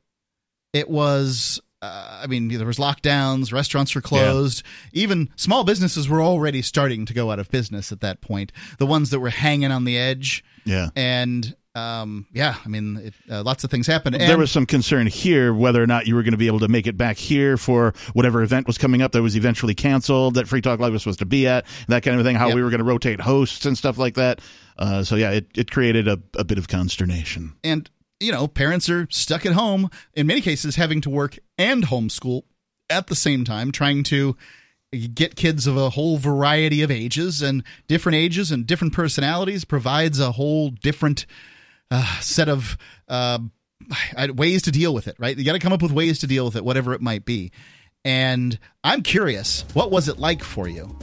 [0.72, 4.62] it was uh, I mean, there was lockdowns, restaurants were closed.
[4.92, 8.51] Even small businesses were already starting to go out of business at that point.
[8.78, 10.88] The ones that were hanging on the edge Yeah.
[10.97, 14.16] and um, yeah, I mean, it, uh, lots of things happened.
[14.16, 16.61] And there was some concern here whether or not you were going to be able
[16.61, 20.35] to make it back here for whatever event was coming up that was eventually canceled
[20.35, 22.55] that Free Talk Live was supposed to be at, that kind of thing, how Yep.
[22.57, 24.41] we were going to rotate hosts and stuff like that.
[24.79, 27.55] Uh, so, yeah, it, it created a, a bit of consternation.
[27.62, 31.85] and you know, parents are stuck at home in many cases, having to work and
[31.85, 32.45] homeschool
[32.89, 34.35] at the same time, trying to
[35.12, 40.18] get kids of a whole variety of ages and different ages and different personalities provides
[40.18, 41.27] a whole different
[41.91, 42.76] uh, set of
[43.09, 43.39] uh,
[44.34, 45.37] ways to deal with it, right?
[45.37, 47.53] You got to come up with ways to deal with it, whatever it might be.
[48.05, 50.97] And I'm curious, what was it like for you?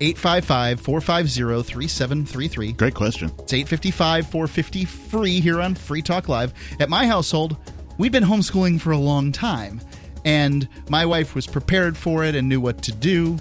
[0.00, 2.72] 855 450 3733.
[2.72, 3.30] Great question.
[3.38, 6.52] It's 855 450 free here on Free Talk Live.
[6.80, 7.56] At my household,
[7.98, 9.80] we've been homeschooling for a long time,
[10.24, 13.38] and my wife was prepared for it and knew what to do.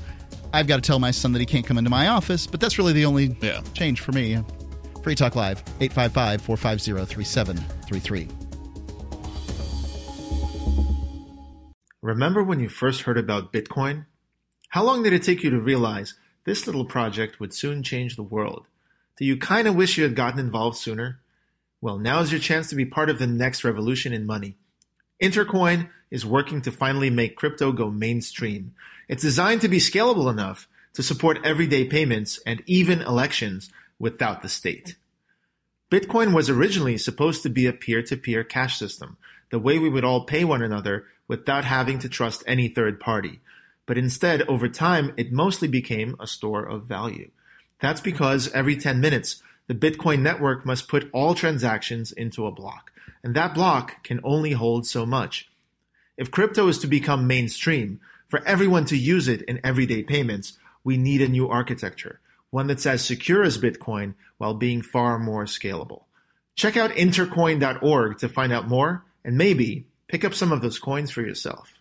[0.53, 2.77] I've got to tell my son that he can't come into my office, but that's
[2.77, 3.61] really the only Yeah.
[3.73, 4.37] change for me.
[5.01, 8.27] Free Talk Live, 855 450 3733.
[12.01, 14.05] Remember when you first heard about Bitcoin?
[14.69, 18.23] How long did it take you to realize this little project would soon change the
[18.23, 18.67] world?
[19.17, 21.19] Do you kind of wish you had gotten involved sooner?
[21.79, 24.55] Well, now is your chance to be part of the next revolution in money.
[25.21, 28.73] Intercoin is working to finally make crypto go mainstream.
[29.07, 33.69] It's designed to be scalable enough to support everyday payments and even elections
[34.01, 34.95] without the state.
[35.91, 39.17] Bitcoin was originally supposed to be a peer to peer cash system,
[39.51, 43.41] the way we would all pay one another without having to trust any third party.
[43.85, 47.29] But instead, over time, it mostly became a store of value.
[47.79, 52.91] That's because every 10 minutes, the Bitcoin network must put all transactions into a block,
[53.23, 55.49] and that block can only hold so much.
[56.17, 57.99] If crypto is to become mainstream,
[58.29, 62.20] for everyone to use it in everyday payments, we need a new architecture,
[62.51, 66.03] one that's as secure as Bitcoin while being far more scalable.
[66.55, 71.09] Check out intercoin.org to find out more and maybe pick up some of those coins
[71.09, 71.73] for yourself.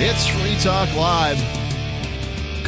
[0.00, 1.57] It's Free Talk Live.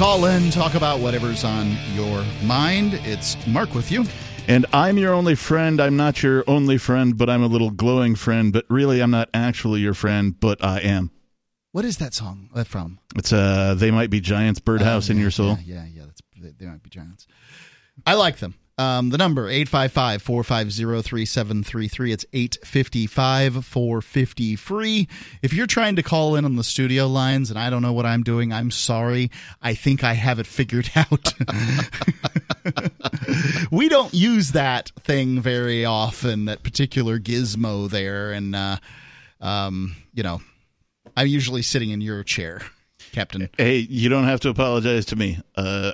[0.01, 2.95] Call in, talk about whatever's on your mind.
[3.05, 4.07] It's Mark with you.
[4.49, 5.79] And I'm your only friend.
[5.79, 8.51] I'm not your only friend, but I'm a little glowing friend.
[8.51, 11.11] But really, I'm not actually your friend, but I am.
[11.73, 12.99] What is that song uh, from?
[13.15, 15.59] It's uh, they might be giants, birdhouse Oh, in your soul.
[15.67, 17.27] Yeah, yeah, yeah, that's they, they might be giants.
[18.07, 18.55] I like them.
[18.81, 22.13] Um, the number 855-450-3733.
[22.15, 25.07] It's 855-450 free.
[25.43, 28.07] If you're trying to call in on the studio lines and I don't know what
[28.07, 29.31] I'm doing, I'm sorry.
[29.61, 31.35] I think I have it figured out.
[33.71, 38.79] we don't use that thing very often, that particular gizmo there and uh,
[39.43, 40.41] um, you know,
[41.19, 42.63] I'm usually sitting in your chair.
[43.13, 43.49] Captain.
[43.57, 45.39] Hey, you don't have to apologize to me.
[45.57, 45.93] Uh,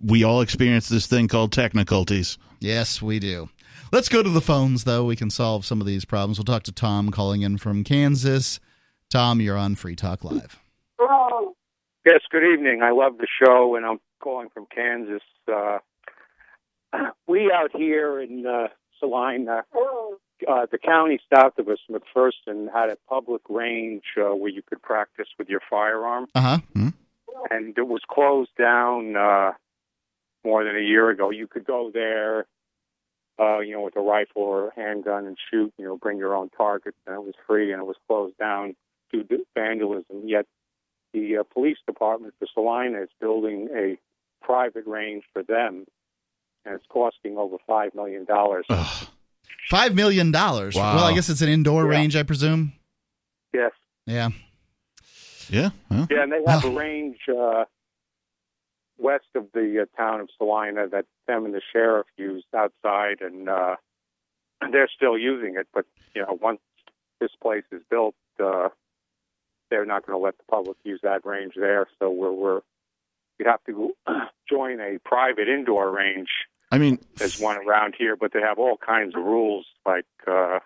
[0.00, 2.38] we all experience this thing called techniculties.
[2.60, 3.48] Yes, we do.
[3.92, 5.04] Let's go to the phones, though.
[5.04, 6.38] We can solve some of these problems.
[6.38, 8.60] We'll talk to Tom calling in from Kansas.
[9.10, 10.58] Tom, you're on Free Talk Live.
[12.04, 12.82] Yes, good evening.
[12.82, 15.22] I love the show, and I'm calling from Kansas.
[15.46, 15.78] Uh,
[17.28, 19.62] we out here in uh, Salina,
[20.48, 24.82] uh, the county south of us, McPherson, had a public range uh, where you could
[24.82, 26.58] practice with your firearm, Uh huh.
[27.50, 29.52] and it was closed down uh,
[30.44, 31.30] more than a year ago.
[31.30, 32.46] You could go there,
[33.40, 35.72] uh, you know, with a rifle or a handgun and shoot.
[35.78, 38.74] You know, bring your own targets, and it was free, and it was closed down
[39.12, 40.22] due to vandalism.
[40.26, 40.46] Yet
[41.12, 43.98] the uh, police department for Salina is building a
[44.44, 45.84] private range for them,
[46.64, 48.66] and it's costing over five million dollars.
[49.70, 50.74] Five million dollars.
[50.74, 50.96] Wow.
[50.96, 51.90] Well, I guess it's an indoor Yeah.
[51.98, 52.72] range, I presume.
[53.52, 53.72] Yes,
[54.06, 54.30] Yeah.
[55.48, 55.70] Yeah.
[55.90, 57.64] Well, yeah, and they have a range uh,
[58.98, 63.48] west of the uh, town of Salina that them and the sheriff used outside, and
[63.48, 63.76] uh,
[64.70, 65.66] they're still using it.
[65.74, 65.84] But
[66.14, 66.60] you know, once
[67.20, 68.68] this place is built, uh,
[69.70, 71.86] they're not going to let the public use that range there.
[71.98, 72.60] So we're we're
[73.38, 73.92] you have to
[74.48, 76.28] join a private indoor range.
[76.72, 79.66] I mean, There's one around here, but they have all kinds of rules.
[79.86, 80.58] Like uh,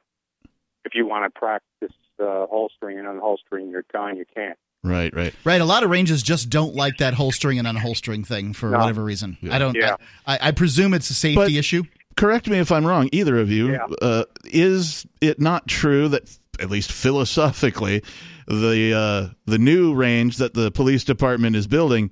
[0.85, 4.57] if you want to practice uh, holstering and unholstering your gun, you can't.
[4.85, 5.35] right, right.
[5.45, 5.61] Right.
[5.61, 8.79] A lot of ranges just don't like that holstering and unholstering thing for No.
[8.79, 9.37] whatever reason.
[9.51, 9.75] I don't.
[9.77, 9.97] Yeah.
[10.27, 11.83] I, I presume it's a safety But- issue.
[12.17, 13.73] Correct me if I'm wrong, either of you.
[13.73, 13.87] Yeah.
[14.01, 16.23] Uh, is it not true that,
[16.59, 18.03] at least philosophically,
[18.49, 22.11] the uh, the new range that the police department is building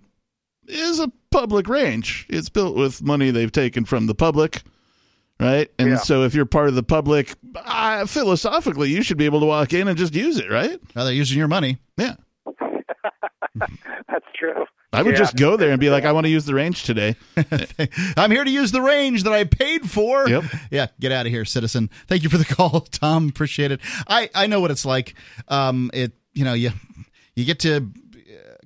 [0.69, 2.27] is a public range?
[2.29, 4.63] It's built with money they've taken from the public,
[5.41, 5.71] right?
[5.79, 5.97] And Yeah.
[5.97, 9.73] so, if you're part of the public, uh, philosophically, you should be able to walk
[9.73, 10.79] in and just use it, right?
[10.95, 11.79] Well, they're using your money.
[11.97, 12.15] Yeah.
[13.57, 14.65] That's true.
[14.93, 15.19] I would Yeah.
[15.19, 17.17] just go there and be like, I want to use the range today.
[18.17, 20.29] I'm here to use the range that I paid for.
[20.29, 20.45] Yep.
[20.71, 21.91] Yeah, get out of here, citizen.
[22.07, 23.29] Thank you for the call, Tom.
[23.29, 23.81] Appreciate it.
[24.07, 25.15] I I know what it's like.
[25.49, 26.71] Um, it you know you
[27.35, 27.91] you get to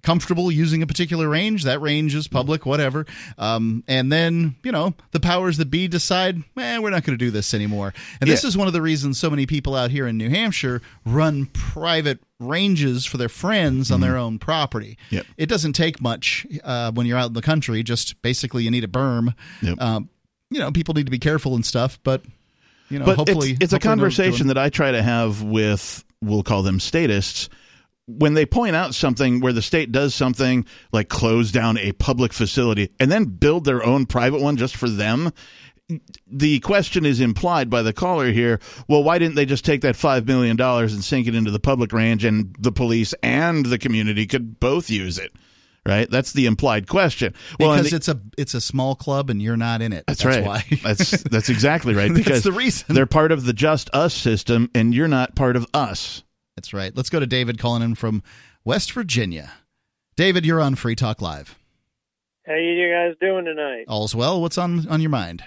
[0.02, 1.64] comfortable using a particular range.
[1.64, 3.06] That range is public, whatever.
[3.36, 7.24] Um, and then you know the powers that be decide, man, we're not going to
[7.24, 7.94] do this anymore.
[8.20, 10.82] And this is one of the reasons so many people out here in New Hampshire
[11.04, 14.96] run private ranges for their friends on their own property.
[15.10, 15.26] Yep.
[15.36, 17.82] It doesn't take much uh, when you're out in the country.
[17.82, 19.34] Just basically, you need a berm.
[19.62, 19.80] Yep.
[19.80, 20.08] Um,
[20.50, 22.22] you know, people need to be careful and stuff, but
[22.88, 25.42] you know, but hopefully, it's, it's a hopefully one's conversation that I try to have
[25.42, 27.48] with, we'll call them statists.
[28.10, 32.32] When they point out something where the state does something like close down a public
[32.32, 35.30] facility and then build their own private one just for them,
[36.26, 38.60] the question is implied by the caller here.
[38.88, 41.92] Well, why didn't they just take that $5 million and sink it into the public
[41.92, 45.32] range and the police and the community could both use it?
[45.86, 46.10] Right?
[46.10, 47.32] That's the implied question.
[47.58, 50.04] Well, because the- it's a it's a small club and you're not in it.
[50.06, 50.44] that's, right.
[50.44, 50.62] Why.
[50.82, 52.08] that's that's exactly right.
[52.12, 52.94] That's Because the reason.
[52.94, 56.22] they're part of the just us system, and you're not part of us.
[56.58, 56.90] That's right.
[56.96, 58.20] Let's go to David calling in from
[58.64, 59.52] West Virginia.
[60.16, 61.56] David, you're on Free Talk Live.
[62.44, 63.84] How you guys doing tonight?
[63.86, 64.40] All's well.
[64.42, 65.44] What's on on your mind?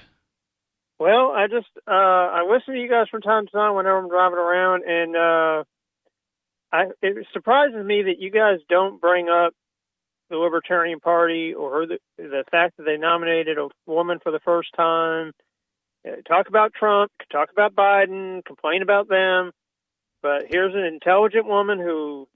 [0.99, 4.07] Well, I just uh I listen to you guys from time to time whenever I'm
[4.07, 5.63] driving around, and uh
[6.71, 9.53] I it surprises me that you guys don't bring up
[10.29, 14.69] the Libertarian Party or the the fact that they nominated a woman for the first
[14.77, 15.33] time.
[16.07, 19.51] Uh, talk about Trump, talk about Biden, complain about them,
[20.21, 22.27] but here's an intelligent woman who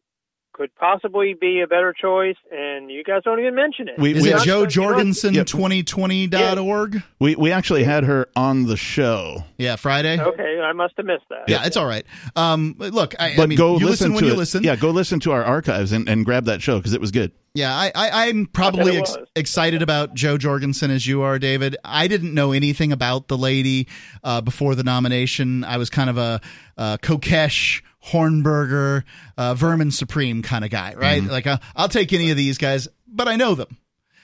[0.56, 4.00] could possibly be a better choice, and you guys don't even mention it.
[4.00, 4.70] We- Is we it actually- Jo Yep.
[4.70, 7.04] Jorgensen 2020.org?
[7.20, 9.44] We we actually had her on the show.
[9.58, 10.20] Yeah, Friday.
[10.20, 11.44] Okay, I must have missed that.
[11.50, 12.06] Yeah, it's all right.
[12.36, 14.38] Um, look, I, But I mean, go you listen listen when to you it.
[14.38, 14.64] listen.
[14.64, 17.32] Yeah, go listen to our archives and, and grab that show because it was good.
[17.54, 21.78] Yeah, I, I, I'm probably ex- excited about Jo Jorgensen as you are, David.
[21.86, 23.88] I didn't know anything about the lady
[24.26, 25.64] uh, before the nomination.
[25.64, 26.42] I was kind of a,
[26.76, 29.04] a Kokesh, Hornberger,
[29.38, 31.24] uh, Vermin Supreme kind of guy, right?
[31.24, 33.78] Like, uh, I'll take any of these guys, but I know them.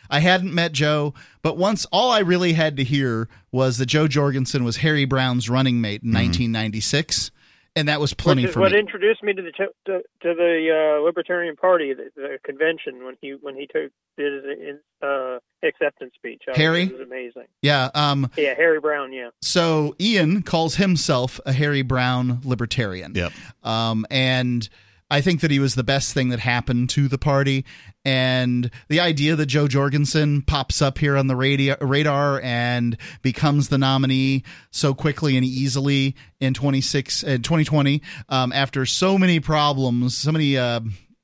[0.09, 4.07] I hadn't met Jo, but once all I really had to hear was that Jo
[4.09, 7.32] Jorgensen was Harry Browne's running mate in 1996,
[7.76, 8.80] and that was plenty Which is for what me.
[8.80, 13.15] introduced me to the to, to, to the uh, Libertarian Party, the, the convention when
[13.22, 16.43] he when he took did his uh, acceptance speech.
[16.53, 16.84] I Harry?
[16.84, 17.45] it was amazing.
[17.61, 19.13] yeah, um, Yeah, Harry Browne.
[19.13, 19.30] Yeah.
[19.41, 23.13] So Ian calls himself a Harry Browne libertarian.
[23.15, 23.32] Yep.
[23.63, 24.67] Um, and
[25.12, 27.66] I think that he was the best thing that happened to the party.
[28.05, 33.68] And the idea that Jo Jorgensen pops up here on the radio, radar and becomes
[33.68, 40.18] the nominee so quickly and easily in 26 uh, 2020 um, after so many problems,
[40.18, 40.80] so many uh,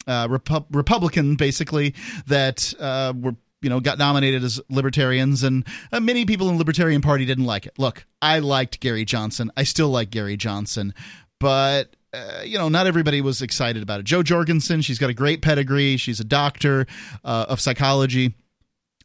[0.05, 1.95] uh, Repu- Republican basically
[2.27, 6.59] that uh, were you know got nominated as libertarians and uh, many people in the
[6.59, 7.73] libertarian party didn't like it.
[7.79, 9.51] Look i liked gary johnson.
[9.57, 10.93] I still like gary johnson.
[11.39, 14.03] But uh, you know, not everybody was excited about it.
[14.05, 15.97] Jo Jorgensen, she's got a great pedigree.
[15.97, 16.87] She's a doctor
[17.23, 18.33] uh, of psychology.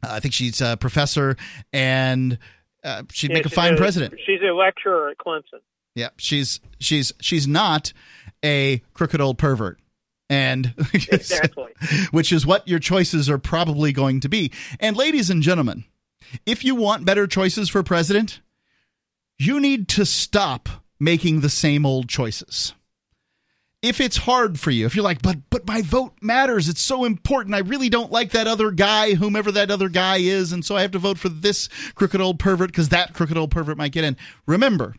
[0.02, 1.36] Uh, I think she's a professor,
[1.72, 2.38] and
[2.84, 4.14] uh, she'd Yeah, make a fine president.
[4.26, 5.60] She's a lecturer at Clemson.
[5.94, 7.92] Yeah, she's she's she's not
[8.44, 9.78] a crooked old pervert.
[10.30, 11.72] And Exactly.
[12.10, 14.50] which is what your choices are probably going to be.
[14.80, 15.84] And ladies and gentlemen,
[16.46, 18.40] if you want better choices for president,
[19.38, 22.72] you need to stop making the same old choices.
[23.82, 27.04] If it's hard for you, if you're like, but but my vote matters, it's so
[27.04, 27.54] important.
[27.54, 30.82] I really don't like that other guy, whomever that other guy is, and so I
[30.82, 34.04] have to vote for this crooked old pervert because that crooked old pervert might get
[34.04, 34.16] in.
[34.46, 34.94] Remember,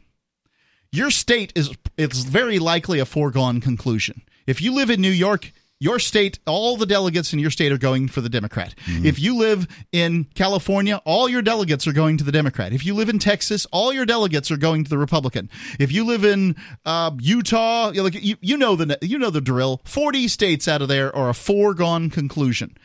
[0.92, 4.22] your state is it's very likely a foregone conclusion.
[4.46, 5.54] If you live in New York,
[5.84, 8.74] your state, all the delegates in your state are going for the Democrat.
[8.88, 12.72] If you live in California, all your delegates are going to the Democrat.
[12.72, 15.50] If you live in Texas, all your delegates are going to the Republican.
[15.80, 16.56] If you live in
[16.86, 19.82] uh, Utah, you, like, you, you know the you know the drill.
[19.84, 22.78] Forty states out of there are a foregone conclusion.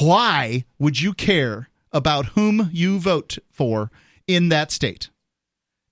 [0.00, 3.90] Why would you care about whom you vote for
[4.26, 5.10] in that state?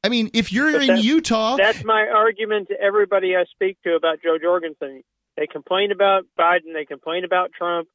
[0.03, 3.77] I mean, if you're But in that's- Utah, That's my argument to everybody I speak
[3.83, 5.03] to about Jo Jorgensen.
[5.37, 6.72] They complain about Biden.
[6.74, 7.89] They complain about Trump.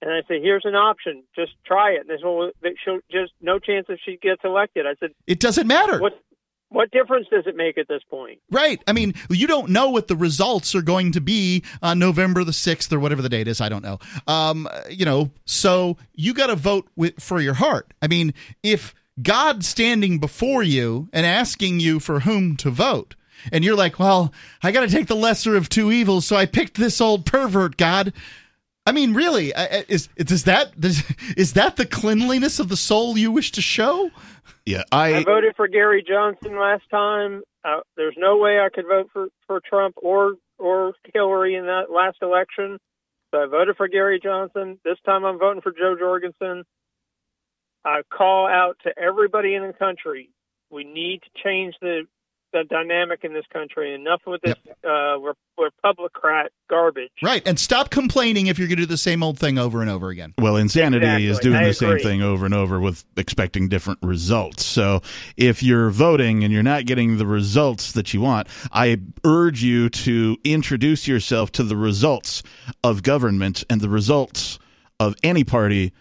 [0.00, 1.22] And I say, here's an option.
[1.34, 2.00] Just try it.
[2.00, 2.50] And they said, well,
[2.84, 4.84] she'll just no chance if she gets elected.
[4.84, 6.00] I said, it doesn't matter.
[6.00, 6.20] what
[6.72, 8.40] what difference does it make at this point?
[8.50, 8.82] Right.
[8.86, 12.52] I mean, you don't know what the results are going to be on November the
[12.52, 13.60] 6th or whatever the date is.
[13.60, 13.98] I don't know.
[14.26, 17.92] Um, you know, so you got to vote with, for your heart.
[18.00, 18.32] I mean,
[18.62, 23.14] if God's standing before you and asking you for whom to vote,
[23.50, 24.32] and you're like, well,
[24.62, 27.76] I got to take the lesser of two evils, so I picked this old pervert,
[27.76, 28.12] God.
[28.86, 30.72] I mean, really, I- I- is is that
[31.36, 34.10] is that the cleanliness of the soul you wish to show?
[34.66, 37.42] Yeah, I, I voted for Gary Johnson last time.
[37.64, 41.90] Uh, there's no way I could vote for, for Trump or or Hillary in that
[41.90, 42.78] last election.
[43.30, 44.78] So I voted for Gary Johnson.
[44.84, 46.64] This time I'm voting for Jo Jorgensen.
[47.84, 50.30] I call out to everybody in the country.
[50.70, 52.02] We need to change the
[52.52, 53.94] the dynamic in this country.
[53.94, 54.54] Enough with this
[54.84, 57.10] uh, Re- Republicrat garbage.
[57.22, 59.90] Right, and stop complaining if you're going to do the same old thing over and
[59.90, 60.34] over again.
[60.38, 64.64] Well, insanity is doing I the same thing over and over with expecting different results.
[64.64, 65.02] So,
[65.36, 69.88] if you're voting and you're not getting the results that you want, I urge you
[69.88, 72.42] to introduce yourself to the results
[72.84, 74.58] of government and the results
[75.00, 75.92] of any party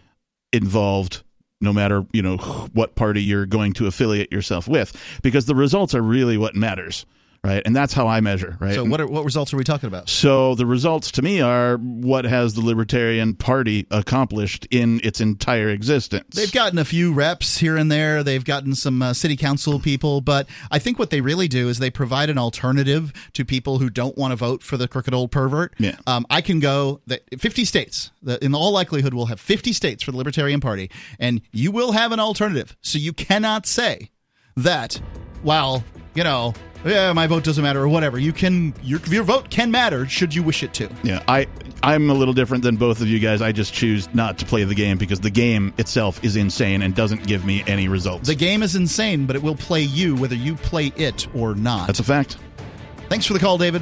[0.54, 1.24] involved
[1.62, 2.38] no matter you know
[2.74, 7.06] what party you're going to affiliate yourself with because the results are really what matters
[7.44, 7.64] right?
[7.66, 8.76] And that's how I measure, right?
[8.76, 10.10] So what are, what results are we talking about?
[10.10, 15.70] So the results to me are what has the Libertarian Party accomplished in its entire
[15.70, 16.36] existence.
[16.36, 18.24] They've gotten a few reps here and there.
[18.24, 21.80] They've gotten some uh, city council people, but I think what they really do is
[21.80, 25.32] they provide an alternative to people who don't want to vote for the crooked old
[25.32, 25.74] pervert.
[25.80, 25.96] Yeah.
[26.06, 28.12] Um, I can go that 50 states.
[28.22, 31.94] The, in all likelihood, we'll have 50 states for the Libertarian Party, and you will
[31.94, 32.78] have an alternative.
[32.82, 34.12] So you cannot say
[34.56, 35.02] that,
[35.44, 36.54] well, you know,
[36.86, 38.18] yeah, my vote doesn't matter or whatever.
[38.18, 40.90] You can your your vote can matter should you wish it to.
[41.04, 41.48] Yeah, I
[41.84, 43.42] I'm a little different than both of you guys.
[43.42, 46.96] I just choose not to play the game because the game itself is insane and
[46.96, 48.28] doesn't give me any results.
[48.28, 51.88] The game is insane, but it will play you whether you play it or not.
[51.88, 52.38] That's a fact.
[53.10, 53.82] Thanks for the call, David.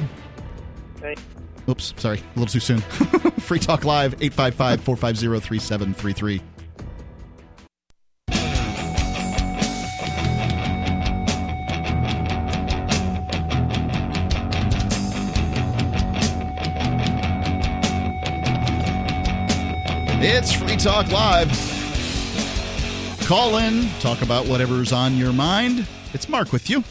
[0.96, 1.22] Thanks.
[1.68, 2.80] Oops, sorry, a little too soon.
[3.40, 6.59] Free Talk Live, 855 450 3733.
[20.22, 21.48] It's Free Talk Live.
[23.26, 25.86] Call in, talk about whatever's on your mind.
[26.12, 26.84] It's Mark with you.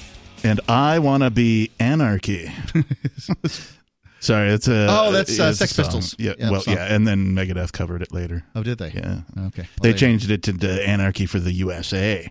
[0.44, 2.50] And I want to be anarchy.
[4.22, 5.74] Sorry, it's a Oh, that's, uh, Sex.
[5.76, 6.16] Pistols.
[6.18, 8.44] Yeah, Yeah, well, yeah, and then Megadeth covered it later.
[8.56, 8.92] Oh, did they?
[8.92, 9.62] Yeah, Okay.
[9.62, 12.30] Well, they changed it to, to anarchy for the USA.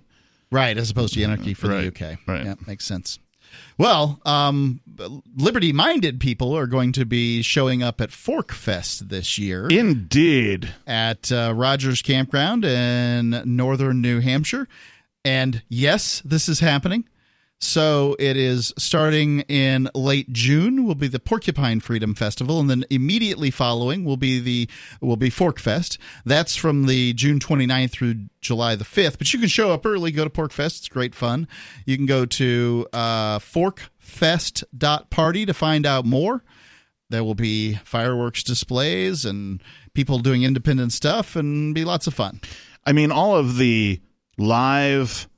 [0.51, 2.19] Right, as opposed to anarchy for Right, the UK.
[2.27, 2.45] right.
[2.47, 3.19] Yeah, makes sense.
[3.77, 4.81] Well, um,
[5.37, 9.69] liberty minded people are going to be showing up at Fork Fest this year.
[9.69, 10.75] Indeed.
[10.87, 14.69] At uh, Rogers Campground in northern New Hampshire.
[15.25, 17.09] And yes, this is happening.
[17.61, 22.85] So it is starting in late June will be the Porcupine Freedom Festival, and then
[22.89, 24.69] immediately following will be the
[25.01, 25.99] will be Fork Fest.
[26.25, 29.19] That's from the June 29th through July the 5th.
[29.19, 30.79] But you can show up early, go to PorcFest.
[30.79, 31.49] It's great fun.
[31.85, 36.45] You can go to uh, forkfest.party to find out more.
[37.11, 39.61] There will be fireworks displays and
[39.95, 42.41] people doing independent stuff, and be lots of fun.
[42.87, 44.01] I mean, all of the
[44.37, 45.29] live,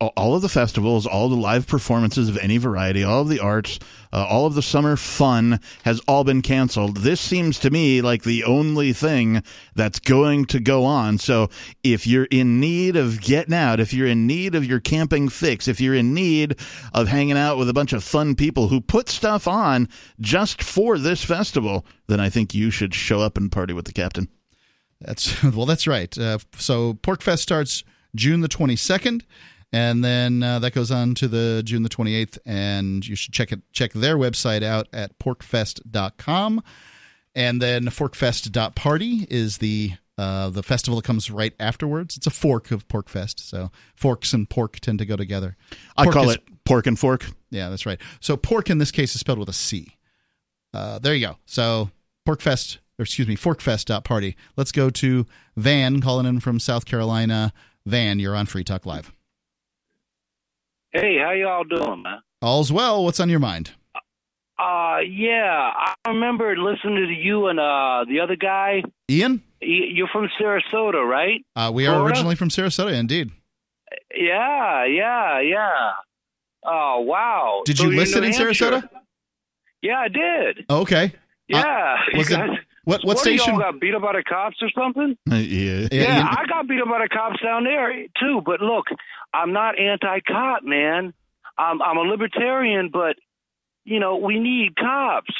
[0.00, 3.78] all- of the festivals, all the live performances of any variety, all of the arts,
[4.12, 6.98] uh, all of the summer fun has all been canceled.
[6.98, 9.42] This seems to me like the only thing
[9.74, 11.18] that's going to go on.
[11.18, 11.48] So
[11.82, 15.68] if you're in need of getting out, if you're in need of your camping fix,
[15.68, 16.56] if you're in need
[16.92, 19.88] of hanging out with a bunch of fun people who put stuff on
[20.20, 23.92] just for this festival, then I think you should show up and party with the
[23.92, 24.28] captain.
[25.00, 26.16] That's well, that's right.
[26.16, 29.24] Uh, so PorcFest starts June the twenty second,
[29.72, 32.38] and then uh, that goes on to the June the twenty eighth.
[32.46, 36.62] And you should check it check their website out at porcfest.com.
[37.34, 42.16] And then forkfest.party is the uh, the festival that comes right afterwards.
[42.16, 45.56] It's a fork of PorcFest, so forks and pork tend to go together.
[45.96, 47.26] I call is- it pork and fork.
[47.50, 48.00] yeah, that's right.
[48.20, 49.96] So pork in this case is spelled with a C.
[50.72, 51.36] Uh, there you go.
[51.44, 51.90] So
[52.26, 54.36] PorcFest, or excuse me, Forkfest.party.
[54.56, 55.26] Let's go to
[55.56, 57.52] Van calling in from South Carolina.
[57.84, 59.12] Van, you're on Free Talk Live.
[60.98, 62.20] Hey, how y'all doing, man?
[62.40, 63.04] All's well.
[63.04, 63.72] What's on your mind?
[64.58, 68.82] Uh, yeah, I remember listening to you and uh the other guy.
[69.10, 69.42] Ian?
[69.60, 71.44] You're from Sarasota, right?
[71.54, 72.06] Uh, we are Florida?
[72.06, 73.30] originally from Sarasota, indeed.
[74.16, 75.90] Yeah, yeah, yeah.
[76.64, 77.62] Oh, wow.
[77.66, 78.88] Did So you listen in Sarasota?
[79.82, 80.64] Yeah, I did.
[80.70, 81.12] Okay.
[81.48, 81.96] Yeah.
[82.12, 82.40] you was it-
[82.86, 85.16] guys- what- what do station- Y'all got beat up by the cops or something?
[85.30, 85.88] Uh, yeah.
[85.90, 88.40] Yeah, I got beat up by the cops down there too.
[88.44, 88.86] But look,
[89.34, 91.12] I'm not anti-cop, man.
[91.58, 93.16] I'm I'm a libertarian, but
[93.84, 95.32] you know we need cops.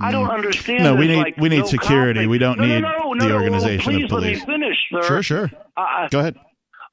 [0.00, 0.80] I don't understand.
[0.80, 0.82] Mm.
[0.84, 2.20] No, we need- like, we need no security.
[2.22, 4.38] cop- We don't no, need no, no, the no, organization of please police.
[4.40, 5.02] Let me finish, sir.
[5.02, 5.50] Sure, sure.
[5.76, 6.36] Uh, Go ahead.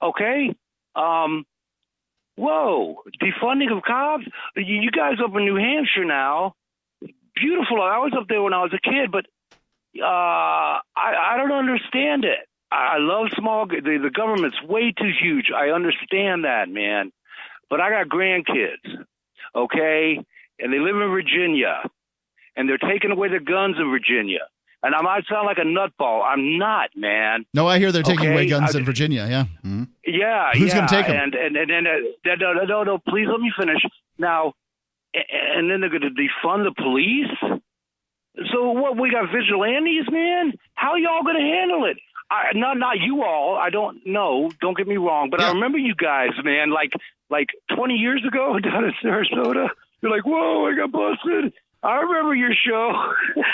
[0.01, 0.53] Okay.
[0.95, 1.45] Um.
[2.35, 4.23] Whoa, defunding of cops.
[4.55, 6.55] You, you guys up in New Hampshire now?
[7.35, 7.81] Beautiful.
[7.81, 9.25] I was up there when I was a kid, but
[9.99, 12.39] uh, I I don't understand it.
[12.71, 13.67] I I love small.
[13.67, 15.51] The, the government's way too huge.
[15.55, 17.11] I understand that, man.
[17.69, 18.83] But I got grandkids,
[19.55, 20.19] okay,
[20.59, 21.81] and they live in Virginia,
[22.55, 24.39] and they're taking away their guns in Virginia.
[24.83, 26.23] And I might sound like a nutball.
[26.25, 27.45] I'm not, man.
[27.53, 29.27] No, I hear they're taking away guns I- in Virginia.
[29.29, 29.45] Yeah.
[30.05, 30.75] Yeah, Who's yeah.
[30.75, 31.15] gonna take 'em?
[31.15, 33.81] And and and then uh, no, no, no, no, please let me finish.
[34.17, 34.53] Now,
[35.13, 37.61] and then they're going to defund the police.
[38.51, 38.97] So what?
[38.97, 40.53] We got vigilantes, man.
[40.75, 41.97] How y'all going to handle it?
[42.29, 43.57] I, not not you all.
[43.57, 44.49] I don't know.
[44.61, 46.71] Don't get me wrong, but I remember you guys, man.
[46.71, 46.91] Like
[47.29, 49.67] like 20 years ago down in Sarasota.
[50.01, 51.53] You're like, whoa, I got busted.
[51.83, 52.91] I remember your show.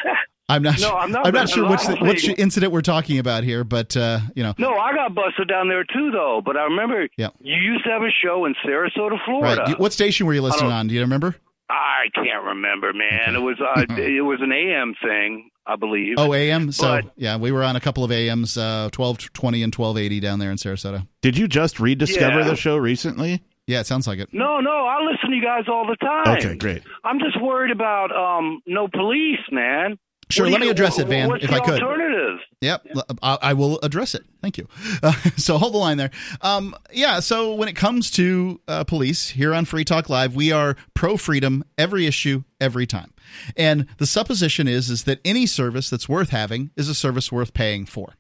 [0.50, 0.80] I'm not.
[0.80, 3.64] No, sure, I'm not- I'm not sure which not which incident we're talking about here,
[3.66, 6.42] but uh, you know, no, I got busted down there too, though.
[6.46, 7.30] But I remember Yeah.
[7.42, 9.18] you used to have a show in Sarasota.
[9.26, 9.66] Florida.
[9.68, 10.88] You- What station were you listening on?
[10.88, 11.36] Do you remember?
[11.70, 13.36] I can't remember, man.
[13.36, 16.16] It was uh, it was an AM thing, I believe.
[16.18, 16.72] Oh, AM.
[16.72, 19.98] So But- yeah, we were on a couple of AMs, uh, twelve twenty and twelve
[19.98, 21.08] eighty down there in Sarasota.
[21.22, 22.48] Did you just rediscover Yeah.
[22.48, 23.42] the show recently?
[23.66, 24.30] Yeah, it sounds like it.
[24.32, 26.38] No, no, I listen to you guys all the time.
[26.38, 26.84] Okay, great.
[27.04, 29.98] I'm just worried about um no police, man.
[30.30, 31.82] Sure, let me address it, Van, if I could.
[31.82, 32.40] Alternative.
[32.60, 32.88] Yep,
[33.22, 34.26] I, I will address it.
[34.42, 34.68] Thank you.
[35.04, 36.12] Uh, so hold the line there.
[36.42, 40.52] Um, yeah, so when it comes to uh, police here on Free Talk Live, we
[40.52, 43.14] are pro freedom every issue, every time.
[43.56, 47.54] And the supposition is is that any service that's worth having is a service worth
[47.54, 48.14] paying for,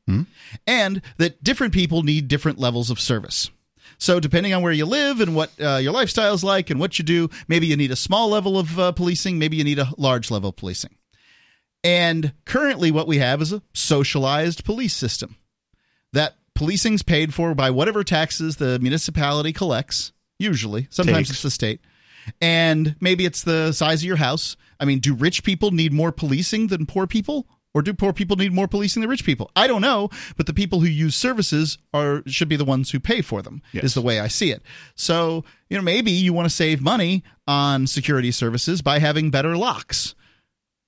[0.65, 3.49] and that different people need different levels of service.
[3.99, 6.99] So, depending on where you live and what uh, your lifestyle is like and what
[6.99, 9.89] you do, maybe you need a small level of uh, policing, maybe you need a
[9.97, 10.93] large level of policing.
[11.83, 15.37] And currently, what we have is a socialized police system
[16.13, 20.87] that policing's paid for by whatever taxes the municipality collects, usually.
[20.89, 21.31] Sometimes Takes.
[21.31, 21.81] it's the state.
[22.41, 24.57] And maybe it's the size of your house.
[24.79, 27.47] I mean, do rich people need more policing than poor people?
[27.73, 29.51] Or do poor people need more policing than rich people?
[29.55, 32.99] I don't know, but the people who use services are should be the ones who
[32.99, 33.61] pay for them.
[33.83, 34.63] Is the way I see it.
[34.95, 39.55] So, you know, maybe you want to save money on security services by having better
[39.55, 40.15] locks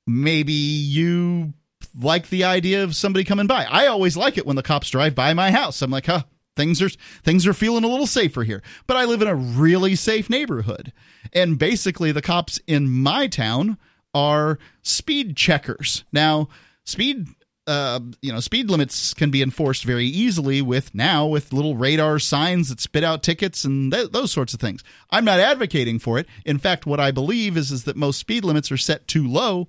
[0.09, 1.53] maybe you
[1.99, 3.65] like the idea of somebody coming by.
[3.65, 5.81] I always like it when the cops drive by my house.
[5.81, 6.23] I'm like, huh,
[6.55, 6.89] things are
[7.23, 8.63] things are feeling a little safer here.
[8.87, 10.91] But I live in a really safe neighborhood.
[11.31, 13.77] And basically the cops in my town
[14.13, 16.03] are speed checkers.
[16.11, 16.49] Now,
[16.85, 17.27] speed
[17.67, 22.17] uh, you know, speed limits can be enforced very easily with now with little radar
[22.17, 24.83] signs that spit out tickets and th- those sorts of things.
[25.11, 26.25] I'm not advocating for it.
[26.45, 29.67] In fact, what I believe is is that most speed limits are set too low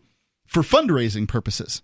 [0.51, 1.81] for fundraising purposes.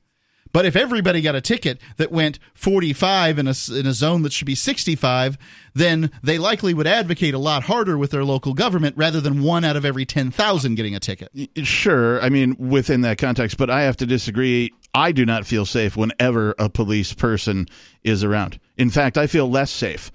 [0.53, 4.33] But if everybody got a ticket that went 45 in a, in a zone that
[4.33, 5.37] should be 65,
[5.75, 9.65] then they likely would advocate a lot harder with their local government rather than one
[9.65, 11.31] out of every 10,000 getting a ticket.
[11.63, 14.73] Sure, I mean within that context, but I have to disagree.
[14.95, 17.67] I do not feel safe whenever a police person
[18.03, 18.59] is around.
[18.79, 20.11] In fact, I feel less safe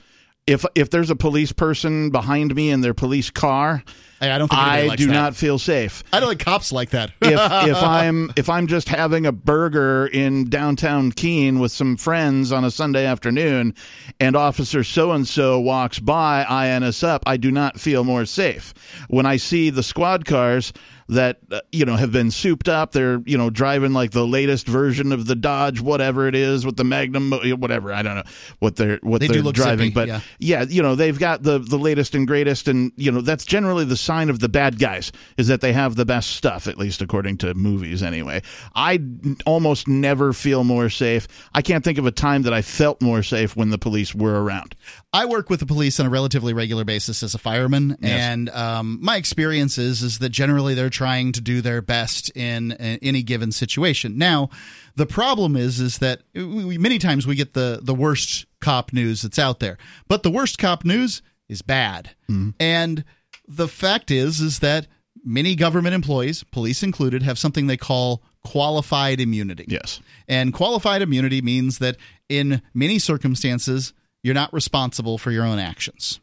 [0.48, 3.84] if if there's a police person behind me in their police car.
[4.22, 5.14] I don't think I do that.
[5.14, 6.04] not feel safe.
[6.14, 7.12] I don't think cops like that.
[7.22, 7.32] if
[7.70, 12.64] if I'm if I'm just having a burger in downtown Keene with some friends on
[12.64, 13.74] a Sunday afternoon,
[14.20, 18.26] and Officer so and so walks by eyeing us up, I do not feel more
[18.26, 18.74] safe.
[19.08, 20.74] When I see the squad cars
[21.12, 24.68] that uh, you know have been souped up, they're you know driving like the latest
[24.68, 28.24] version of the Dodge, whatever it is, with the Magnum, uh, whatever I don't know
[28.60, 30.22] what they're what they they're look driving, zippy, but yeah.
[30.40, 33.86] yeah, you know, they've got the the latest and greatest, and you know that's generally
[33.86, 37.02] the sign of the bad guys is that they have the best stuff, at least
[37.02, 38.02] according to movies.
[38.02, 38.42] Anyway,
[38.74, 39.00] I
[39.46, 41.28] almost never feel more safe.
[41.54, 44.42] I can't think of a time that I felt more safe when the police were
[44.42, 44.76] around.
[45.14, 48.12] I work with the police on a relatively regular basis as a fireman, Yes.
[48.22, 52.72] and um, my experience is is that generally they're trying to do their best in,
[52.74, 54.18] any given situation.
[54.18, 54.50] Now,
[54.96, 59.22] the problem is is that we, many times we get the the worst cop news
[59.22, 62.52] that's out there, but the worst cop news is bad, mm-hmm.
[62.60, 63.04] and
[63.48, 64.88] the fact is is that
[65.24, 69.66] many government employees, police included, have something they call qualified immunity.
[69.68, 70.00] Yes.
[70.28, 71.98] And qualified immunity means that
[72.30, 76.20] in many circumstances, you're not responsible for your own actions.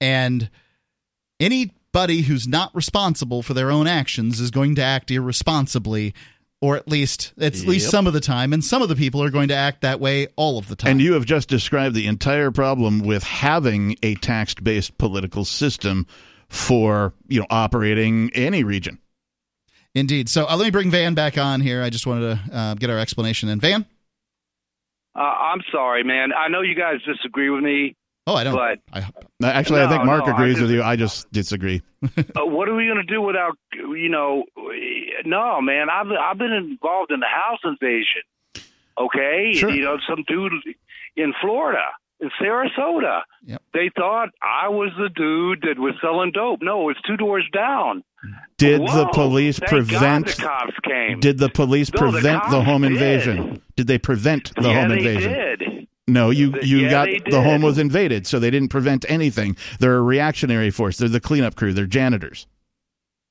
[0.00, 0.50] And
[1.94, 6.14] anybody who's not responsible for their own actions is going to act irresponsibly,
[6.60, 8.52] or at least at least some of the time.
[8.52, 10.92] And some of the people are going to act that way all of the time.
[10.92, 16.06] And you have just described the entire problem with having a tax-based political system
[16.48, 18.98] for you know operating any region.
[19.94, 20.30] Indeed.
[20.30, 21.82] So uh, let me bring Van back on here.
[21.82, 23.50] I just wanted to uh, get our explanation.
[23.50, 23.84] And Van?
[25.14, 26.30] Uh, I'm sorry, man.
[26.32, 27.94] I know you guys disagree with me.
[28.26, 28.54] Oh, I don't.
[28.54, 28.78] But
[29.42, 30.82] Actually, I think Mark no, agrees just- with you.
[30.82, 31.82] I just disagree.
[32.02, 34.44] uh, what are we going to do without, you know,
[35.24, 35.88] no, man.
[35.90, 38.22] I've I've been involved in the house invasion.
[38.98, 39.70] Okay, Sure.
[39.70, 40.52] you know, some dude
[41.16, 41.82] in Florida,
[42.20, 43.22] in Sarasota.
[43.44, 43.62] Yep.
[43.72, 46.60] They thought I was the dude that was selling dope.
[46.62, 48.04] No, it's two doors down.
[48.58, 50.26] Did the Whoa, police thank God prevent?
[50.28, 51.20] the cops came.
[51.20, 52.92] Did the police No, prevent the, cops home did.
[52.92, 53.62] invasion?
[53.76, 55.32] Did they prevent the yeah, home they invasion?
[55.32, 55.62] did.
[56.08, 59.56] No, you you yeah, got the home was invaded, so they didn't prevent anything.
[59.78, 60.96] They're a reactionary force.
[60.96, 61.72] They're the cleanup crew.
[61.72, 62.46] They're janitors.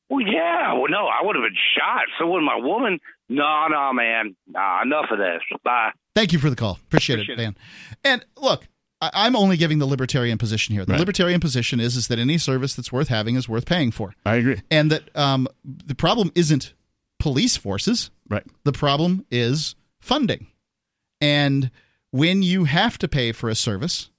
[0.10, 0.74] Well, yeah.
[0.74, 2.04] Well, no, I would have been shot.
[2.20, 3.00] So would my woman.
[3.30, 4.36] No, no, man.
[4.48, 5.42] Nah, enough of this.
[5.64, 5.92] Bye.
[6.16, 6.80] Thank you for the call.
[6.88, 7.56] Appreciate, it, Van.
[8.04, 8.68] And look,
[9.02, 10.84] I- I'm only giving the libertarian position here.
[10.86, 11.00] The Right.
[11.00, 14.36] libertarian position is is that any service that's worth having is worth paying for, I
[14.36, 14.62] agree.
[14.70, 16.74] and that um, the problem isn't
[17.20, 18.12] police forces.
[18.30, 18.44] Right.
[18.66, 20.48] The problem is funding,
[21.22, 21.72] and
[22.12, 24.10] when you have to pay for a service,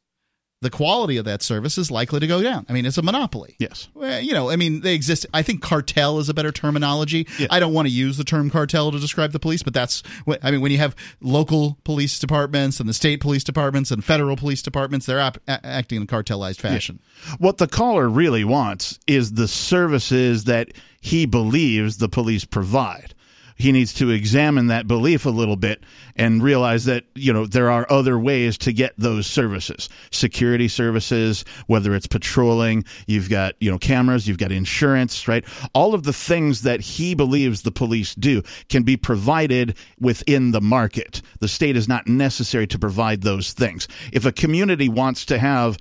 [0.63, 2.65] the quality of that service is likely to go down.
[2.69, 3.57] I mean, it's a monopoly.
[3.59, 3.89] Yes.
[3.95, 5.27] Well, you know, I mean, they exist.
[5.35, 7.27] I think cartel is a better terminology.
[7.51, 10.39] I don't want to use the term cartel to describe the police, but that's what
[10.43, 10.61] I mean.
[10.61, 15.05] When you have local police departments and the state police departments and federal police departments,
[15.05, 17.01] they're ap- acting in a cartelized fashion.
[17.39, 20.69] What the caller really wants is the services that
[21.01, 23.15] he believes the police provide.
[23.57, 25.83] He needs to examine that belief a little bit
[26.17, 29.89] and realize that, you know, there are other ways to get those services.
[30.11, 35.45] Security services, whether it's patrolling, you've got, you know, cameras, you've got insurance, right?
[35.75, 40.61] All of the things that he believes the police do can be provided within the
[40.61, 41.23] market.
[41.41, 43.89] The state is not necessary to provide those things.
[44.13, 45.79] If a community wants to have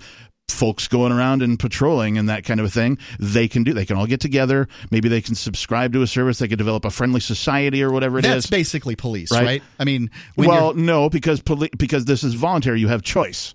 [0.52, 3.86] folks going around and patrolling and that kind of a thing they can do they
[3.86, 4.68] can all get together.
[4.90, 6.38] Maybe they can subscribe to a service.
[6.38, 8.30] They could develop a friendly society or whatever it is.
[8.30, 9.44] That's basically police, Right.
[9.44, 9.62] right?
[9.78, 13.54] I mean, well no because poli- because this is voluntary you have choice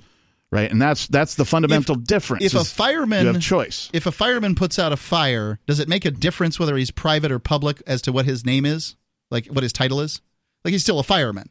[0.49, 0.71] right?
[0.71, 3.89] And that's that's the fundamental difference if a fireman you have choice.
[3.91, 7.31] if a fireman puts out a fire does it make a difference whether he's private
[7.33, 8.95] or public as to what his name is?
[9.29, 10.21] Like what his title is?
[10.63, 11.49] Like he's still a fireman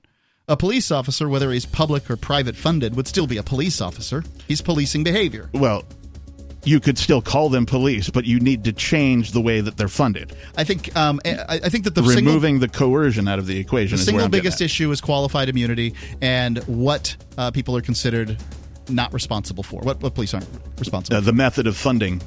[0.49, 4.23] a police officer whether he's public or private funded would still be a police officer.
[4.47, 5.51] He's policing behavior.
[5.53, 5.85] Well
[6.65, 9.89] you could still call them police but you need to change the way that they're
[9.89, 10.35] funded.
[10.57, 13.59] I think um, I, I think that the single, removing the coercion out of the
[13.59, 18.37] equation the single biggest issue is qualified immunity and what uh, people are considered
[18.89, 20.49] not responsible for what, what police aren't
[20.79, 22.21] responsible Uh, the method of funding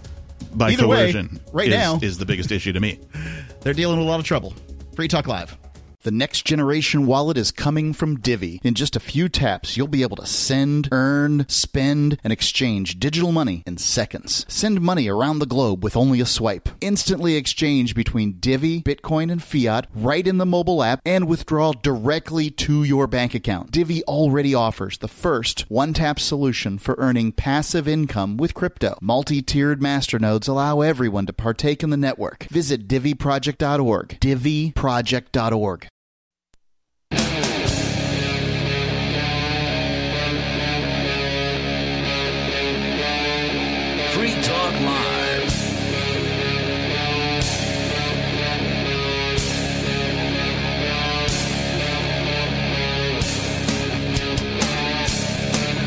[0.54, 3.00] by Either way, coercion right is, now- is the biggest issue to me.
[3.62, 4.54] They're dealing with a lot of trouble.
[4.96, 5.58] Free Talk Live.
[6.04, 8.62] The next generation wallet is coming from Divi.
[8.64, 13.34] In just a few taps, you'll be able to send, earn, spend, and exchange digital
[13.34, 14.46] money in seconds.
[14.48, 16.70] Send money around the globe with only a swipe.
[16.80, 22.50] Instantly exchange between Divi, Bitcoin, and fiat right in the mobile app and withdraw directly
[22.50, 23.72] to your bank account.
[23.72, 28.98] Divi already offers the first one tap solution for earning passive income with crypto.
[29.02, 32.46] Multi tiered masternodes allow everyone to partake in the network.
[32.46, 34.18] Visit DiviProject.org.
[34.22, 35.89] DiviProject.org.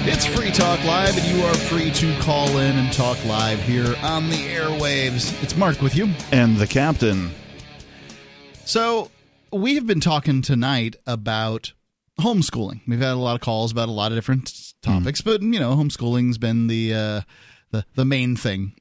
[0.04, 3.94] It's Free Talk Live, and you are free to call in and talk live here
[4.02, 5.40] on the airwaves.
[5.42, 6.08] It's Mark with you.
[6.32, 7.30] and the captain
[8.64, 9.10] So,
[9.52, 11.72] we have been talking tonight about
[12.20, 12.80] homeschooling.
[12.86, 15.74] We've had a lot of calls about a lot of different topics, but you know,
[15.76, 17.20] homeschooling's been the uh,
[17.70, 18.72] the the main thing.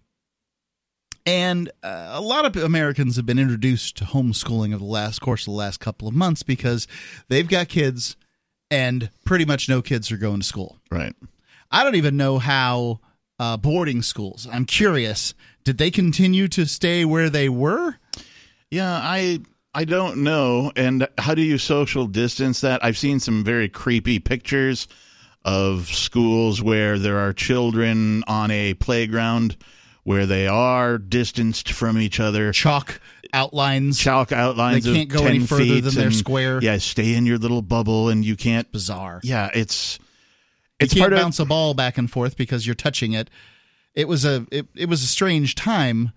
[1.25, 5.43] And uh, a lot of Americans have been introduced to homeschooling over the last course
[5.43, 6.87] of the last couple of months because
[7.27, 8.15] they've got kids,
[8.71, 10.77] and pretty much no kids are going to school.
[10.89, 11.13] Right.
[11.69, 13.01] I don't even know how
[13.37, 14.47] uh, boarding schools.
[14.51, 15.35] I'm curious.
[15.63, 17.97] Did they continue to stay where they were?
[18.71, 19.41] Yeah, I
[19.75, 20.71] I don't know.
[20.75, 22.83] And how do you social distance that?
[22.83, 24.87] I've seen some very creepy pictures
[25.43, 29.57] of schools where there are children on a playground
[30.03, 32.51] where they are distanced from each other.
[32.51, 32.99] Chalk
[33.33, 33.99] outlines.
[33.99, 34.83] Chalk outlines.
[34.85, 36.59] They can't go any 10 further than their and- square.
[36.61, 38.71] Yeah, stay in your little bubble, and you can't.
[38.71, 39.21] Bizarre.
[39.23, 39.99] Yeah, it's It's
[40.79, 43.29] it's you can't part of bounce a ball back and forth because you're touching it.
[43.93, 46.11] It was a it, it was a strange time,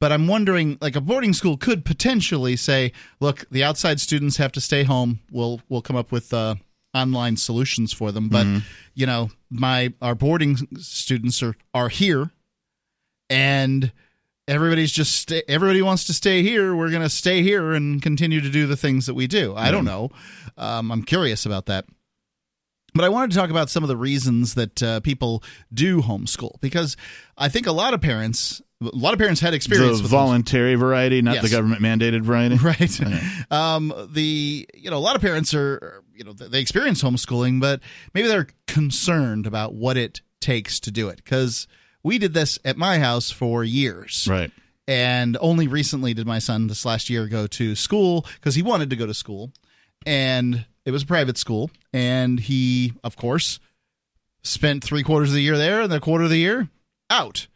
[0.00, 4.50] but I'm wondering like a boarding school could potentially say, look, the outside students have
[4.52, 5.20] to stay home.
[5.30, 6.54] We'll we'll come up with uh,
[6.94, 8.62] online solutions for them, but Mhm.
[8.94, 12.30] you know, my our boarding students are are here
[13.30, 13.92] and
[14.46, 16.74] everybody's just stay, everybody wants to stay here.
[16.74, 19.54] We're going to stay here and continue to do the things that we do.
[19.54, 20.10] I don't know.
[20.56, 21.84] Um, I'm curious about that.
[22.94, 26.58] But I wanted to talk about some of the reasons that uh, people do homeschool
[26.60, 26.96] because
[27.36, 30.74] I think a lot of parents, a lot of parents had experience the with voluntary
[30.74, 32.56] variety, not the government mandated variety.
[32.62, 37.60] right um the you know a lot of parents are you know they experience homeschooling
[37.60, 37.80] but
[38.14, 41.68] maybe they're concerned about what it takes to do it because
[42.02, 44.26] we did this at my house for years.
[44.30, 44.50] Right.
[44.86, 48.88] and only recently did my son this last year go to school because he wanted
[48.90, 49.52] to go to school.
[50.06, 51.70] And it was a private school.
[51.92, 53.60] And he of course
[54.42, 56.68] spent three quarters of the year there and the quarter of the year
[57.10, 57.48] out.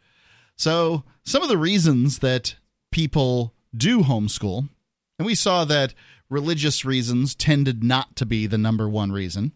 [0.55, 2.55] So some of the reasons that
[2.91, 4.69] people do homeschool
[5.17, 5.93] and we saw that
[6.29, 9.53] religious reasons tended not to be the number one reason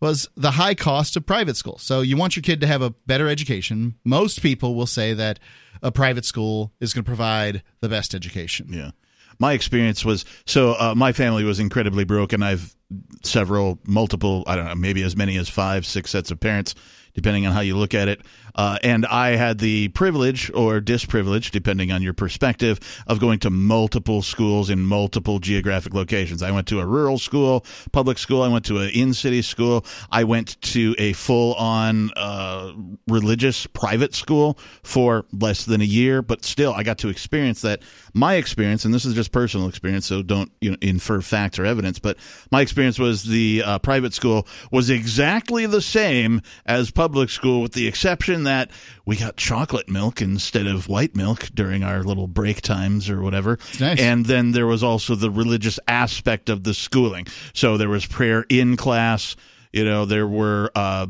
[0.00, 1.78] was the high cost of private school.
[1.78, 3.94] So you want your kid to have a better education.
[4.04, 5.38] Most people will say that
[5.82, 8.68] a private school is going to provide the best education.
[8.70, 8.90] Yeah.
[9.38, 12.74] My experience was so uh, my family was incredibly broke, and I've
[13.22, 16.74] several, multiple, I don't know, maybe as many as five, six sets of parents,
[17.14, 18.22] depending on how you look at it.
[18.56, 23.50] Uh, and I had the privilege or disprivilege, depending on your perspective, of going to
[23.50, 26.42] multiple schools in multiple geographic locations.
[26.42, 28.42] I went to a rural school, public school.
[28.42, 29.84] I went to an in city school.
[30.10, 32.72] I went to a full on uh,
[33.06, 37.82] religious private school for less than a year, but still, I got to experience that.
[38.14, 41.66] My experience, and this is just personal experience, so don't you know, infer facts or
[41.66, 42.16] evidence, but
[42.50, 47.72] my experience was the uh, private school was exactly the same as public school, with
[47.72, 48.70] the exception that
[49.04, 53.58] we got chocolate milk instead of white milk during our little break times or whatever.
[53.78, 54.00] nice.
[54.00, 57.26] And then there was also the religious aspect of the schooling.
[57.52, 59.36] So there was prayer in class.
[59.72, 61.06] You know, there were uh,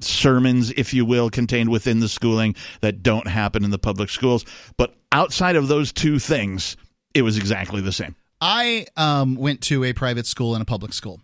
[0.00, 4.44] sermons, if you will, contained within the schooling that don't happen in the public schools.
[4.76, 6.76] But outside of those two things,
[7.14, 8.14] it was exactly the same.
[8.40, 11.20] I um, went to a private school and a public school.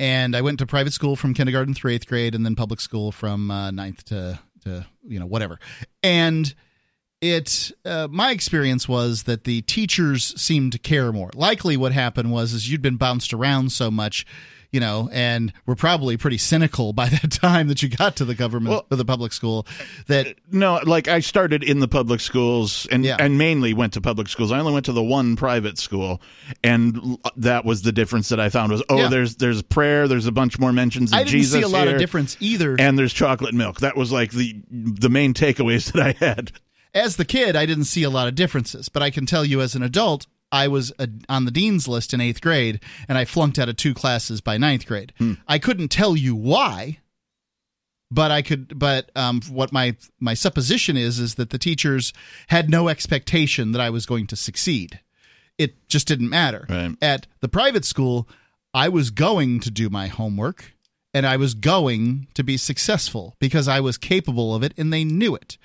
[0.00, 3.12] And I went to private school from kindergarten through eighth grade, and then public school
[3.12, 5.58] from uh, ninth to, to you know whatever.
[6.02, 6.54] And
[7.20, 11.30] it uh, my experience was that the teachers seemed to care more.
[11.34, 14.26] Likely, what happened was is you'd been bounced around so much,
[14.74, 18.34] you know, and were probably pretty cynical by that time that you got to the
[18.34, 19.68] government or the public school.
[20.08, 24.28] That no, like I started in the public schools and and mainly went to public
[24.28, 24.50] schools.
[24.50, 26.20] I only went to the one private school,
[26.64, 29.08] and that was the difference that I found was oh, Yeah.
[29.08, 31.86] there's there's prayer, there's a bunch more mentions of I didn't Jesus see a lot
[31.86, 32.74] of difference either.
[32.76, 33.78] and there's chocolate milk.
[33.78, 36.50] That was like the the main takeaways that I had.
[36.92, 39.60] as the kid, I didn't see a lot of differences, but I can tell you
[39.60, 43.24] as an adult, I was uh on the dean's list in eighth grade, and I
[43.24, 45.12] flunked out of two classes by ninth grade.
[45.48, 46.98] I couldn't tell you why,
[48.10, 48.78] but I could.
[48.78, 52.12] But um, what my my supposition is is that the teachers
[52.48, 55.00] had no expectation that I was going to succeed.
[55.58, 56.66] It just didn't matter.
[57.02, 58.28] At the private school,
[58.72, 60.73] I was going to do my homework
[61.14, 65.04] and I was going to be successful because I was capable of it and they
[65.04, 65.56] knew it.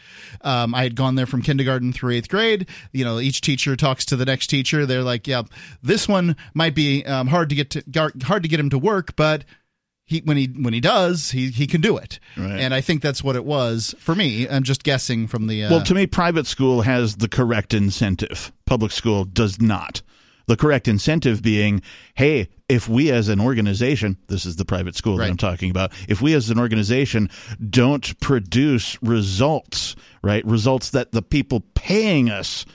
[0.41, 2.69] Um, I had gone there from kindergarten through eighth grade.
[2.93, 4.85] You know, each teacher talks to the next teacher.
[4.85, 5.41] They're like, yeah,
[5.81, 7.83] this one might be um, hard to get to,
[8.23, 9.43] hard to get him to work, but
[10.05, 12.19] he, when he when he does, he he can do it.
[12.35, 12.59] Right.
[12.59, 14.49] And I think that's what it was for me.
[14.49, 18.51] I'm just guessing from the uh, well, to me, private school has the correct incentive.
[18.65, 20.01] Public school does not.
[20.49, 21.83] The correct incentive being,
[22.15, 25.93] hey, if we as an organization, this is the private school that I'm talking about,
[26.07, 27.29] if we as an organization
[27.69, 32.65] don't produce results, right, results that the people paying us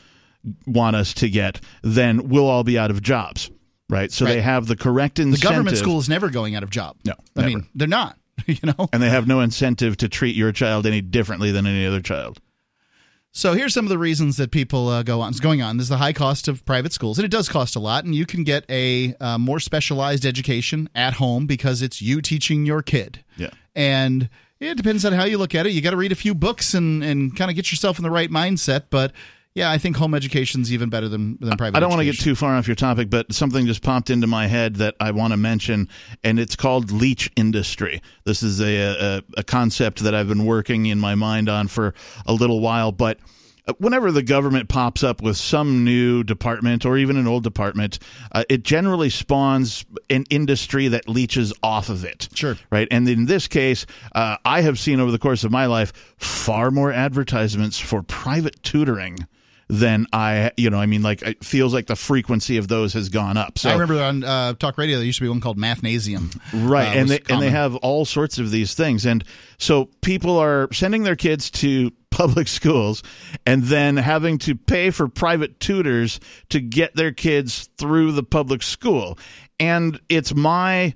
[0.68, 3.50] want us to get, then we'll all be out of jobs,
[3.90, 4.12] right?
[4.12, 5.40] So they have the correct incentive.
[5.40, 6.96] the government school is never going out of job.
[7.04, 7.48] No, I never.
[7.48, 8.16] mean they're not.
[8.46, 8.88] You know.
[8.92, 12.40] and they have no incentive to treat your child any differently than any other child.
[13.36, 15.32] So here's some of the reasons that people uh, go on.
[15.32, 15.76] Is going on.
[15.76, 18.04] There's the high cost of private schools, and it does cost a lot.
[18.04, 22.64] And you can get a uh, more specialized education at home because it's you teaching
[22.64, 23.24] your kid.
[23.36, 23.50] Yeah.
[23.74, 24.28] And
[24.60, 25.70] it depends on how you look at it.
[25.70, 28.10] You got to read a few books and and kind of get yourself in the
[28.10, 28.84] right mindset.
[28.88, 29.10] But
[29.54, 31.76] yeah, I think home education's even better than than private.
[31.76, 34.26] I don't want to get too far off your topic, but something just popped into
[34.26, 35.88] my head that I want to mention,
[36.24, 38.02] and it's called leech industry.
[38.24, 41.94] This is a, a, a concept that I've been working in my mind on for
[42.26, 43.20] a little while, but
[43.78, 48.00] whenever the government pops up with some new department or even an old department,
[48.32, 52.28] uh, it generally spawns an industry that leeches off of it.
[52.34, 52.56] Sure.
[52.70, 52.88] Right.
[52.90, 53.86] And in this case,
[54.16, 58.60] uh, I have seen over the course of my life far more advertisements for private
[58.62, 59.26] tutoring
[59.68, 63.08] than I, you know, I mean, like it feels like the frequency of those has
[63.08, 63.58] gone up.
[63.58, 66.38] So I remember on uh, talk radio there used to be one called Mathnasium.
[66.52, 69.24] right uh, and they and they have all sorts of these things and
[69.58, 73.02] so people are sending their kids to public schools
[73.46, 76.20] and then having to pay for private tutors
[76.50, 79.18] to get their kids through the public school
[79.58, 80.94] and it's my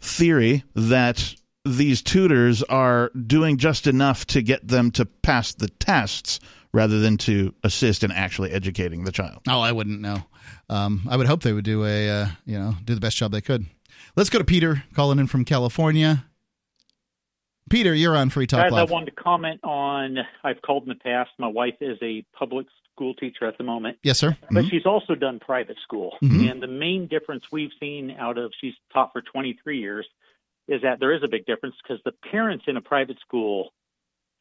[0.00, 1.34] theory that
[1.64, 6.40] these tutors are doing just enough to get them to pass the tests
[6.72, 10.22] rather than to assist in actually educating the child Oh, I wouldn't know.
[10.68, 13.32] Um, I would hope they would do a uh, you know do the best job
[13.32, 13.66] they could.
[14.16, 16.24] Let's go to Peter calling in from California.
[17.70, 20.18] Peter, you're on Free Talk Guys, I wanted to comment on.
[20.44, 21.30] I've called in the past.
[21.38, 23.98] My wife is a public school teacher at the moment.
[24.02, 24.36] Yes, sir.
[24.50, 24.70] But Mhm.
[24.70, 26.18] she's also done private school.
[26.22, 26.50] Mhm.
[26.50, 30.06] And the main difference we've seen out of she's taught for 23 years
[30.68, 33.72] is that there is a big difference because the parents in a private school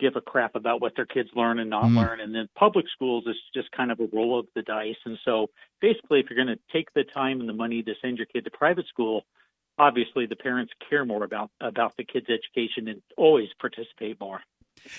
[0.01, 1.95] give a crap about what their kids learn and not Mhm.
[1.95, 2.19] learn.
[2.19, 4.97] And then public schools is just kind of a roll of the dice.
[5.05, 5.49] And so
[5.79, 8.43] basically, if you're going to take the time and the money to send your kid
[8.45, 9.25] to private school,
[9.77, 14.41] obviously the parents care more about about the kid's education and always participate more.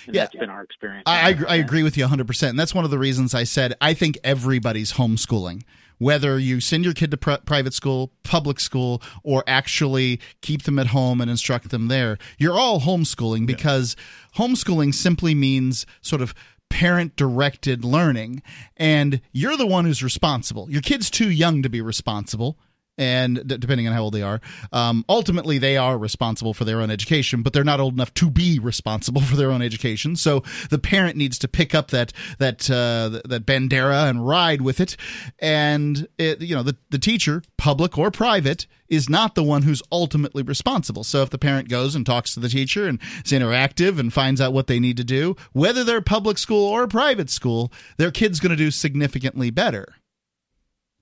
[0.07, 0.23] And Yeah.
[0.23, 1.03] that's been our experience.
[1.07, 2.51] I, I, I agree with you 100%.
[2.51, 5.65] And that's one of the reasons I said I think everybody's homeschooling.
[6.03, 10.81] Whether you send your kid to pri- private school, public school, or actually keep them
[10.81, 13.95] at home and instruct them there, you're all homeschooling because
[14.37, 16.35] homeschooling simply means sort of
[16.69, 18.43] parent directed learning.
[18.77, 20.69] And you're the one who's responsible.
[20.69, 22.59] Your kid's too young to be responsible
[22.99, 24.41] and d- depending on how old they are,
[24.73, 28.31] um, ultimately they are responsible for their own education, but they're not old enough to
[28.31, 30.17] be responsible for their own education.
[30.17, 34.81] So the parent needs to pick up that that uh, that bandera and ride with
[34.81, 34.97] it.
[35.39, 39.83] And it, you know, the the teacher, public or private, is not the one who's
[39.91, 41.03] ultimately responsible.
[41.03, 44.41] So if the parent goes and talks to the teacher and is interactive and finds
[44.41, 48.39] out what they need to do, whether they're public school or private school, their kid's
[48.39, 49.95] going to do significantly better.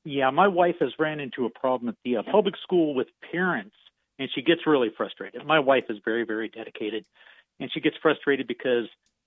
[0.05, 3.75] Yeah, my wife has ran into a problem at the uh, public school with parents,
[4.19, 5.45] and she gets really frustrated.
[5.45, 7.05] My wife is very, very dedicated,
[7.59, 8.87] and she gets frustrated because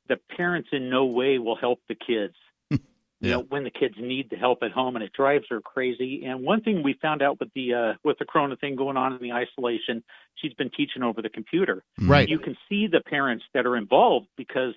[0.09, 2.35] the parents in no way will help the kids.
[3.19, 6.25] You know, when the kids need the help at home, and it drives her crazy.
[6.25, 9.13] And one thing we found out with the uh, with the Corona thing going on
[9.13, 10.03] in the isolation,
[10.35, 11.85] she's been teaching over the computer.
[11.97, 12.27] Right.
[12.27, 14.73] You can see the parents that are involved because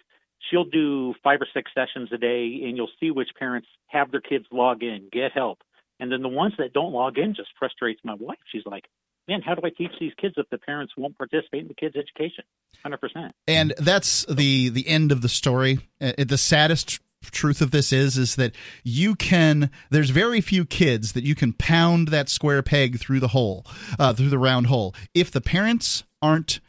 [0.48, 4.20] she'll do five or six sessions a day, and you'll see which parents have their
[4.20, 5.58] kids log in, get help,
[6.00, 8.38] and then the ones that don't log in just frustrates my wife.
[8.52, 8.84] She's like,
[9.28, 11.96] "Man, how do I teach these kids if the parents won't participate in the kids'
[11.96, 12.44] education?"
[12.82, 13.34] Hundred percent.
[13.48, 18.16] and that's the the end of the story uh, the saddest truth of this is
[18.16, 18.54] is that
[18.84, 23.28] you can there's very few kids that you can pound that square peg through the
[23.28, 23.64] hole
[23.98, 26.60] uh, through the round hole if the parents aren't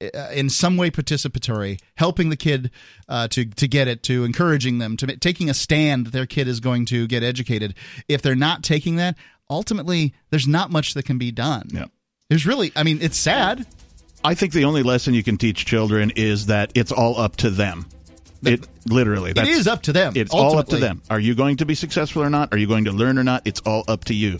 [0.00, 2.70] in some way participatory, helping the kid
[3.08, 6.48] uh, to to get it, to encouraging them, to taking a stand that their kid
[6.48, 7.74] is going to get educated.
[8.08, 9.16] If they're not taking that,
[9.50, 11.68] ultimately, there's not much that can be done.
[11.72, 11.86] Yeah.
[12.28, 13.66] There's really, I mean, it's sad.
[14.24, 17.50] I think the only lesson you can teach children is that it's all up to
[17.50, 17.86] them.
[18.42, 19.32] It literally.
[19.32, 21.02] It is up to them, It's all up to them.
[21.10, 22.52] Are you going to be successful or not?
[22.52, 23.42] Are you going to learn or not?
[23.46, 24.38] It's all up to you.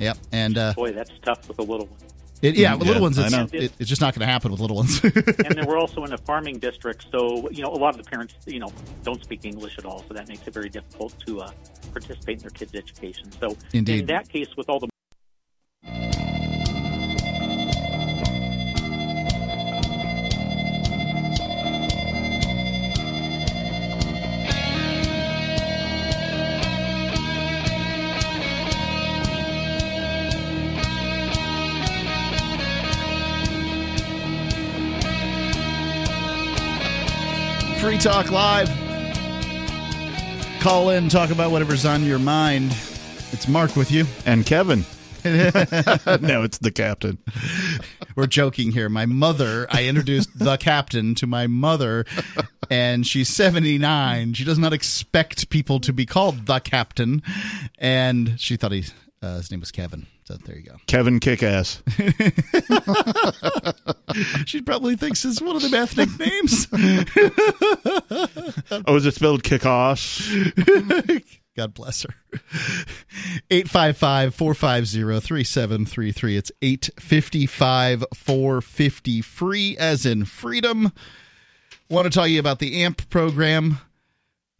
[0.00, 0.18] Yep.
[0.32, 2.02] And uh, Boy, that's tough with a little ones.
[2.42, 3.48] It, yeah, with Yeah, little ones, I it's, know.
[3.52, 5.00] it, it's just not going to happen with little ones.
[5.04, 8.08] and then we're also in a farming district, so you know a lot of the
[8.08, 11.40] parents, you know, don't speak English at all, so that makes it very difficult to
[11.40, 11.50] uh,
[11.92, 13.30] participate in their kids' education.
[13.32, 14.00] So Indeed.
[14.00, 14.88] in that case, with all the
[38.08, 38.70] Talk Live.
[40.60, 42.74] Call in, talk about whatever's on your mind.
[43.32, 44.06] It's Mark with you.
[44.24, 44.86] And Kevin.
[45.26, 47.18] no, it's the captain.
[48.16, 48.88] We're joking here.
[48.88, 52.06] My mother, I introduced the captain to my mother,
[52.70, 54.32] and she's 79.
[54.32, 57.22] She does not expect people to be called the captain.
[57.76, 58.86] And she thought he,
[59.20, 60.06] uh, his name was Kevin.
[60.28, 60.76] So there you go.
[60.86, 61.80] Kevin Kickass.
[64.46, 66.66] She probably thinks it's one of the ethnic names.
[68.86, 71.22] oh, is it spelled Kickass?
[71.56, 72.14] God bless her.
[73.50, 76.36] 855 450 3733.
[76.36, 80.92] It's 855 450 free, as in freedom.
[81.90, 83.78] Want to tell you about the AMP program.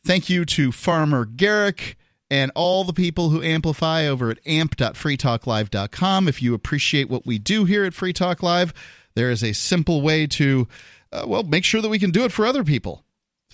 [0.04, 1.96] Thank you to Farmer Garrick
[2.30, 6.28] and all the people who amplify over at amp.freetalklive.com.
[6.28, 8.74] If you appreciate what we do here at Free Talk Live,
[9.14, 10.68] there is a simple way to,
[11.12, 13.04] uh, well, make sure that we can do it for other people.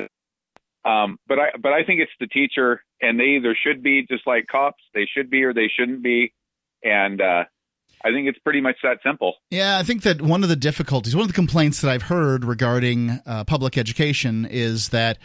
[0.89, 4.24] um, but I but I think it's the teacher, and they either should be just
[4.24, 6.33] like cops, they should be or they shouldn't be,
[6.85, 7.45] and uh,
[8.05, 9.35] I think it's pretty much that simple.
[9.51, 12.45] Yeah, I think that one of the difficulties, one of the complaints that I've heard
[12.45, 15.19] regarding uh, public education is that,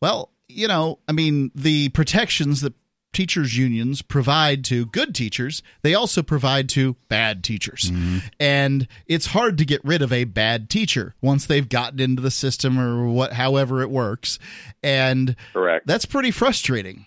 [0.00, 2.74] well, you know, I mean, the protections that
[3.12, 8.18] teachers unions provide to good teachers they also provide to bad teachers Mm-hmm.
[8.40, 12.30] and it's hard to get rid of a bad teacher once they've gotten into the
[12.30, 14.38] system or what however it works
[14.82, 17.04] and correct that's pretty frustrating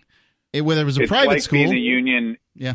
[0.54, 2.38] it, whether it was a it's private like school being a union.
[2.54, 2.74] yeah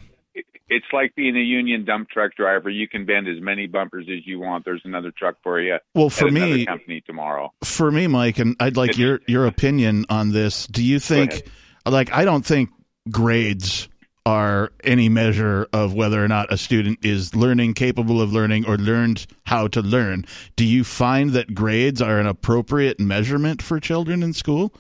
[0.71, 2.71] It's like being a union dump truck driver.
[2.71, 4.65] You can bend as many bumpers as you want.
[4.65, 5.77] There's another truck for you.
[5.95, 7.53] Well, for me- company tomorrow.
[7.65, 10.67] for me, Mike, and I'd like your your opinion on this.
[10.67, 11.43] Do you think,
[11.85, 12.71] like, I don't think
[13.11, 13.89] grades
[14.27, 18.77] are any measure of whether or not a student is learning, capable of learning, or
[18.77, 20.25] learned how to learn.
[20.57, 24.75] Do you find that grades are an appropriate measurement for children in school?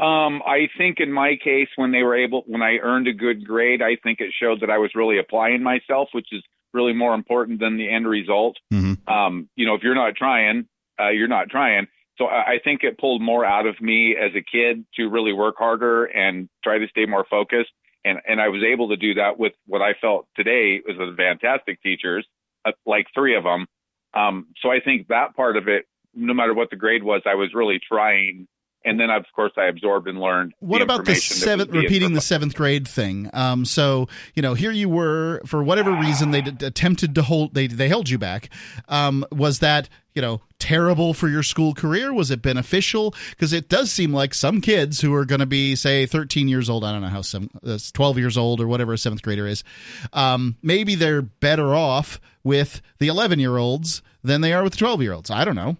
[0.00, 3.46] Um, I think in my case, when they were able, when I earned a good
[3.46, 7.14] grade, I think it showed that I was really applying myself, which is really more
[7.14, 8.56] important than the end result.
[8.72, 9.12] Mm-hmm.
[9.12, 10.66] Um, you know, if you're not trying,
[10.98, 11.86] uh, you're not trying.
[12.16, 15.32] So I, I think it pulled more out of me as a kid to really
[15.32, 17.70] work harder and try to stay more focused.
[18.04, 21.14] And and I was able to do that with what I felt today was a
[21.14, 22.26] fantastic teachers,
[22.64, 23.66] uh, like three of them.
[24.14, 27.34] Um, so I think that part of it, no matter what the grade was, I
[27.34, 28.48] was really trying.
[28.84, 30.54] And then of course I absorbed and learned.
[30.60, 33.28] What about the that was seventh, repeating the seventh grade thing?
[33.32, 37.54] Um, so you know, here you were for whatever reason they d- attempted to hold
[37.54, 38.48] they they held you back.
[38.88, 42.12] Um, was that you know terrible for your school career?
[42.12, 43.14] Was it beneficial?
[43.30, 46.70] Because it does seem like some kids who are going to be say 13 years
[46.70, 49.46] old, I don't know how some that's 12 years old or whatever a seventh grader
[49.46, 49.62] is,
[50.12, 54.78] um, maybe they're better off with the 11 year olds than they are with the
[54.78, 55.30] 12 year olds.
[55.30, 55.76] I don't know.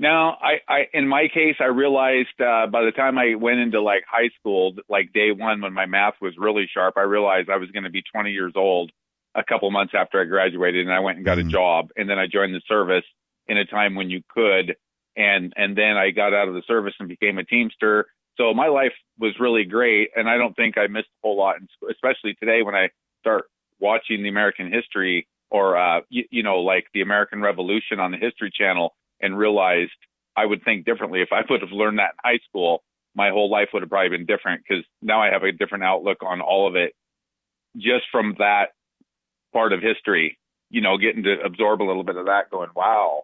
[0.00, 3.82] Now, I, I, in my case, I realized uh, by the time I went into
[3.82, 7.56] like high school, like day one, when my math was really sharp, I realized I
[7.56, 8.92] was going to be 20 years old
[9.34, 12.16] a couple months after I graduated, and I went and got a job, and then
[12.16, 13.04] I joined the service
[13.48, 14.76] in a time when you could,
[15.16, 18.06] and and then I got out of the service and became a Teamster.
[18.36, 21.56] So my life was really great, and I don't think I missed a whole lot,
[21.60, 23.46] in school, especially today when I start
[23.80, 28.18] watching the American history or uh, you, you know like the American Revolution on the
[28.18, 29.92] History Channel and realized
[30.36, 32.82] I would think differently if I would have learned that in high school.
[33.14, 36.18] My whole life would have probably been different because now I have a different outlook
[36.22, 36.92] on all of it,
[37.76, 38.66] just from that
[39.52, 40.38] part of history.
[40.70, 43.22] You know, getting to absorb a little bit of that, going, "Wow!"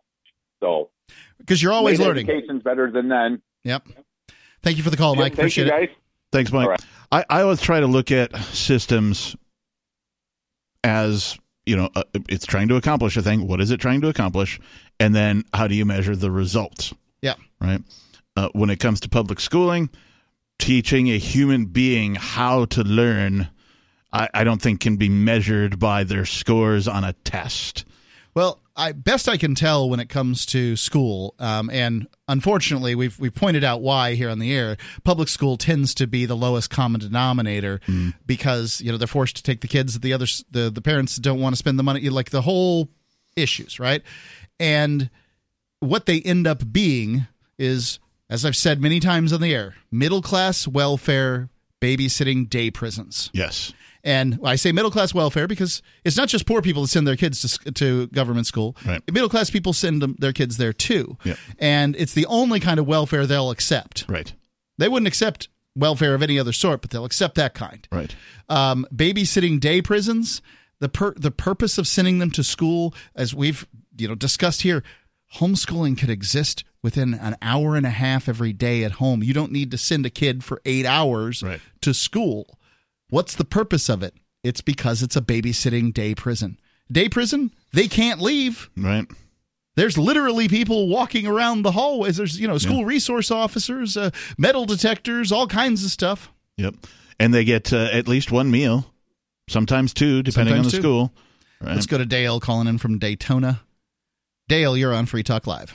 [0.61, 0.91] So
[1.39, 2.29] Because you're always learning.
[2.29, 3.43] Education's better than then.
[3.65, 3.87] Yep.
[4.63, 5.35] Thank you for the call, Yeah, Mike.
[5.35, 5.87] thank you, Appreciate it.
[5.89, 5.97] guys.
[6.33, 6.81] Thanks, Mike.
[7.13, 9.37] I, I always try to look at systems
[10.83, 13.47] as you know, uh, it's trying to accomplish a thing.
[13.47, 14.61] What is it trying to accomplish?
[15.01, 16.93] And then how do you measure the results?
[17.23, 17.35] Yeah.
[17.61, 17.83] Right.
[18.37, 19.91] Uh, when it comes to public schooling,
[20.59, 23.49] teaching a human being how to learn,
[24.13, 27.85] I, I don't think can be measured by their scores on a test.
[28.35, 33.19] Well, I best I can tell when it comes to school, um, and unfortunately, we've
[33.21, 34.77] we've pointed out why here on the air.
[35.05, 37.81] Public school tends to be the lowest common denominator
[38.27, 41.17] because you know they're forced to take the kids that the others the the parents
[41.17, 42.89] don't want to spend the money like the whole
[43.37, 44.03] issues right,
[44.59, 45.09] and
[45.79, 47.27] what they end up being
[47.59, 51.49] is, as I've said many times on the air, middle class welfare
[51.81, 53.31] babysitting day prisons.
[53.33, 53.73] Yes.
[54.05, 57.17] And I say middle class welfare because it's not just poor people that send their
[57.17, 58.77] kids to, to government school.
[58.87, 59.03] Right.
[59.11, 61.17] Middle class people send them, their kids there too.
[61.25, 61.37] Yeah.
[61.59, 64.05] And it's the only kind of welfare they'll accept.
[64.07, 64.33] Right.
[64.77, 67.89] They wouldn't accept welfare of any other sort, but they'll accept that kind.
[67.91, 68.15] Right.
[68.49, 70.43] Um, babysitting day prisons.
[70.81, 73.67] The per- the purpose of sending them to school, as we've
[73.97, 74.83] you know discussed here,
[75.37, 79.23] homeschooling could exist within an hour and a half every day at home.
[79.23, 81.43] You don't need to send a kid for eight hours
[81.81, 82.59] to school.
[83.15, 84.13] What's the purpose of it?
[84.43, 86.59] It's because it's a babysitting day prison.
[86.91, 88.69] Day prison, they can't leave.
[88.77, 89.07] Right.
[89.77, 92.17] There's literally people walking around the hallways.
[92.17, 96.33] There's, you know, school resource officers, uh, metal detectors, all kinds of stuff.
[96.57, 96.75] Yep.
[97.21, 98.93] And they get uh, at least one meal,
[99.49, 100.83] sometimes two, depending Sometimes on the two.
[100.83, 101.13] school.
[101.61, 101.75] Right.
[101.77, 103.61] Let's go to Dale calling in from Daytona.
[104.49, 105.73] Dale, you're on Free Talk Live.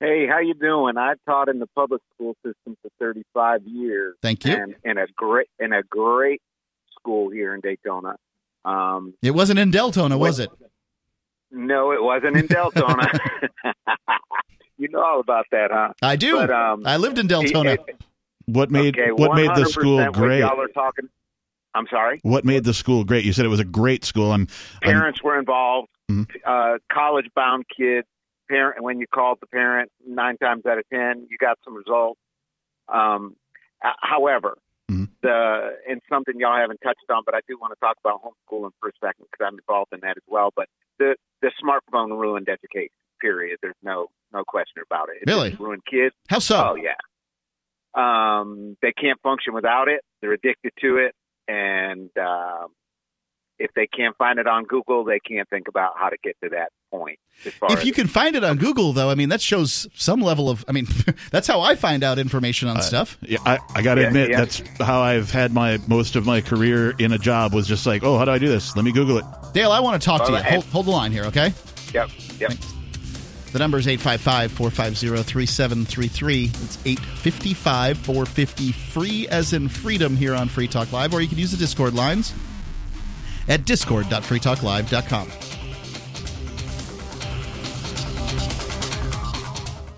[0.00, 0.96] Hey, how you doing?
[0.96, 4.14] I taught in the public school system for 35 years.
[4.22, 4.54] Thank you.
[4.54, 6.40] And in a great in a great
[6.98, 8.16] school here in Daytona.
[8.64, 10.50] Um, It wasn't in Deltona, was it?
[11.50, 13.06] no, it wasn't in Deltona.
[14.78, 15.92] you know all about that, huh?
[16.02, 16.36] I do.
[16.36, 17.74] But, um, I lived in Deltona.
[17.74, 17.96] it-
[18.46, 20.40] what made okay, what made the school great?
[20.40, 21.08] Y'all are talking.
[21.74, 22.18] I'm sorry.
[22.22, 23.24] What made the school great?
[23.26, 24.32] You said it was a great school.
[24.32, 24.48] I'm,
[24.82, 25.88] I'm Parents were involved.
[26.10, 26.26] Mhm.
[26.46, 28.06] Uh, college-bound kids.
[28.48, 28.76] Parent.
[28.76, 32.20] And when you called the parent, nine times out of ten, you got some results.
[32.88, 33.36] Um,
[33.84, 34.56] h- however,
[35.20, 38.70] the and something y'all haven't touched on, but I do want to talk about homeschooling
[38.80, 40.50] for a second because I'm involved in that as well.
[40.54, 40.68] But
[40.98, 42.90] the the smartphone ruined education.
[43.20, 43.58] Period.
[43.60, 45.22] There's no no question about it.
[45.22, 45.56] It Really?
[45.58, 46.14] ruined kids.
[46.28, 46.70] How so?
[46.70, 46.94] Oh yeah.
[47.94, 50.02] Um, they can't function without it.
[50.20, 51.14] They're addicted to it,
[51.48, 52.68] and um,
[53.58, 56.50] if they can't find it on Google, they can't think about how to get to
[56.50, 57.18] that point.
[57.44, 59.86] As far If as you can find it on Google, though, I mean, that shows
[59.94, 60.64] some level of.
[60.68, 60.86] I mean,
[61.30, 63.16] that's how I find out information on uh, stuff.
[63.22, 64.38] Yeah, I, I got to Yeah, admit yeah.
[64.40, 68.02] that's how I've had my most of my career in a job was just like,
[68.02, 68.74] oh, how do I do this?
[68.74, 69.24] Let me Google it.
[69.54, 70.38] Dale, I want to talk to you.
[70.38, 71.52] Hold, hold the line here, okay?
[71.94, 72.10] Yep.
[72.40, 72.52] Yep.
[73.52, 76.44] The number is 855 450 3733.
[76.44, 81.38] It's 855 450 free as in freedom here on Free Talk Live, or you can
[81.38, 82.34] use the Discord lines
[83.48, 85.30] at discord.freetalklive.com.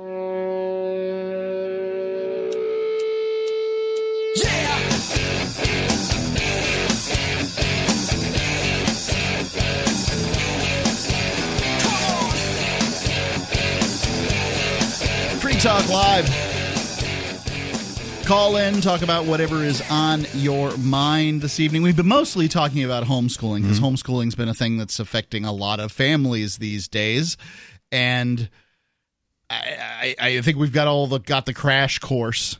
[0.00, 0.08] Free
[15.60, 16.24] Talk Live.
[18.24, 21.82] Call in, talk about whatever is on your mind this evening.
[21.82, 23.94] We've been mostly talking about homeschooling because mm-hmm.
[23.94, 27.36] homeschooling's been a thing that's affecting a lot of families these days,
[27.92, 28.48] and
[29.50, 32.58] I, I, think we've got all the got the crash course.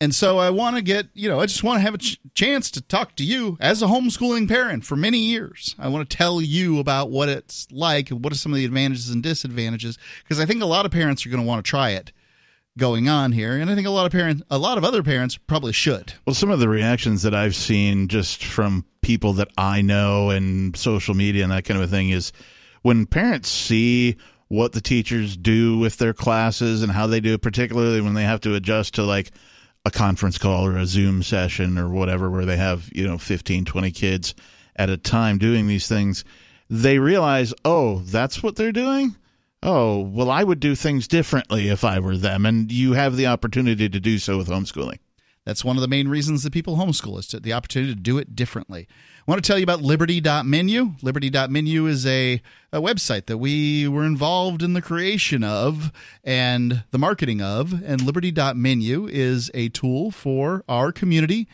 [0.00, 2.20] And so I want to get, you know, I just want to have a ch-
[2.32, 5.74] chance to talk to you as a homeschooling parent for many years.
[5.76, 8.64] I want to tell you about what it's like and what are some of the
[8.64, 11.68] advantages and disadvantages because I think a lot of parents are going to want to
[11.68, 12.12] try it
[12.76, 15.36] going on here and I think a lot of parents a lot of other parents
[15.36, 16.12] probably should.
[16.24, 20.76] Well, some of the reactions that I've seen just from people that I know and
[20.76, 22.32] social media and that kind of a thing is
[22.82, 24.16] when parents see
[24.48, 28.24] what the teachers do with their classes and how they do it, particularly when they
[28.24, 29.30] have to adjust to like
[29.84, 33.64] a conference call or a Zoom session or whatever, where they have, you know, 15,
[33.64, 34.34] 20 kids
[34.76, 36.24] at a time doing these things,
[36.70, 39.16] they realize, oh, that's what they're doing?
[39.62, 42.46] Oh, well, I would do things differently if I were them.
[42.46, 44.98] And you have the opportunity to do so with homeschooling.
[45.48, 48.18] That's one of the main reasons that people homeschool is to, the opportunity to do
[48.18, 48.86] it differently.
[49.26, 50.92] I want to tell you about Liberty.menu.
[51.00, 55.90] Liberty.menu is a, a website that we were involved in the creation of
[56.22, 57.72] and the marketing of.
[57.82, 61.48] And Liberty.menu is a tool for our community.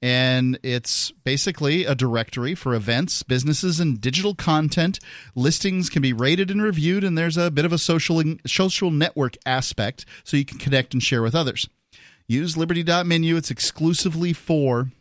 [0.00, 5.00] And it's basically a directory for events, businesses, and digital content.
[5.34, 9.36] Listings can be rated and reviewed, and there's a bit of a social social network
[9.44, 11.68] aspect so you can connect and share with others.
[12.30, 13.34] Use Liberty.menu.
[13.34, 14.92] It's exclusively for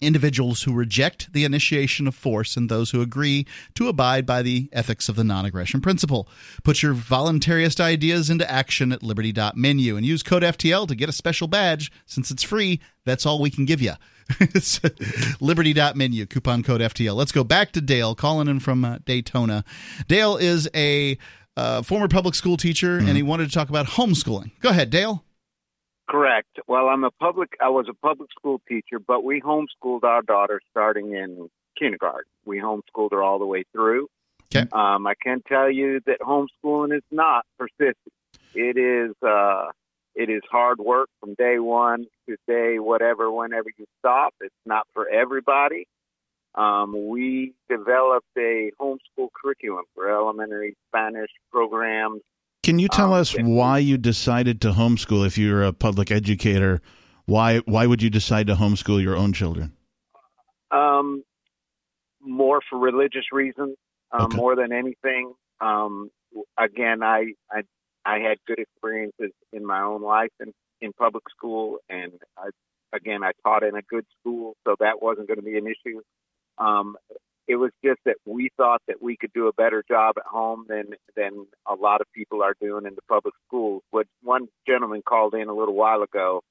[0.00, 4.70] individuals who reject the initiation of force and those who agree to abide by the
[4.72, 6.26] ethics of the non aggression principle.
[6.64, 11.12] Put your voluntarist ideas into action at liberty.menu and use code FTL to get a
[11.12, 11.92] special badge.
[12.06, 13.92] Since it's free, that's all we can give you.
[14.40, 14.80] it's
[15.42, 17.16] liberty.menu, coupon code FTL.
[17.16, 19.62] Let's go back to Dale, calling in from uh, Daytona.
[20.08, 21.18] Dale is a
[21.58, 24.52] uh, former public school teacher and he wanted to talk about homeschooling.
[24.62, 25.22] Go ahead, Dale.
[26.08, 26.58] Correct.
[26.68, 27.50] Well, I'm a public.
[27.60, 32.30] I was a public school teacher, but we homeschooled our daughter starting in kindergarten.
[32.44, 34.08] We homeschooled her all the way through.
[34.54, 34.68] Okay.
[34.72, 38.12] Um, I can tell you that homeschooling is not persistent.
[38.54, 39.14] It is.
[39.22, 39.70] Uh,
[40.14, 43.30] it is hard work from day one to day whatever.
[43.30, 45.86] Whenever you stop, it's not for everybody.
[46.54, 52.22] Um, we developed a homeschool curriculum for elementary Spanish programs.
[52.66, 56.82] Can you tell Um, us why you decided to homeschool if you're a public educator?
[57.24, 59.76] Why why would you decide to homeschool your own children?
[60.72, 61.22] Um,
[62.20, 63.76] more for religious reasons,
[64.10, 65.32] um, more than anything.
[65.60, 66.10] Um,
[66.58, 67.62] again, I, I
[68.04, 72.48] I had good experiences in my own life in, in public school, and I,
[72.92, 76.00] again, I taught in a good school, so that wasn't going to be an issue.
[76.58, 76.96] Um,
[77.48, 80.66] it was just that we thought that we could do a better job at home
[80.68, 83.82] than than a lot of people are doing in the public schools.
[83.90, 86.42] What one gentleman called in a little while ago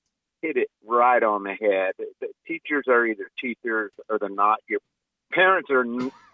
[0.42, 1.94] hit it right on the head.
[2.22, 4.60] The teachers are either teachers or they're not.
[4.68, 4.80] Your
[5.32, 5.86] parents are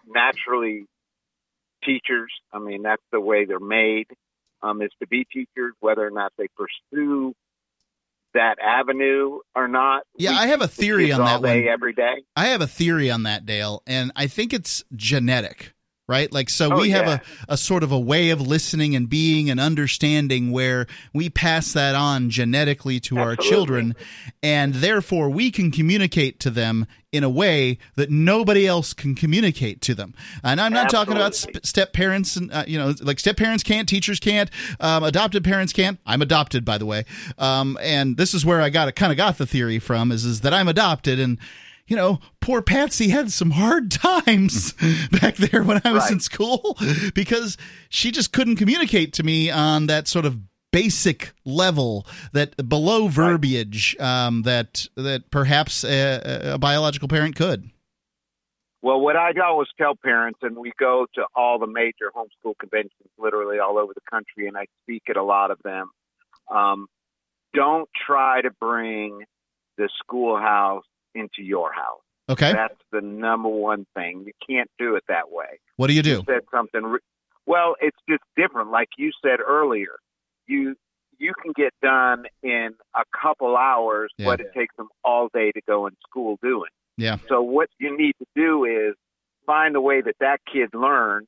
[0.06, 0.86] naturally
[1.84, 2.32] teachers.
[2.52, 4.06] I mean, that's the way they're made.
[4.62, 7.34] Um, is to be teachers, whether or not they pursue
[8.34, 10.02] that avenue or not.
[10.16, 11.72] Yeah, We I have a theory on all that day, one.
[11.72, 12.24] every day.
[12.36, 15.74] I have a theory on that, Dale, and I think it's genetic,
[16.12, 16.30] right?
[16.30, 17.18] Like, so Oh, we have yeah.
[17.48, 21.72] a, a sort of a way of listening and being and understanding where we pass
[21.72, 23.96] that on genetically to our children,
[24.42, 29.80] and therefore we can communicate to them in a way that nobody else can communicate
[29.82, 30.14] to them.
[30.44, 33.62] And I'm not talking about sp- step parents, and uh, you know, like step parents
[33.62, 35.98] can't, teachers can't, um, adopted parents can't.
[36.06, 37.04] I'm adopted, by the way,
[37.38, 40.24] um, and this is where I got it, kind of got the theory from is
[40.24, 41.38] is that I'm adopted and
[41.92, 44.72] you know, poor Patsy had some hard times
[45.20, 46.78] back there when I was in school
[47.14, 47.58] because
[47.90, 50.38] she just couldn't communicate to me on that sort of
[50.70, 57.68] basic level that below verbiage um, that that perhaps a, a biological parent could.
[58.80, 63.10] Well, what I always tell parents, and we go to all the major homeschool conventions,
[63.18, 65.90] literally all over the country, and I speak at a lot of them.
[66.50, 66.86] Um,
[67.52, 69.24] don't try to bring
[69.76, 70.84] the schoolhouse
[71.14, 72.00] into your house.
[72.28, 72.52] Okay.
[72.52, 74.24] That's the number one thing.
[74.26, 75.58] You can't do it that way.
[75.76, 76.22] What do you do?
[76.26, 76.82] said something.
[76.82, 77.00] Re-
[77.46, 78.70] well, it's just different.
[78.70, 79.96] Like you said earlier,
[80.46, 80.76] you
[81.18, 84.26] you can get done in a couple hours Yeah.
[84.26, 86.70] what it takes them all day to go in school doing.
[86.96, 87.18] Yeah.
[87.28, 88.94] So what you need to do is
[89.46, 91.26] find a way that that kid learns.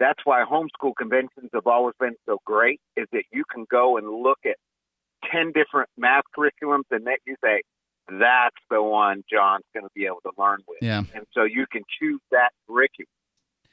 [0.00, 2.80] That's why homeschool conventions have always been so great.
[2.96, 4.56] Is that you can go and look at
[5.30, 7.62] ten different math curriculums, and that you say
[8.08, 10.78] that's the one John's going to be able to learn with.
[10.82, 11.02] Yeah.
[11.14, 13.06] And so you can choose that curriculum.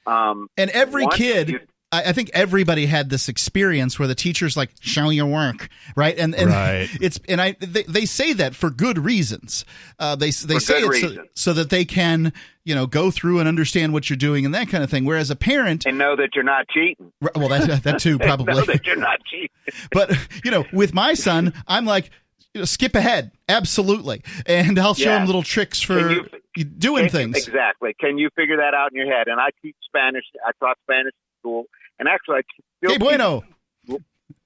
[0.08, 1.50] Um, And every kid.
[1.50, 1.60] you-
[1.92, 6.18] I I think everybody had this experience where the teacher's like, "Show your work," right?
[6.18, 6.90] And, and Right.
[7.02, 9.66] it's and I they, they say that for good reasons.
[10.00, 12.34] Uh, they they For say it so, so that they can
[12.64, 15.06] you know go through and understand what you're doing and that kind of thing.
[15.06, 17.12] Whereas a parent, and know that you're not cheating.
[17.22, 18.64] Right, well, that that too know probably.
[18.66, 19.50] that you're not cheating.
[19.92, 20.12] but
[20.44, 22.10] you know, with my son, I'm like,
[22.56, 25.20] you know, skip ahead, absolutely, and I'll show Yeah.
[25.20, 26.24] him little tricks for
[26.56, 27.46] Can doing things.
[27.46, 27.94] Exactly.
[28.00, 29.28] Can you figure that out in your head?
[29.28, 30.24] And I teach Spanish.
[30.44, 31.66] I taught Spanish in school,
[32.00, 32.42] and actually, I
[32.78, 33.44] still Hey, bueno.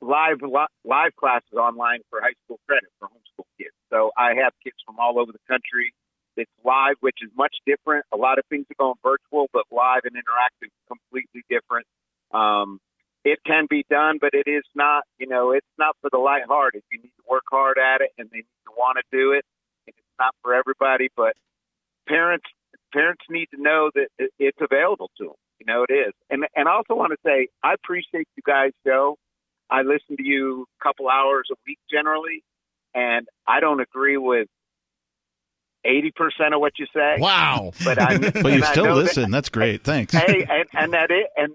[0.01, 0.41] live
[0.83, 3.75] live classes online for high school credit for homeschool kids.
[3.91, 5.93] So I have kids from all over the country.
[6.35, 8.05] It's live, which is much different.
[8.11, 11.85] A lot of things are going virtual, but live and interactive completely different.
[12.31, 12.79] Um,
[13.23, 15.03] it can be done, but it is not.
[15.17, 16.83] You know, it's not for the lighthearted.
[16.91, 19.45] You need to work hard at it, and they need to want to do it.
[19.87, 21.33] And it's not for everybody, but
[22.07, 22.45] parents
[22.93, 24.07] parents need to know that
[24.39, 25.33] it's available to them.
[25.59, 26.13] You know, it is.
[26.29, 29.17] And and I also want to say I appreciate you guys' show.
[29.69, 32.43] I listen to you a couple hours a week generally,
[32.95, 34.47] and I don't agree with
[35.85, 37.17] eighty percent of what you say.
[37.19, 37.73] Wow!
[37.83, 39.31] But I but you and I still know that- listen.
[39.31, 39.83] That's great.
[39.83, 40.13] Thanks.
[40.13, 41.53] hey, and, and that it, and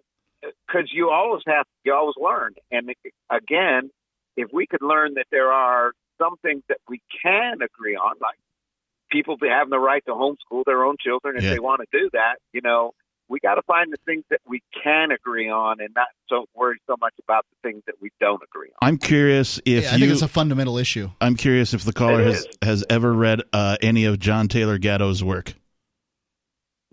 [0.75, 2.55] because you always have, you always learn.
[2.71, 2.91] And
[3.31, 3.91] again,
[4.37, 8.37] if we could learn that there are some things that we can agree on, like
[9.11, 11.51] people having the right to homeschool their own children if Yeah.
[11.51, 12.93] they want to do that, you know,
[13.29, 16.77] we got to find the things that we can agree on and not so worry
[16.87, 18.87] so much about the things that we don't agree on.
[18.87, 20.01] I'm curious if yeah, I you.
[20.01, 21.11] think it's a fundamental issue.
[21.23, 25.25] I'm curious if the caller has has ever read uh, any of John Taylor Gatto's
[25.25, 25.55] work.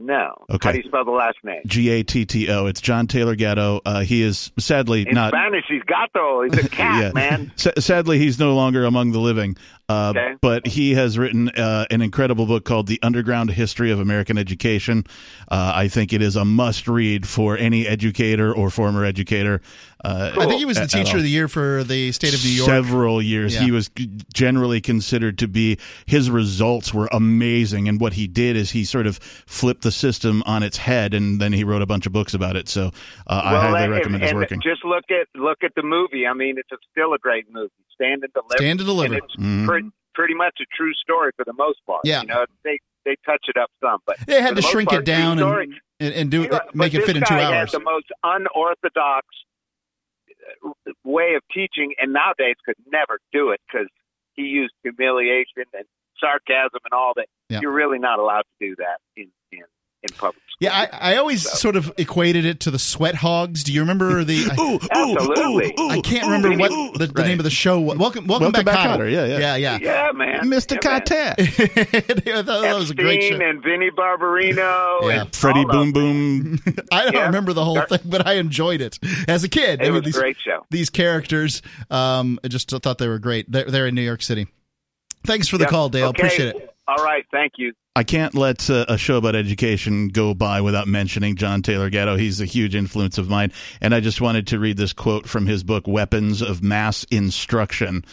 [0.03, 0.33] No.
[0.49, 0.69] Okay.
[0.69, 1.61] How do you spell the last name?
[1.67, 2.65] G A T T O.
[2.65, 3.81] It's John Taylor Gatto.
[3.85, 5.31] Uh, he is sadly In not.
[5.31, 6.43] Spanish, he's gato.
[6.43, 7.11] He's a cat, yeah.
[7.13, 7.51] man.
[7.57, 9.55] Sa- sadly, he's no longer among the living.
[9.87, 10.35] Uh, Okay.
[10.41, 15.03] But he has written uh, an incredible book called "The Underground History of American Education."
[15.49, 19.61] Uh, I think it is a must-read for any educator or former educator.
[20.03, 21.17] Uh, I think he was the at- at teacher all.
[21.17, 22.67] of the year for the state of New York.
[22.67, 23.53] Several years.
[23.55, 23.61] Yeah.
[23.61, 23.89] He was
[24.33, 27.87] generally considered to be, his results were amazing.
[27.87, 31.39] And what he did is he sort of flipped the system on its head and
[31.39, 32.67] then he wrote a bunch of books about it.
[32.67, 32.87] So
[33.27, 34.61] uh, I highly and- recommend his and working.
[34.61, 36.25] Just look at look at the movie.
[36.25, 37.71] I mean, it's a, still a great movie.
[37.93, 38.57] Stand and deliver.
[38.57, 39.13] Stand and Deliver.
[39.15, 39.67] it's Mhm.
[39.67, 42.01] pretty, pretty much a true story for the most part.
[42.05, 42.21] Yeah.
[42.21, 44.89] You know, they they touch it up some, but They had for to the shrink
[44.89, 47.71] part, it down and, and and do Yeah, make it fit in two hours.
[47.71, 49.25] The most unorthodox
[51.03, 53.87] way of teaching, and nowadays could never do it because
[54.33, 55.85] he used humiliation and
[56.19, 57.27] sarcasm and all that.
[57.49, 57.59] Yeah.
[57.61, 59.63] You're really not allowed to do that in in,
[60.03, 63.63] in public Yeah, I, I always sort of equated it to the Sweat Hogs.
[63.63, 64.45] Do you remember the?
[64.91, 65.73] Absolutely.
[65.77, 67.79] I can't remember what the, the name of the show.
[67.79, 67.97] was.
[67.97, 69.05] Welcome, welcome, Welcome back, back, Kotter.
[69.05, 69.11] Kotter.
[69.11, 69.55] Yeah, yeah.
[69.55, 69.77] yeah, yeah.
[69.81, 70.41] Yeah, man.
[70.45, 70.77] Mr.
[70.83, 71.01] Yeah, man.
[71.01, 72.23] Kotter.
[72.23, 73.29] that, that was a great show.
[73.35, 75.01] Epstein and Vinnie Barbarino.
[75.09, 75.21] Yeah.
[75.21, 76.59] and Freddie Boom Boom.
[76.91, 77.25] I don't Yeah.
[77.25, 79.81] remember the whole Dar- thing, but I enjoyed it as a kid.
[79.81, 80.65] It I mean, was a these, great show.
[80.69, 83.51] These characters, um, I just thought they were great.
[83.51, 84.47] They're, they're in New York City.
[85.25, 85.69] Thanks for the Yep.
[85.71, 86.07] call, Dale.
[86.09, 86.23] Okay.
[86.23, 86.75] Appreciate it.
[86.87, 87.25] All right.
[87.31, 87.73] Thank you.
[87.93, 92.15] I can't let uh, a show about education go by without mentioning John Taylor Gatto.
[92.15, 93.51] He's a huge influence of mine.
[93.81, 98.05] And I just wanted to read this quote from his book, Weapons of Mass Instruction.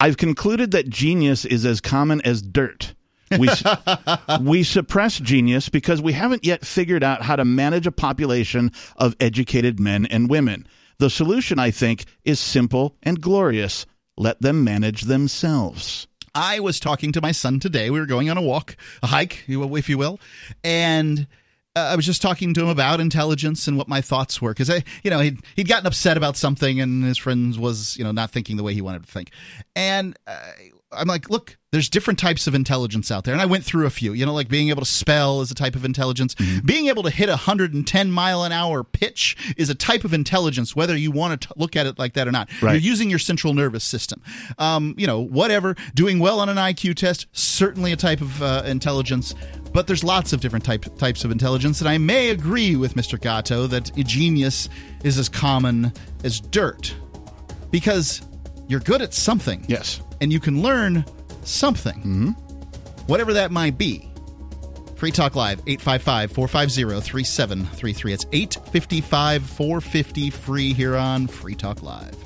[0.00, 2.94] I've concluded that genius is as common as dirt.
[3.38, 3.50] We,
[4.40, 9.14] we suppress genius because we haven't yet figured out how to manage a population of
[9.20, 10.66] educated men and women.
[10.98, 13.84] The solution, I think, is simple and glorious.
[14.16, 16.08] Let them manage themselves.
[16.34, 17.90] I was talking to my son today.
[17.90, 20.20] We were going on a walk, a hike, if you will,
[20.64, 21.26] and
[21.74, 24.50] uh, I was just talking to him about intelligence and what my thoughts were.
[24.50, 28.04] Because I, you know, he'd he'd gotten upset about something and his friends was, you
[28.04, 29.30] know, not thinking the way he wanted to think,
[29.74, 30.40] and uh,
[30.94, 33.90] I'm like, look, there's different types of intelligence out there, and I went through a
[33.90, 34.12] few.
[34.12, 36.34] You know, like being able to spell is a type of intelligence.
[36.64, 40.76] Being able to hit a 110 mile an hour pitch is a type of intelligence,
[40.76, 42.50] whether you want to look at it like that or not.
[42.60, 42.72] Right.
[42.72, 44.22] You're using your central nervous system.
[44.58, 45.74] Um, you know, whatever.
[45.94, 49.34] Doing well on an IQ test, certainly a type of uh, intelligence.
[49.72, 53.18] But there's lots of different type, types of intelligence, and I may agree with Mr.
[53.18, 54.68] Gatto that genius
[55.02, 55.92] is as common
[56.24, 56.94] as dirt
[57.70, 58.20] because
[58.68, 59.64] you're good at something.
[59.68, 60.02] Yes.
[60.22, 61.04] And you can learn
[61.42, 62.28] something, mm-hmm.
[63.06, 64.08] whatever that might be.
[64.96, 68.12] Free Talk Live, 855 450 3733.
[68.12, 72.21] It's 855 450 free here on Free Talk Live.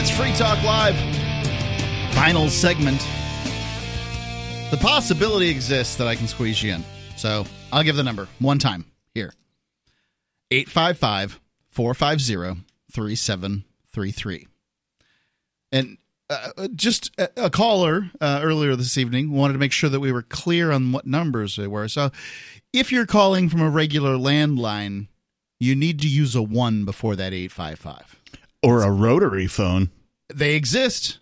[0.00, 0.94] It's Free Talk Live.
[2.14, 3.00] Final segment.
[4.70, 6.84] The possibility exists that I can squeeze you in.
[7.16, 9.32] So I'll give the number one time here
[10.52, 12.62] 855 450
[12.92, 14.46] 3733.
[15.72, 15.98] And
[16.30, 20.12] uh, just a, a caller uh, earlier this evening wanted to make sure that we
[20.12, 21.88] were clear on what numbers they were.
[21.88, 22.12] So
[22.72, 25.08] if you're calling from a regular landline,
[25.58, 28.14] you need to use a 1 before that 855
[28.62, 29.90] Or a rotary phone.
[30.32, 31.18] they exist.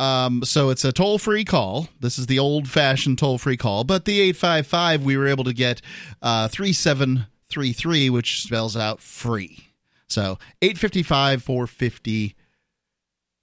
[0.00, 1.88] Um, so it's a toll free call.
[2.00, 5.52] This is the old fashioned toll free call, but the 855 we were able to
[5.52, 5.80] get
[6.20, 9.68] uh, 3733, which spells out free.
[10.08, 12.34] So 855 450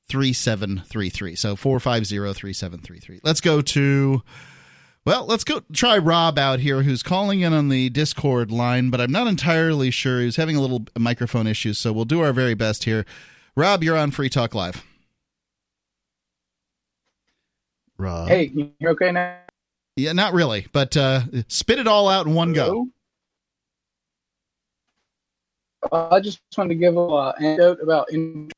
[0.10, 1.36] 3733.
[1.36, 3.20] So 450 3733.
[3.24, 4.22] Let's go to.
[5.04, 9.02] Well, let's go try Rob out here, who's calling in on the Discord line, but
[9.02, 10.22] I'm not entirely sure.
[10.22, 13.04] He's having a little microphone issues, so we'll do our very best here.
[13.56, 14.84] Rob, you're on Free Talk Live.
[17.98, 18.28] Rob.
[18.28, 19.38] Hey, you okay now?
[19.96, 22.88] Yeah, not really, but uh, spit it all out in one go.
[25.92, 28.12] Uh, I just wanted to give a uh, anecdote about.
[28.12, 28.52] In-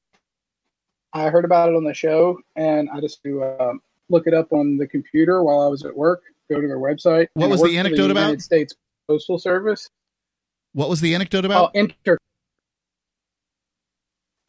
[1.14, 3.74] I heard about it on the show, and I just to uh,
[4.10, 6.24] look it up on the computer while I was at work.
[6.54, 7.28] Go to their website.
[7.34, 8.22] What was the work for anecdote about?
[8.22, 8.74] United States
[9.08, 9.90] Postal Service.
[10.74, 11.72] What was the anecdote about?
[11.74, 12.18] Oh, inter.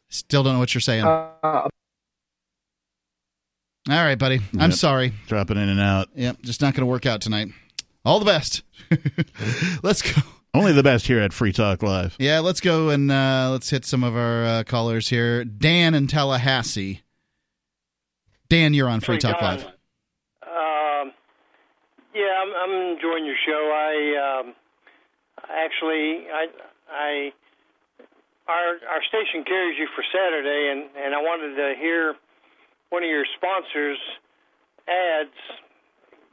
[0.09, 1.03] Still don't know what you're saying.
[1.03, 1.69] Uh, all
[3.87, 4.39] right, buddy.
[4.53, 4.73] I'm Yep.
[4.73, 5.13] sorry.
[5.27, 6.09] Dropping in and out.
[6.15, 7.49] Yep, just not going to work out tonight.
[8.03, 8.63] All the best.
[9.83, 10.21] let's go.
[10.53, 12.15] Only the best here at Free Talk Live.
[12.17, 15.43] Yeah, let's go and uh, let's hit some of our uh, callers here.
[15.43, 17.01] Dan in Tallahassee.
[18.47, 19.67] Dan, you're on Free Hey, Talk Live.
[22.65, 23.61] I'm enjoying your show.
[23.69, 24.55] I um,
[25.53, 26.49] actually, I,
[26.89, 27.31] I,
[28.49, 32.15] our our station carries you for Saturday, and and I wanted to hear
[32.89, 34.01] one of your sponsors'
[34.89, 35.37] ads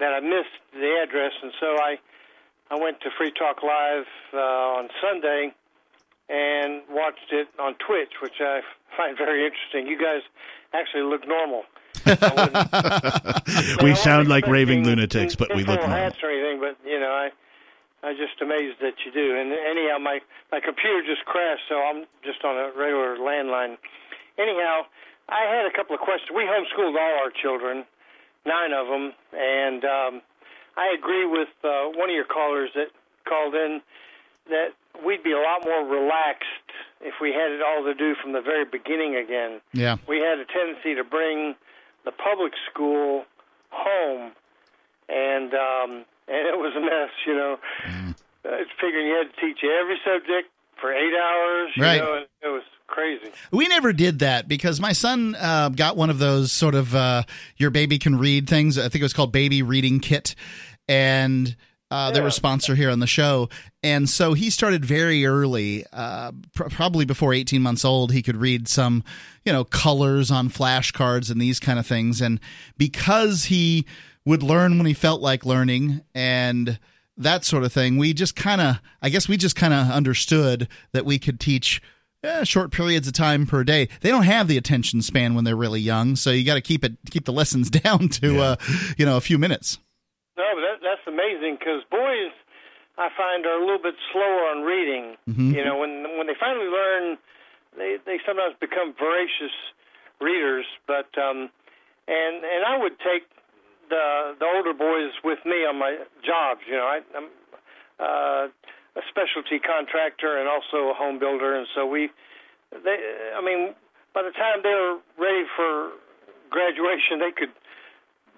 [0.00, 2.00] that I missed the address, and so I
[2.70, 5.52] I went to Free Talk Live uh, on Sunday
[6.30, 8.62] and watched it on Twitch, which I
[8.96, 9.86] find very interesting.
[9.86, 10.22] You guys
[10.72, 11.64] actually look normal.
[13.82, 15.96] We sound like raving lunatics, but we look tinfoil normal.
[15.98, 17.30] hats or anything, but you know, I
[18.02, 19.36] I just amazed that you do.
[19.38, 20.20] And anyhow, my
[20.50, 23.76] my computer just crashed, so I'm just on a regular landline.
[24.38, 24.82] Anyhow,
[25.28, 26.30] I had a couple of questions.
[26.34, 27.84] We homeschooled all our children,
[28.46, 30.22] nine of them, and um,
[30.76, 32.88] I agree with uh, one of your callers that
[33.28, 33.80] called in
[34.50, 34.70] that
[35.06, 36.46] we'd be a lot more relaxed
[37.00, 39.96] if we had it all to do from the very beginning again Yeah.
[40.08, 41.54] we had a tendency to bring
[42.04, 43.24] the public school
[43.70, 44.32] home,
[45.08, 47.10] and um, and it was a mess.
[47.26, 48.12] You know, uh,
[48.60, 50.48] it's figuring you had to teach every subject
[50.80, 51.70] for eight hours.
[51.76, 51.98] You Right.
[52.02, 53.30] know, and it was crazy.
[53.50, 57.22] We never did that because my son uh, got one of those sort of uh,
[57.56, 58.78] your baby can read things.
[58.78, 60.34] I think it was called Baby Reading Kit,
[60.88, 61.56] and
[61.92, 63.50] uh, they were a sponsor here on the show.
[63.82, 68.12] And so he started very early, uh, pr- probably before 18 months old.
[68.12, 69.04] He could read some,
[69.44, 72.22] you know, colors on flashcards and these kind of things.
[72.22, 72.40] And
[72.78, 73.84] because he
[74.24, 76.78] would learn when he felt like learning and
[77.18, 80.68] that sort of thing, we just kind of, I guess we just kind of understood
[80.92, 81.82] that we could teach
[82.24, 83.90] eh, short periods of time per day.
[84.00, 86.86] They don't have the attention span when they're really young, so you got to keep
[86.86, 88.56] it keep the lessons down to uh,
[88.96, 89.76] you know a few minutes.
[90.36, 92.32] No, but that, that's amazing because boys,
[92.98, 95.16] I find, are a little bit slower on reading.
[95.28, 95.54] Mhm.
[95.54, 97.18] You know, when when they finally learn,
[97.76, 99.52] they they sometimes become voracious
[100.20, 100.66] readers.
[100.86, 101.50] But um,
[102.08, 103.28] and and I would take
[103.88, 106.60] the the older boys with me on my jobs.
[106.66, 107.28] You know, I, I'm
[108.00, 108.48] uh,
[108.96, 112.10] a specialty contractor and also a home builder, and so we,
[112.72, 112.96] they,
[113.36, 113.74] I mean,
[114.12, 115.92] by the time they were ready for
[116.50, 117.52] graduation, they could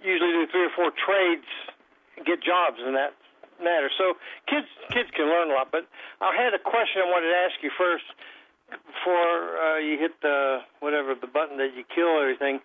[0.02, 1.46] usually do three or four trades,
[2.22, 3.14] get jobs in that
[3.62, 3.90] matter.
[3.96, 4.14] So
[4.46, 5.70] kids kids can learn a lot.
[5.70, 5.86] But
[6.20, 8.04] I had a question I wanted to ask you first
[8.70, 12.60] before uh, you hit the whatever the button that you kill everything.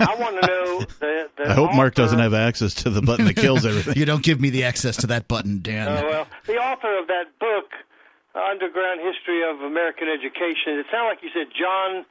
[0.00, 1.30] I want to know the.
[1.36, 3.96] the I hope Mark doesn't have access to the button that kills everything.
[3.96, 5.88] you don't give me the access to that button, Dan.
[5.88, 7.72] Uh, well, the author of that book,
[8.34, 12.04] Underground History of American Education, it sounded like you said John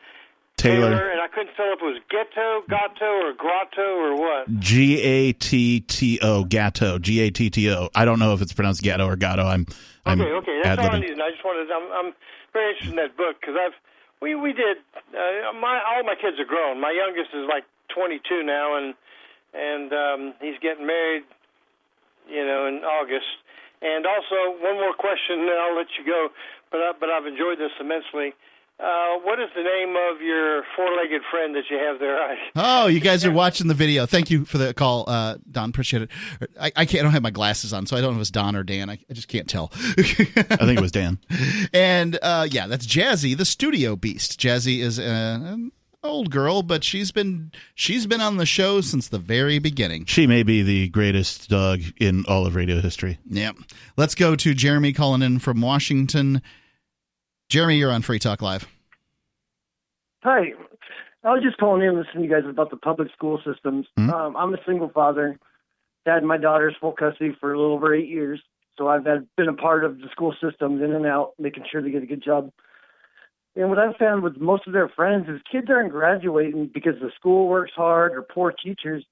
[0.58, 1.10] Taylor.
[1.10, 4.60] and I couldn't tell if it was Ghetto, Gatto, or Grotto, or what.
[4.60, 7.90] G A T T O Gatto G A T T O.
[7.96, 9.44] I don't know if it's pronounced Gatto or Gatto.
[9.46, 9.66] I'm
[10.06, 11.02] I'm Okay, okay, that's all I ad-libbing.
[11.02, 11.22] needed.
[11.22, 11.70] I just wanted.
[11.72, 12.14] I'm, I'm
[12.54, 13.74] very interested in that book because I've
[14.22, 14.78] we we did.
[15.14, 16.82] Uh, my all my kids are grown.
[16.82, 17.64] My youngest is like
[17.94, 18.94] 22 now, and
[19.54, 21.24] and um, he's getting married.
[22.30, 23.28] You know, in August.
[23.80, 26.30] And also one more question, and I'll let you go.
[26.72, 28.34] But I, but I've enjoyed this immensely.
[28.80, 32.18] Uh, what is the name of your four-legged friend that you have there?
[32.56, 34.06] Oh, you guys are watching the video.
[34.06, 35.70] Thank you for the call, uh, Don.
[35.70, 36.10] Appreciate it.
[36.60, 37.00] I, I can't.
[37.00, 38.90] I don't have my glasses on, so I don't know if it's Don or Dan.
[38.90, 39.72] I, I just can't tell.
[39.74, 41.20] I think it was Dan.
[41.74, 44.40] And uh, yeah, that's Jazzy, the studio beast.
[44.40, 45.04] Jazzy is uh,
[45.44, 45.72] an
[46.04, 50.06] old girl, but she's been she's been on the show since the very beginning.
[50.06, 53.20] She may be the greatest dog in all of radio history.
[53.30, 53.58] Yep.
[53.98, 56.42] Let's go to Jeremy calling in from Washington.
[57.50, 58.68] Jeremy, you're on Free Talk Live.
[60.24, 60.52] Hi.
[61.24, 63.88] I was just calling in and listening to you guys about the public school systems.
[63.98, 65.40] Um, I'm a single father.
[66.06, 68.42] Had my daughter's full custody for a little over eight years.
[68.78, 71.82] So I've had, been a part of the school systems in and out, making sure
[71.82, 72.52] they get a good job.
[73.56, 77.10] And what I've found with most of their friends is kids aren't graduating because the
[77.18, 79.04] school works hard or poor teachers.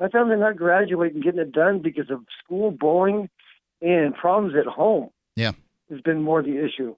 [0.00, 3.28] I found they're not graduating getting it done because of school bullying
[3.80, 5.52] and problems at home Yeah.
[5.90, 6.96] has been more the issue.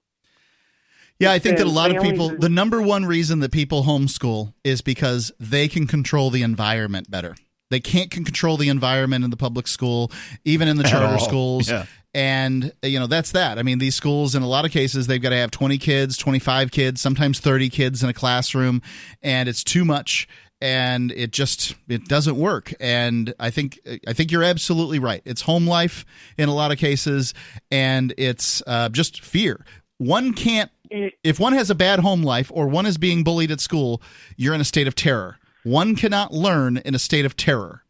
[1.19, 4.53] Yeah, I think that a lot of people, the number one reason that people homeschool
[4.63, 7.35] is because they can control the environment better.
[7.69, 10.11] They can't control the environment in the public school,
[10.45, 11.69] even in the charter schools.
[11.69, 11.85] Yeah.
[12.13, 13.59] And, you know, that's that.
[13.59, 16.17] I mean, these schools, in a lot of cases, they've got to have 20 kids,
[16.17, 18.81] 25 kids, sometimes 30 kids in a classroom,
[19.21, 20.27] and it's too much.
[20.59, 25.21] And it just it doesn't work, and I think I think you're absolutely right.
[25.23, 26.03] It's home life
[26.35, 27.35] in a lot of cases,
[27.69, 29.63] and it's uh, just fear.
[29.99, 33.59] One can't if one has a bad home life or one is being bullied at
[33.59, 34.01] school,
[34.35, 35.37] you're in a state of terror.
[35.63, 37.83] One cannot learn in a state of terror.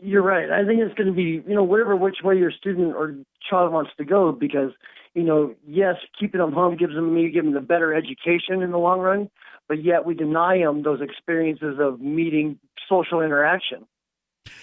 [0.00, 0.50] You're right.
[0.50, 3.16] I think it's going to be, you know, whatever which way your student or
[3.50, 4.70] child wants to go, because,
[5.14, 8.70] you know, yes, keeping them home gives them maybe give them a better education in
[8.70, 9.28] the long run,
[9.66, 12.58] but yet we deny them those experiences of meeting
[12.88, 13.86] social interaction,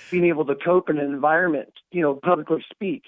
[0.10, 3.04] being able to cope in an environment, you know, publicly speak,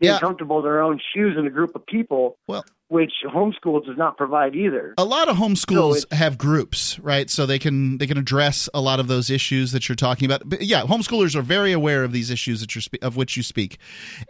[0.00, 3.96] being comfortable in their own shoes in a group of people, well, which homeschool does
[3.96, 4.94] not provide either.
[4.98, 7.30] A lot of homeschools have groups, right?
[7.30, 10.42] So they can they can address a lot of those issues that you're talking about.
[10.44, 13.44] But yeah, homeschoolers are very aware of these issues that you're spe- of which you
[13.44, 13.78] speak,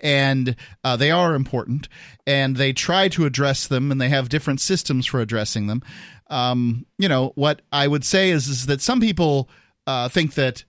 [0.02, 1.88] and uh, they are important,
[2.26, 5.82] and they try to address them, and they have different systems for addressing them.
[6.28, 9.48] Um, you know what I would say is is that some people
[9.86, 10.64] uh, think that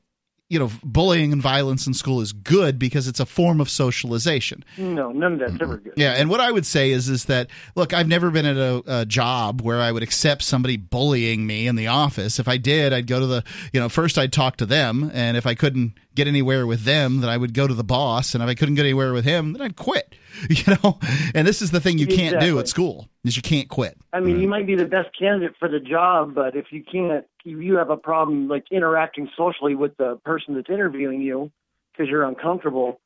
[0.52, 4.66] you know bullying and violence in school is good because it's a form of socialization.
[4.78, 5.94] No, none of that's ever good.
[5.96, 8.84] Yeah, and what I would say is is that look, I've never been at a,
[8.86, 12.38] a job where I would accept somebody bullying me in the office.
[12.38, 15.38] If I did, I'd go to the you know first I'd talk to them, and
[15.38, 18.44] if I couldn't get anywhere with them, then I would go to the boss, and
[18.44, 20.16] if I couldn't get anywhere with him, then I'd quit.
[20.50, 20.98] You know,
[21.36, 23.98] and this is the thing you can't do at school is you can't quit.
[24.14, 27.26] I mean, you might be the best candidate for the job, but if you can't
[27.44, 31.52] you, you have a problem like interacting socially with the person that's interviewing you
[31.92, 33.00] because you're uncomfortable,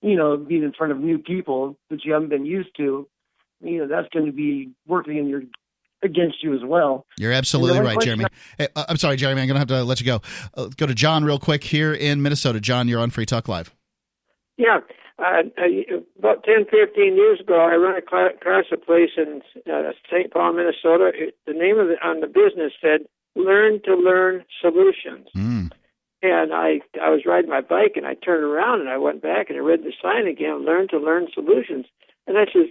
[0.00, 3.08] you know, being in front of new people that you haven't been used to,
[3.60, 5.42] you know, that's going to be working in your
[6.02, 7.06] against you as well.
[7.18, 8.24] You're absolutely right, question- Jeremy.
[8.58, 9.40] Hey, uh, I'm sorry, Jeremy.
[9.42, 10.20] I'm going to have to let you go.
[10.54, 12.60] Uh, go to John real quick here in Minnesota.
[12.60, 13.74] John, you're on Free Talk Live.
[14.58, 14.80] Yeah,
[15.18, 19.92] uh, uh, about 10, 15 years ago, I ran across across a place in uh,
[20.10, 20.30] St.
[20.30, 21.10] Paul, Minnesota.
[21.14, 23.06] It, the name of the on the business said
[23.36, 25.28] "Learn to Learn Solutions."
[26.22, 29.48] And I I was riding my bike and I turned around and I went back
[29.50, 31.86] and I read the sign again, "Learn to Learn Solutions."
[32.26, 32.68] And I says,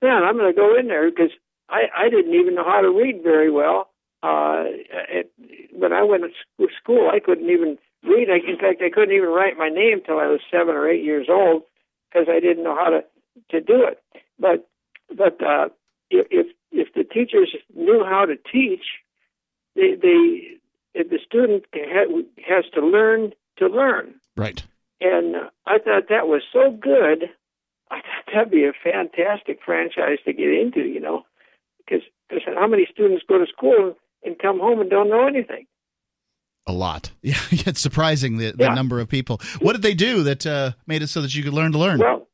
[0.00, 1.32] "Man, I'm going to go in there because
[1.68, 3.90] I I didn't even know how to read very well.
[4.22, 4.64] Uh,
[5.08, 5.30] it,
[5.72, 8.28] when I went to school, I couldn't even read.
[8.30, 11.04] I, in fact, I couldn't even write my name till I was seven or eight
[11.04, 11.62] years old
[12.10, 13.04] because I didn't know how to
[13.50, 14.02] to do it.
[14.38, 14.68] But
[15.14, 15.68] but uh,
[16.10, 18.84] if if the teachers knew how to teach,
[19.78, 24.14] they they the student has to learn to learn.
[24.36, 24.62] Right.
[25.00, 27.24] And uh, I thought that was so good.
[27.90, 31.22] I thought that'd be a fantastic franchise to get into, you know,
[31.78, 32.02] because
[32.46, 33.94] how many students go to school
[34.24, 35.66] and come home and don't know anything?
[36.66, 37.10] A lot.
[37.22, 38.74] Yeah, it's surprising the, the Yeah.
[38.74, 39.40] number of people.
[39.60, 41.98] What did they do that uh, made it so that you could learn to learn?
[41.98, 42.26] Well,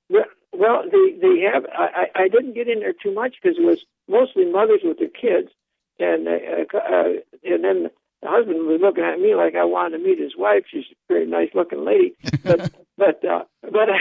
[0.57, 1.65] well, they they have.
[1.77, 4.99] I I I didn't get in there too much because it was mostly mothers with
[4.99, 5.51] their kids,
[5.99, 7.09] and uh, uh,
[7.45, 7.91] and then
[8.23, 10.65] the husband was looking at me like I wanted to meet his wife.
[10.71, 14.01] She's a very nice looking lady, but but uh, but I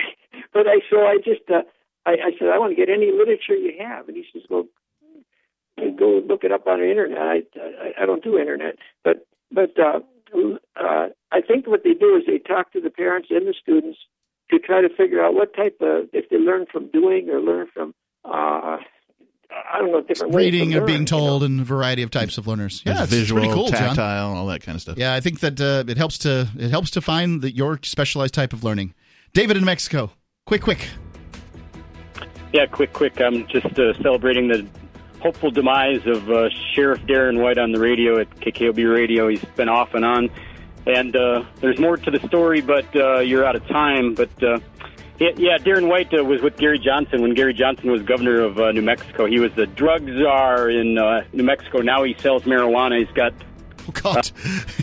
[0.53, 1.63] but I so I just uh,
[2.05, 4.65] I, I said I want to get any literature you have, and he says well,
[5.97, 7.17] go look it up on the internet.
[7.17, 9.99] I I, I don't do internet, but but uh,
[10.75, 13.99] uh, I think what they do is they talk to the parents and the students
[14.49, 17.67] to try to figure out what type of if they learn from doing or learn
[17.73, 17.93] from
[18.25, 18.77] uh,
[19.73, 20.87] I don't know different ways Reading to or learn.
[20.87, 22.81] being told and a variety of types of learners.
[22.85, 23.79] Yeah, There's it's visual, pretty cool, John.
[23.95, 24.97] tactile, all that kind of stuff.
[24.97, 28.33] Yeah, I think that uh, it helps to it helps to find that your specialized
[28.33, 28.93] type of learning.
[29.33, 30.11] David in Mexico,
[30.45, 30.89] quick, quick.
[32.53, 33.19] Yeah, quick, quick.
[33.19, 34.67] I'm just uh, celebrating the
[35.19, 39.27] hopeful demise of uh, Sheriff Darren White on the radio at KKOB Radio.
[39.27, 40.29] He's been off and on,
[40.85, 44.13] and uh, there's more to the story, but uh, you're out of time.
[44.13, 44.59] But uh,
[45.19, 48.59] yeah, yeah, Darren White uh, was with Gary Johnson when Gary Johnson was governor of
[48.59, 49.25] uh, New Mexico.
[49.25, 51.79] He was the drug czar in uh, New Mexico.
[51.79, 52.99] Now he sells marijuana.
[52.99, 53.33] He's got.
[53.87, 54.31] Oh, God.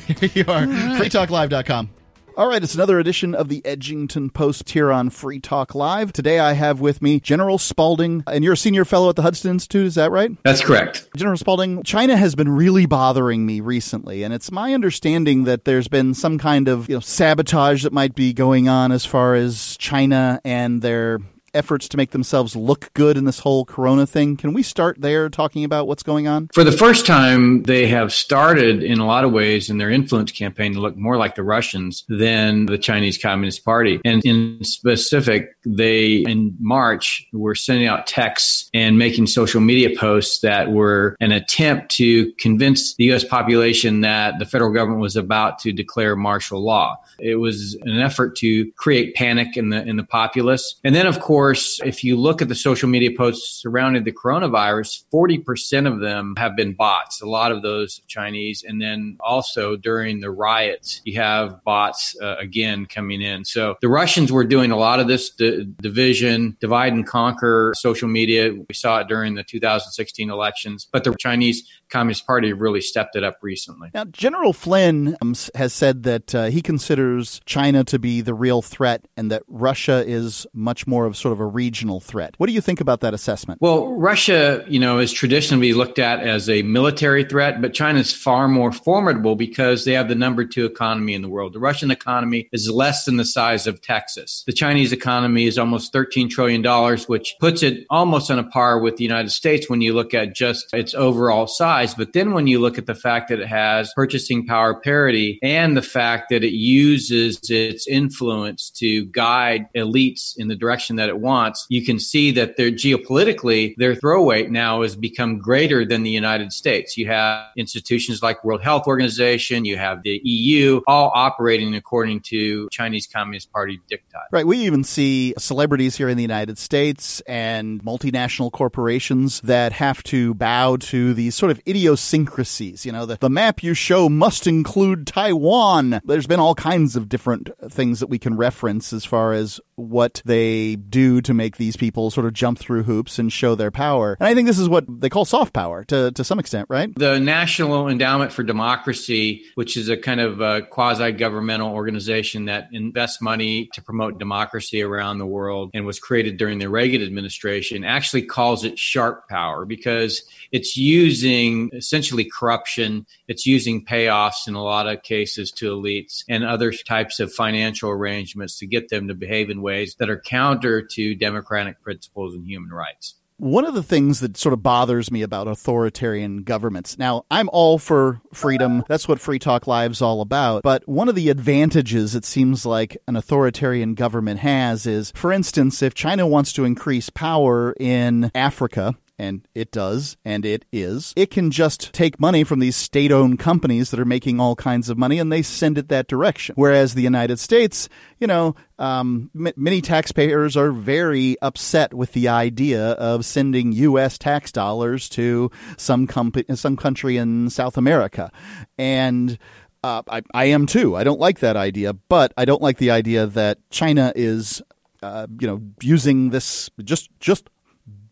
[0.07, 0.67] Here you are.
[0.67, 1.91] FreeTalkLive.com.
[2.37, 6.13] All right, it's another edition of the Edgington Post here on Free Talk Live.
[6.13, 9.51] Today I have with me General Spalding, and you're a senior fellow at the Hudson
[9.51, 10.31] Institute, is that right?
[10.45, 11.09] That's correct.
[11.17, 15.89] General Spalding, China has been really bothering me recently, and it's my understanding that there's
[15.89, 19.77] been some kind of you know, sabotage that might be going on as far as
[19.79, 21.19] China and their
[21.55, 24.37] efforts to make themselves look good in this whole corona thing.
[24.37, 26.49] Can we start there talking about what's going on?
[26.55, 30.33] For the first time, they have started in a lot of ways in their influence
[30.33, 34.01] campaign to look more like the Russians than the Chinese Communist Party.
[34.05, 40.41] And in specific, they in March were sending out texts and making social media posts
[40.41, 45.59] that were an attempt to convince the US population that the federal government was about
[45.61, 46.99] to declare martial law.
[47.19, 50.77] It was an effort to create panic in the in the populace.
[50.85, 51.40] And then of course,
[51.85, 56.57] if you look at the social media posts surrounding the coronavirus, 40% of them have
[56.57, 57.21] been bots.
[57.21, 62.37] A lot of those Chinese and then also during the riots, you have bots uh,
[62.39, 63.45] again coming in.
[63.45, 68.09] So the Russians were doing a lot of this di- division, divide and conquer social
[68.09, 68.53] media.
[68.53, 73.25] We saw it during the 2016 elections, but the Chinese Communist Party really stepped it
[73.25, 73.91] up recently.
[73.93, 78.63] Now, General Flynn um, has said that uh, he considers China to be the real
[78.63, 82.35] threat and that Russia is much more of sort of a regional threat.
[82.39, 83.61] What do you think about that assessment?
[83.61, 88.13] Well, Russia, you know, is traditionally looked at as a military threat, but China is
[88.13, 91.53] far more formidable because they have the number two economy in the world.
[91.53, 94.45] The Russian economy is less than the size of Texas.
[94.47, 96.65] The Chinese economy is almost $13 trillion,
[97.07, 100.35] which puts it almost on a par with the United States when you look at
[100.35, 101.95] just its overall size.
[101.95, 105.77] But then when you look at the fact that it has purchasing power parity and
[105.77, 111.20] the fact that it uses its influence to guide elites in the direction that it
[111.21, 116.03] wants, you can see that they're geopolitically, their throw weight now has become greater than
[116.03, 116.97] the United States.
[116.97, 122.69] You have institutions like World Health Organization, you have the EU, all operating according to
[122.71, 124.25] Chinese Communist Party diktat.
[124.33, 124.47] Right.
[124.47, 130.35] We even see celebrities here in the United States and multinational corporations that have to
[130.35, 132.87] bow to these sort of idiosyncrasies.
[132.87, 136.01] You know, the, the map you show must include Taiwan.
[136.05, 140.23] There's been all kinds of different things that we can reference as far as what
[140.25, 144.17] they do to make these people sort of jump through hoops and show their power.
[144.21, 146.95] And I think this is what they call soft power to, to some extent, right?
[146.97, 153.21] The National Endowment for Democracy, which is a kind of quasi governmental organization that invests
[153.21, 158.23] money to promote democracy around the world and was created during the Reagan administration, actually
[158.23, 164.87] calls it sharp power because it's using essentially corruption, it's using payoffs in a lot
[164.87, 169.51] of cases to elites and other types of financial arrangements to get them to behave
[169.51, 173.15] in ways that are counter to democratic principles and human rights.
[173.41, 176.99] One of the things that sort of bothers me about authoritarian governments.
[176.99, 178.85] Now, I'm all for freedom.
[178.87, 180.63] That's what Free Talk Live's all about.
[180.63, 185.81] But one of the advantages it seems like an authoritarian government has is, for instance,
[185.81, 191.31] if China wants to increase power in Africa, and it does, and it is, it
[191.31, 194.97] can just take money from these state owned companies that are making all kinds of
[194.97, 196.55] money and they send it that direction.
[196.57, 202.29] Whereas the United States, you know, um, m- many taxpayers are very upset with the
[202.29, 204.17] idea of sending U.S.
[204.17, 208.33] tax dollars to some, comp- some country in South America.
[208.79, 209.39] And
[209.85, 210.97] uh, I, I am too.
[210.97, 214.63] I don't like that idea, but I don't like the idea that China is,
[215.03, 217.51] uh, you know, using this just just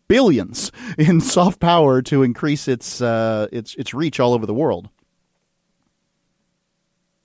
[0.09, 4.89] billions in soft power to increase its uh, its its reach all over the world.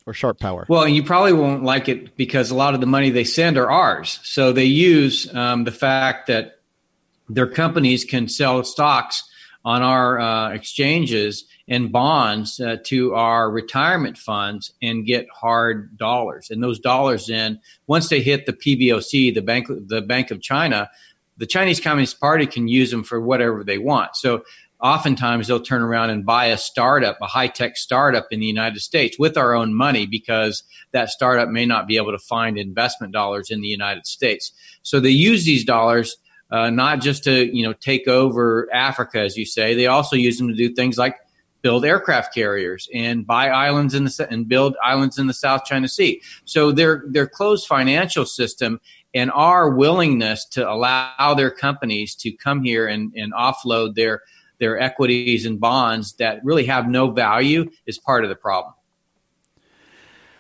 [0.07, 0.67] Or sharp power.
[0.69, 3.71] Well, you probably won't like it because a lot of the money they send are
[3.71, 4.21] ours.
[4.23, 6.61] So they use um, the fact that
[7.31, 9.25] their companies can sell stocks
[9.65, 16.51] on our uh, exchanges and bonds uh, to our retirement funds and get hard dollars.
[16.51, 20.91] And those dollars then, once they hit the PBOC, the Bank, the Bank of China,
[21.37, 24.17] the Chinese Communist Party can use them for whatever they want.
[24.17, 24.45] So
[24.81, 28.81] oftentimes they'll turn around and buy a startup, a high tech startup in the United
[28.81, 30.63] States with our own money because
[30.93, 34.53] that startup may not be able to find investment dollars in the United States.
[34.83, 36.17] So they use these dollars.
[36.51, 40.39] Uh, not just to you know take over Africa, as you say, they also use
[40.39, 41.17] them to do things like
[41.63, 45.89] build aircraft carriers and buy islands in the and build islands in the South China
[45.89, 46.21] Sea.
[46.45, 48.79] So their their closed financial system
[49.15, 54.23] and our willingness to allow their companies to come here and, and offload their
[54.61, 58.73] their equities and bonds that really have no value is part of the problem.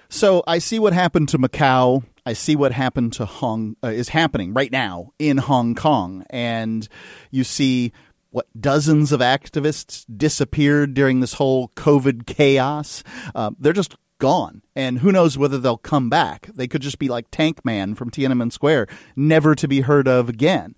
[0.08, 2.04] So I see what happened to Macau.
[2.24, 6.88] I see what happened to Hong uh, is happening right now in Hong Kong, and
[7.32, 7.92] you see
[8.30, 13.02] what dozens of activists disappeared during this whole COVID chaos.
[13.34, 14.62] Uh, they're just gone.
[14.74, 16.48] And who knows whether they'll come back.
[16.54, 20.28] They could just be like Tank Man from Tiananmen Square, never to be heard of
[20.28, 20.74] again.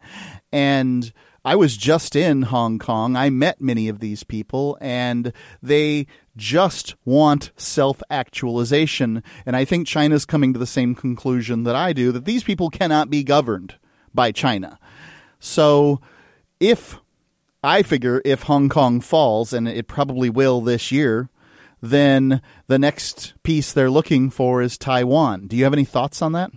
[0.52, 1.12] And
[1.44, 3.14] I was just in Hong Kong.
[3.14, 5.32] I met many of these people, and
[5.62, 9.22] they just want self actualization.
[9.46, 12.68] And I think China's coming to the same conclusion that I do that these people
[12.68, 13.76] cannot be governed
[14.12, 14.78] by China.
[15.38, 16.00] So
[16.58, 16.98] if
[17.62, 21.30] I figure if Hong Kong falls, and it probably will this year,
[21.90, 25.46] then the next piece they're looking for is Taiwan.
[25.46, 26.50] Do you have any thoughts on that?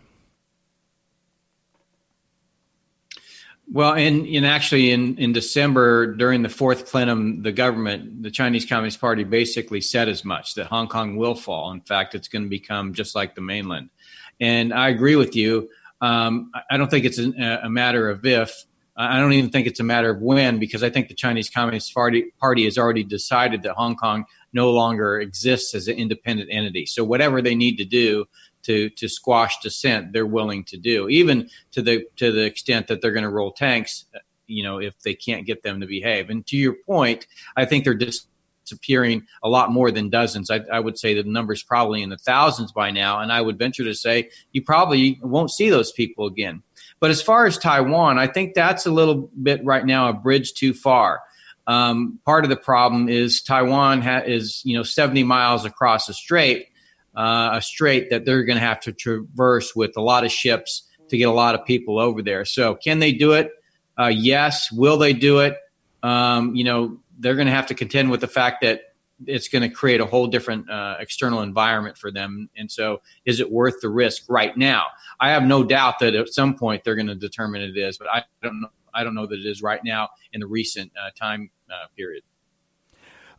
[3.71, 8.65] Well, in, in actually in, in December during the fourth plenum, the government, the Chinese
[8.65, 11.71] Communist Party, basically said as much that Hong Kong will fall.
[11.71, 13.91] In fact, it's going to become just like the mainland.
[14.39, 15.69] And I agree with you.
[16.01, 18.65] Um, I don't think it's a, a matter of if.
[18.97, 21.93] I don't even think it's a matter of when, because I think the Chinese Communist
[21.93, 26.85] Party, Party has already decided that Hong Kong no longer exists as an independent entity.
[26.85, 28.25] So whatever they need to do
[28.63, 33.01] to to squash dissent, they're willing to do, even to the to the extent that
[33.01, 34.05] they're going to roll tanks.
[34.13, 36.31] Uh, you know, if they can't get them to behave.
[36.31, 40.49] And to your point, I think they're disappearing a lot more than dozens.
[40.49, 43.19] I, I would say the number's probably in the thousands by now.
[43.19, 46.63] And I would venture to say you probably won't see those people again.
[46.99, 50.53] But as far as Taiwan, I think that's a little bit right now a bridge
[50.53, 51.21] too far.
[51.69, 56.13] Um, part of the problem is Taiwan ha- is you know 70 miles across a
[56.13, 56.67] strait,
[57.15, 60.87] uh, a strait that they're going to have to traverse with a lot of ships
[61.09, 62.43] to get a lot of people over there.
[62.43, 63.51] So can they do it?
[63.99, 64.71] Uh, yes.
[64.71, 65.57] Will they do it?
[66.01, 68.81] Um, you know they're going to have to contend with the fact that
[69.27, 72.49] it's going to create a whole different uh, external environment for them.
[72.55, 74.85] And so, is it worth the risk right now?
[75.19, 78.07] I have no doubt that at some point they're going to determine it is, but
[78.07, 78.69] I don't know.
[78.93, 82.23] I don't know that it is right now in the recent uh, time uh, period.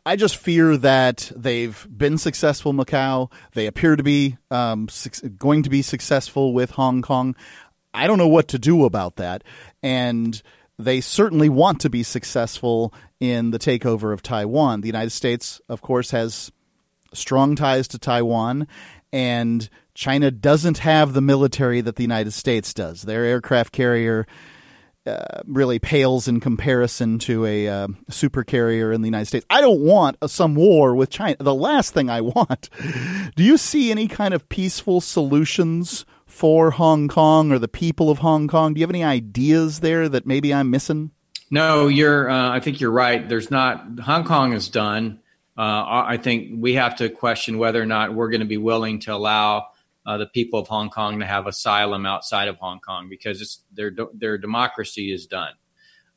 [0.05, 3.31] I just fear that they've been successful Macau.
[3.53, 7.35] They appear to be um, su- going to be successful with Hong Kong.
[7.93, 9.43] I don't know what to do about that.
[9.83, 10.41] And
[10.79, 14.81] they certainly want to be successful in the takeover of Taiwan.
[14.81, 16.51] The United States, of course, has
[17.13, 18.67] strong ties to Taiwan.
[19.13, 23.03] And China doesn't have the military that the United States does.
[23.03, 24.25] Their aircraft carrier
[25.05, 29.45] uh, really pales in comparison to a uh, super carrier in the United States.
[29.49, 31.37] I don't want a, some war with China.
[31.39, 32.69] The last thing I want.
[33.35, 38.19] Do you see any kind of peaceful solutions for Hong Kong or the people of
[38.19, 38.73] Hong Kong?
[38.73, 41.11] Do you have any ideas there that maybe I'm missing?
[41.49, 42.29] No, you're.
[42.29, 43.27] Uh, I think you're right.
[43.27, 43.99] There's not.
[44.03, 45.19] Hong Kong is done.
[45.57, 48.99] Uh, I think we have to question whether or not we're going to be willing
[48.99, 49.67] to allow
[50.05, 53.91] uh, the people of Hong Kong to have asylum outside of Hong Kong because their
[54.13, 55.53] their democracy is done.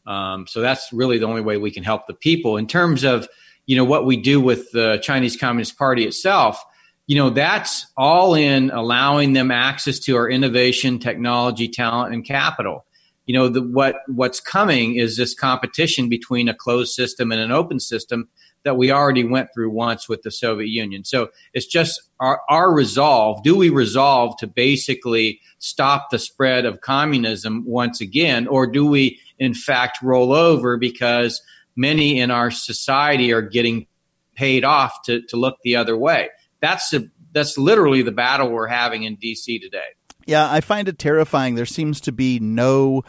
[0.07, 3.29] Um, so that's really the only way we can help the people in terms of
[3.67, 6.63] you know what we do with the Chinese Communist Party itself.
[7.07, 12.87] You know that's all in allowing them access to our innovation, technology, talent, and capital
[13.27, 17.53] you know the, what what's coming is this competition between a closed system and an
[17.53, 18.29] open system
[18.65, 21.05] that we already went through once with the Soviet Union.
[21.05, 23.43] So it's just our, our resolve.
[23.43, 29.21] Do we resolve to basically stop the spread of communism once again, or do we
[29.39, 31.43] in fact roll over because
[31.77, 33.87] many in our society are getting
[34.35, 36.31] paid off to, to look the other way?
[36.61, 39.89] That's a, that's literally the battle we're having in DC today.
[40.27, 41.55] Yeah, I find it terrifying.
[41.55, 43.03] There seems to be no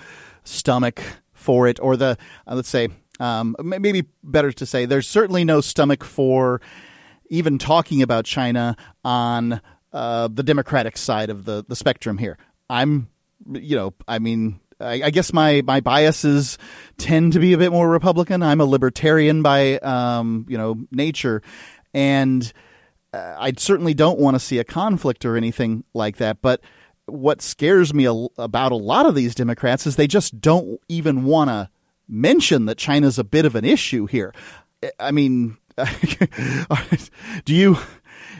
[0.43, 1.01] stomach
[1.33, 2.17] for it, or the
[2.47, 6.61] uh, let's say um, maybe better to say there's certainly no stomach for
[7.29, 9.61] even talking about China on
[9.93, 12.37] uh, the Democratic side of the the spectrum here.
[12.69, 13.09] I'm,
[13.51, 14.59] you know, I mean.
[14.77, 16.57] I, I guess my, my biases
[16.97, 18.43] tend to be a bit more Republican.
[18.43, 21.41] I'm a libertarian by um, you know nature,
[21.93, 22.51] and
[23.13, 26.41] uh, I certainly don't want to see a conflict or anything like that.
[26.41, 26.59] But
[27.05, 31.23] what scares me a, about a lot of these Democrats is they just don't even
[31.23, 31.69] want to
[32.07, 34.33] mention that China's a bit of an issue here.
[34.99, 35.57] I mean,
[37.45, 37.77] do you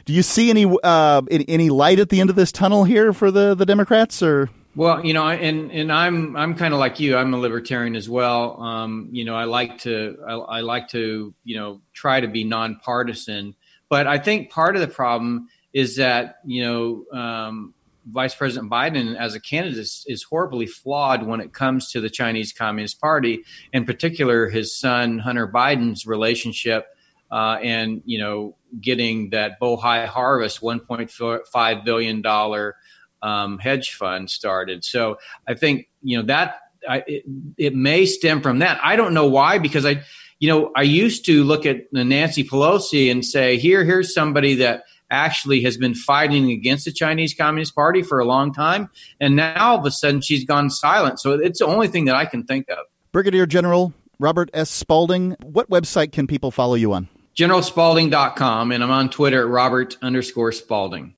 [0.06, 3.32] do you see any uh, any light at the end of this tunnel here for
[3.32, 4.50] the the Democrats or?
[4.76, 7.16] Well, you know, and and I'm I'm kind of like you.
[7.16, 8.62] I'm a libertarian as well.
[8.62, 12.44] Um, you know, I like to I, I like to you know try to be
[12.44, 13.56] nonpartisan,
[13.90, 17.74] but I think part of the problem is that you know um,
[18.06, 22.10] Vice President Biden as a candidate is, is, horribly flawed when it comes to the
[22.10, 26.88] Chinese Communist Party, in particular his son Hunter Biden's relationship
[27.32, 32.76] uh, and you know getting that Bohai Harvest 1.5 billion dollar
[33.22, 34.84] um, hedge fund started.
[34.84, 35.18] So
[35.48, 36.58] I think you know that
[36.88, 37.24] I, it,
[37.58, 38.80] it may stem from that.
[38.84, 40.04] I don't know why because I
[40.40, 44.84] you know I used to look at Nancy Pelosi and say here here's somebody that
[45.12, 48.90] actually has been fighting against the Chinese Communist Party for a long time.
[49.20, 51.20] And now all of a sudden she's gone silent.
[51.20, 52.80] So it's the only thing that I can think of.
[53.12, 54.70] Brigadier General Robert S.
[54.70, 57.10] Spalding, what website can people follow you on?
[57.36, 61.16] GeneralSpalding.com, and I'm on Twitter at Robert underscore Spalding.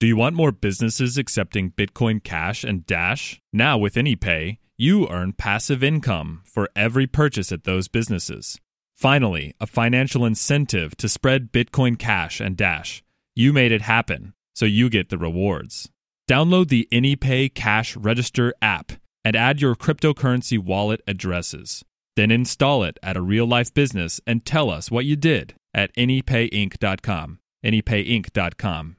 [0.00, 3.40] Do you want more businesses accepting Bitcoin Cash and Dash?
[3.52, 8.58] Now with AnyPay, you earn passive income for every purchase at those businesses.
[8.96, 13.02] Finally, a financial incentive to spread Bitcoin Cash and Dash.
[13.40, 15.88] You made it happen, so you get the rewards.
[16.28, 18.92] Download the AnyPay Cash Register app
[19.24, 21.82] and add your cryptocurrency wallet addresses.
[22.16, 25.90] Then install it at a real life business and tell us what you did at
[25.94, 27.38] anypayinc.com.
[27.64, 28.96] Anypayinc.com.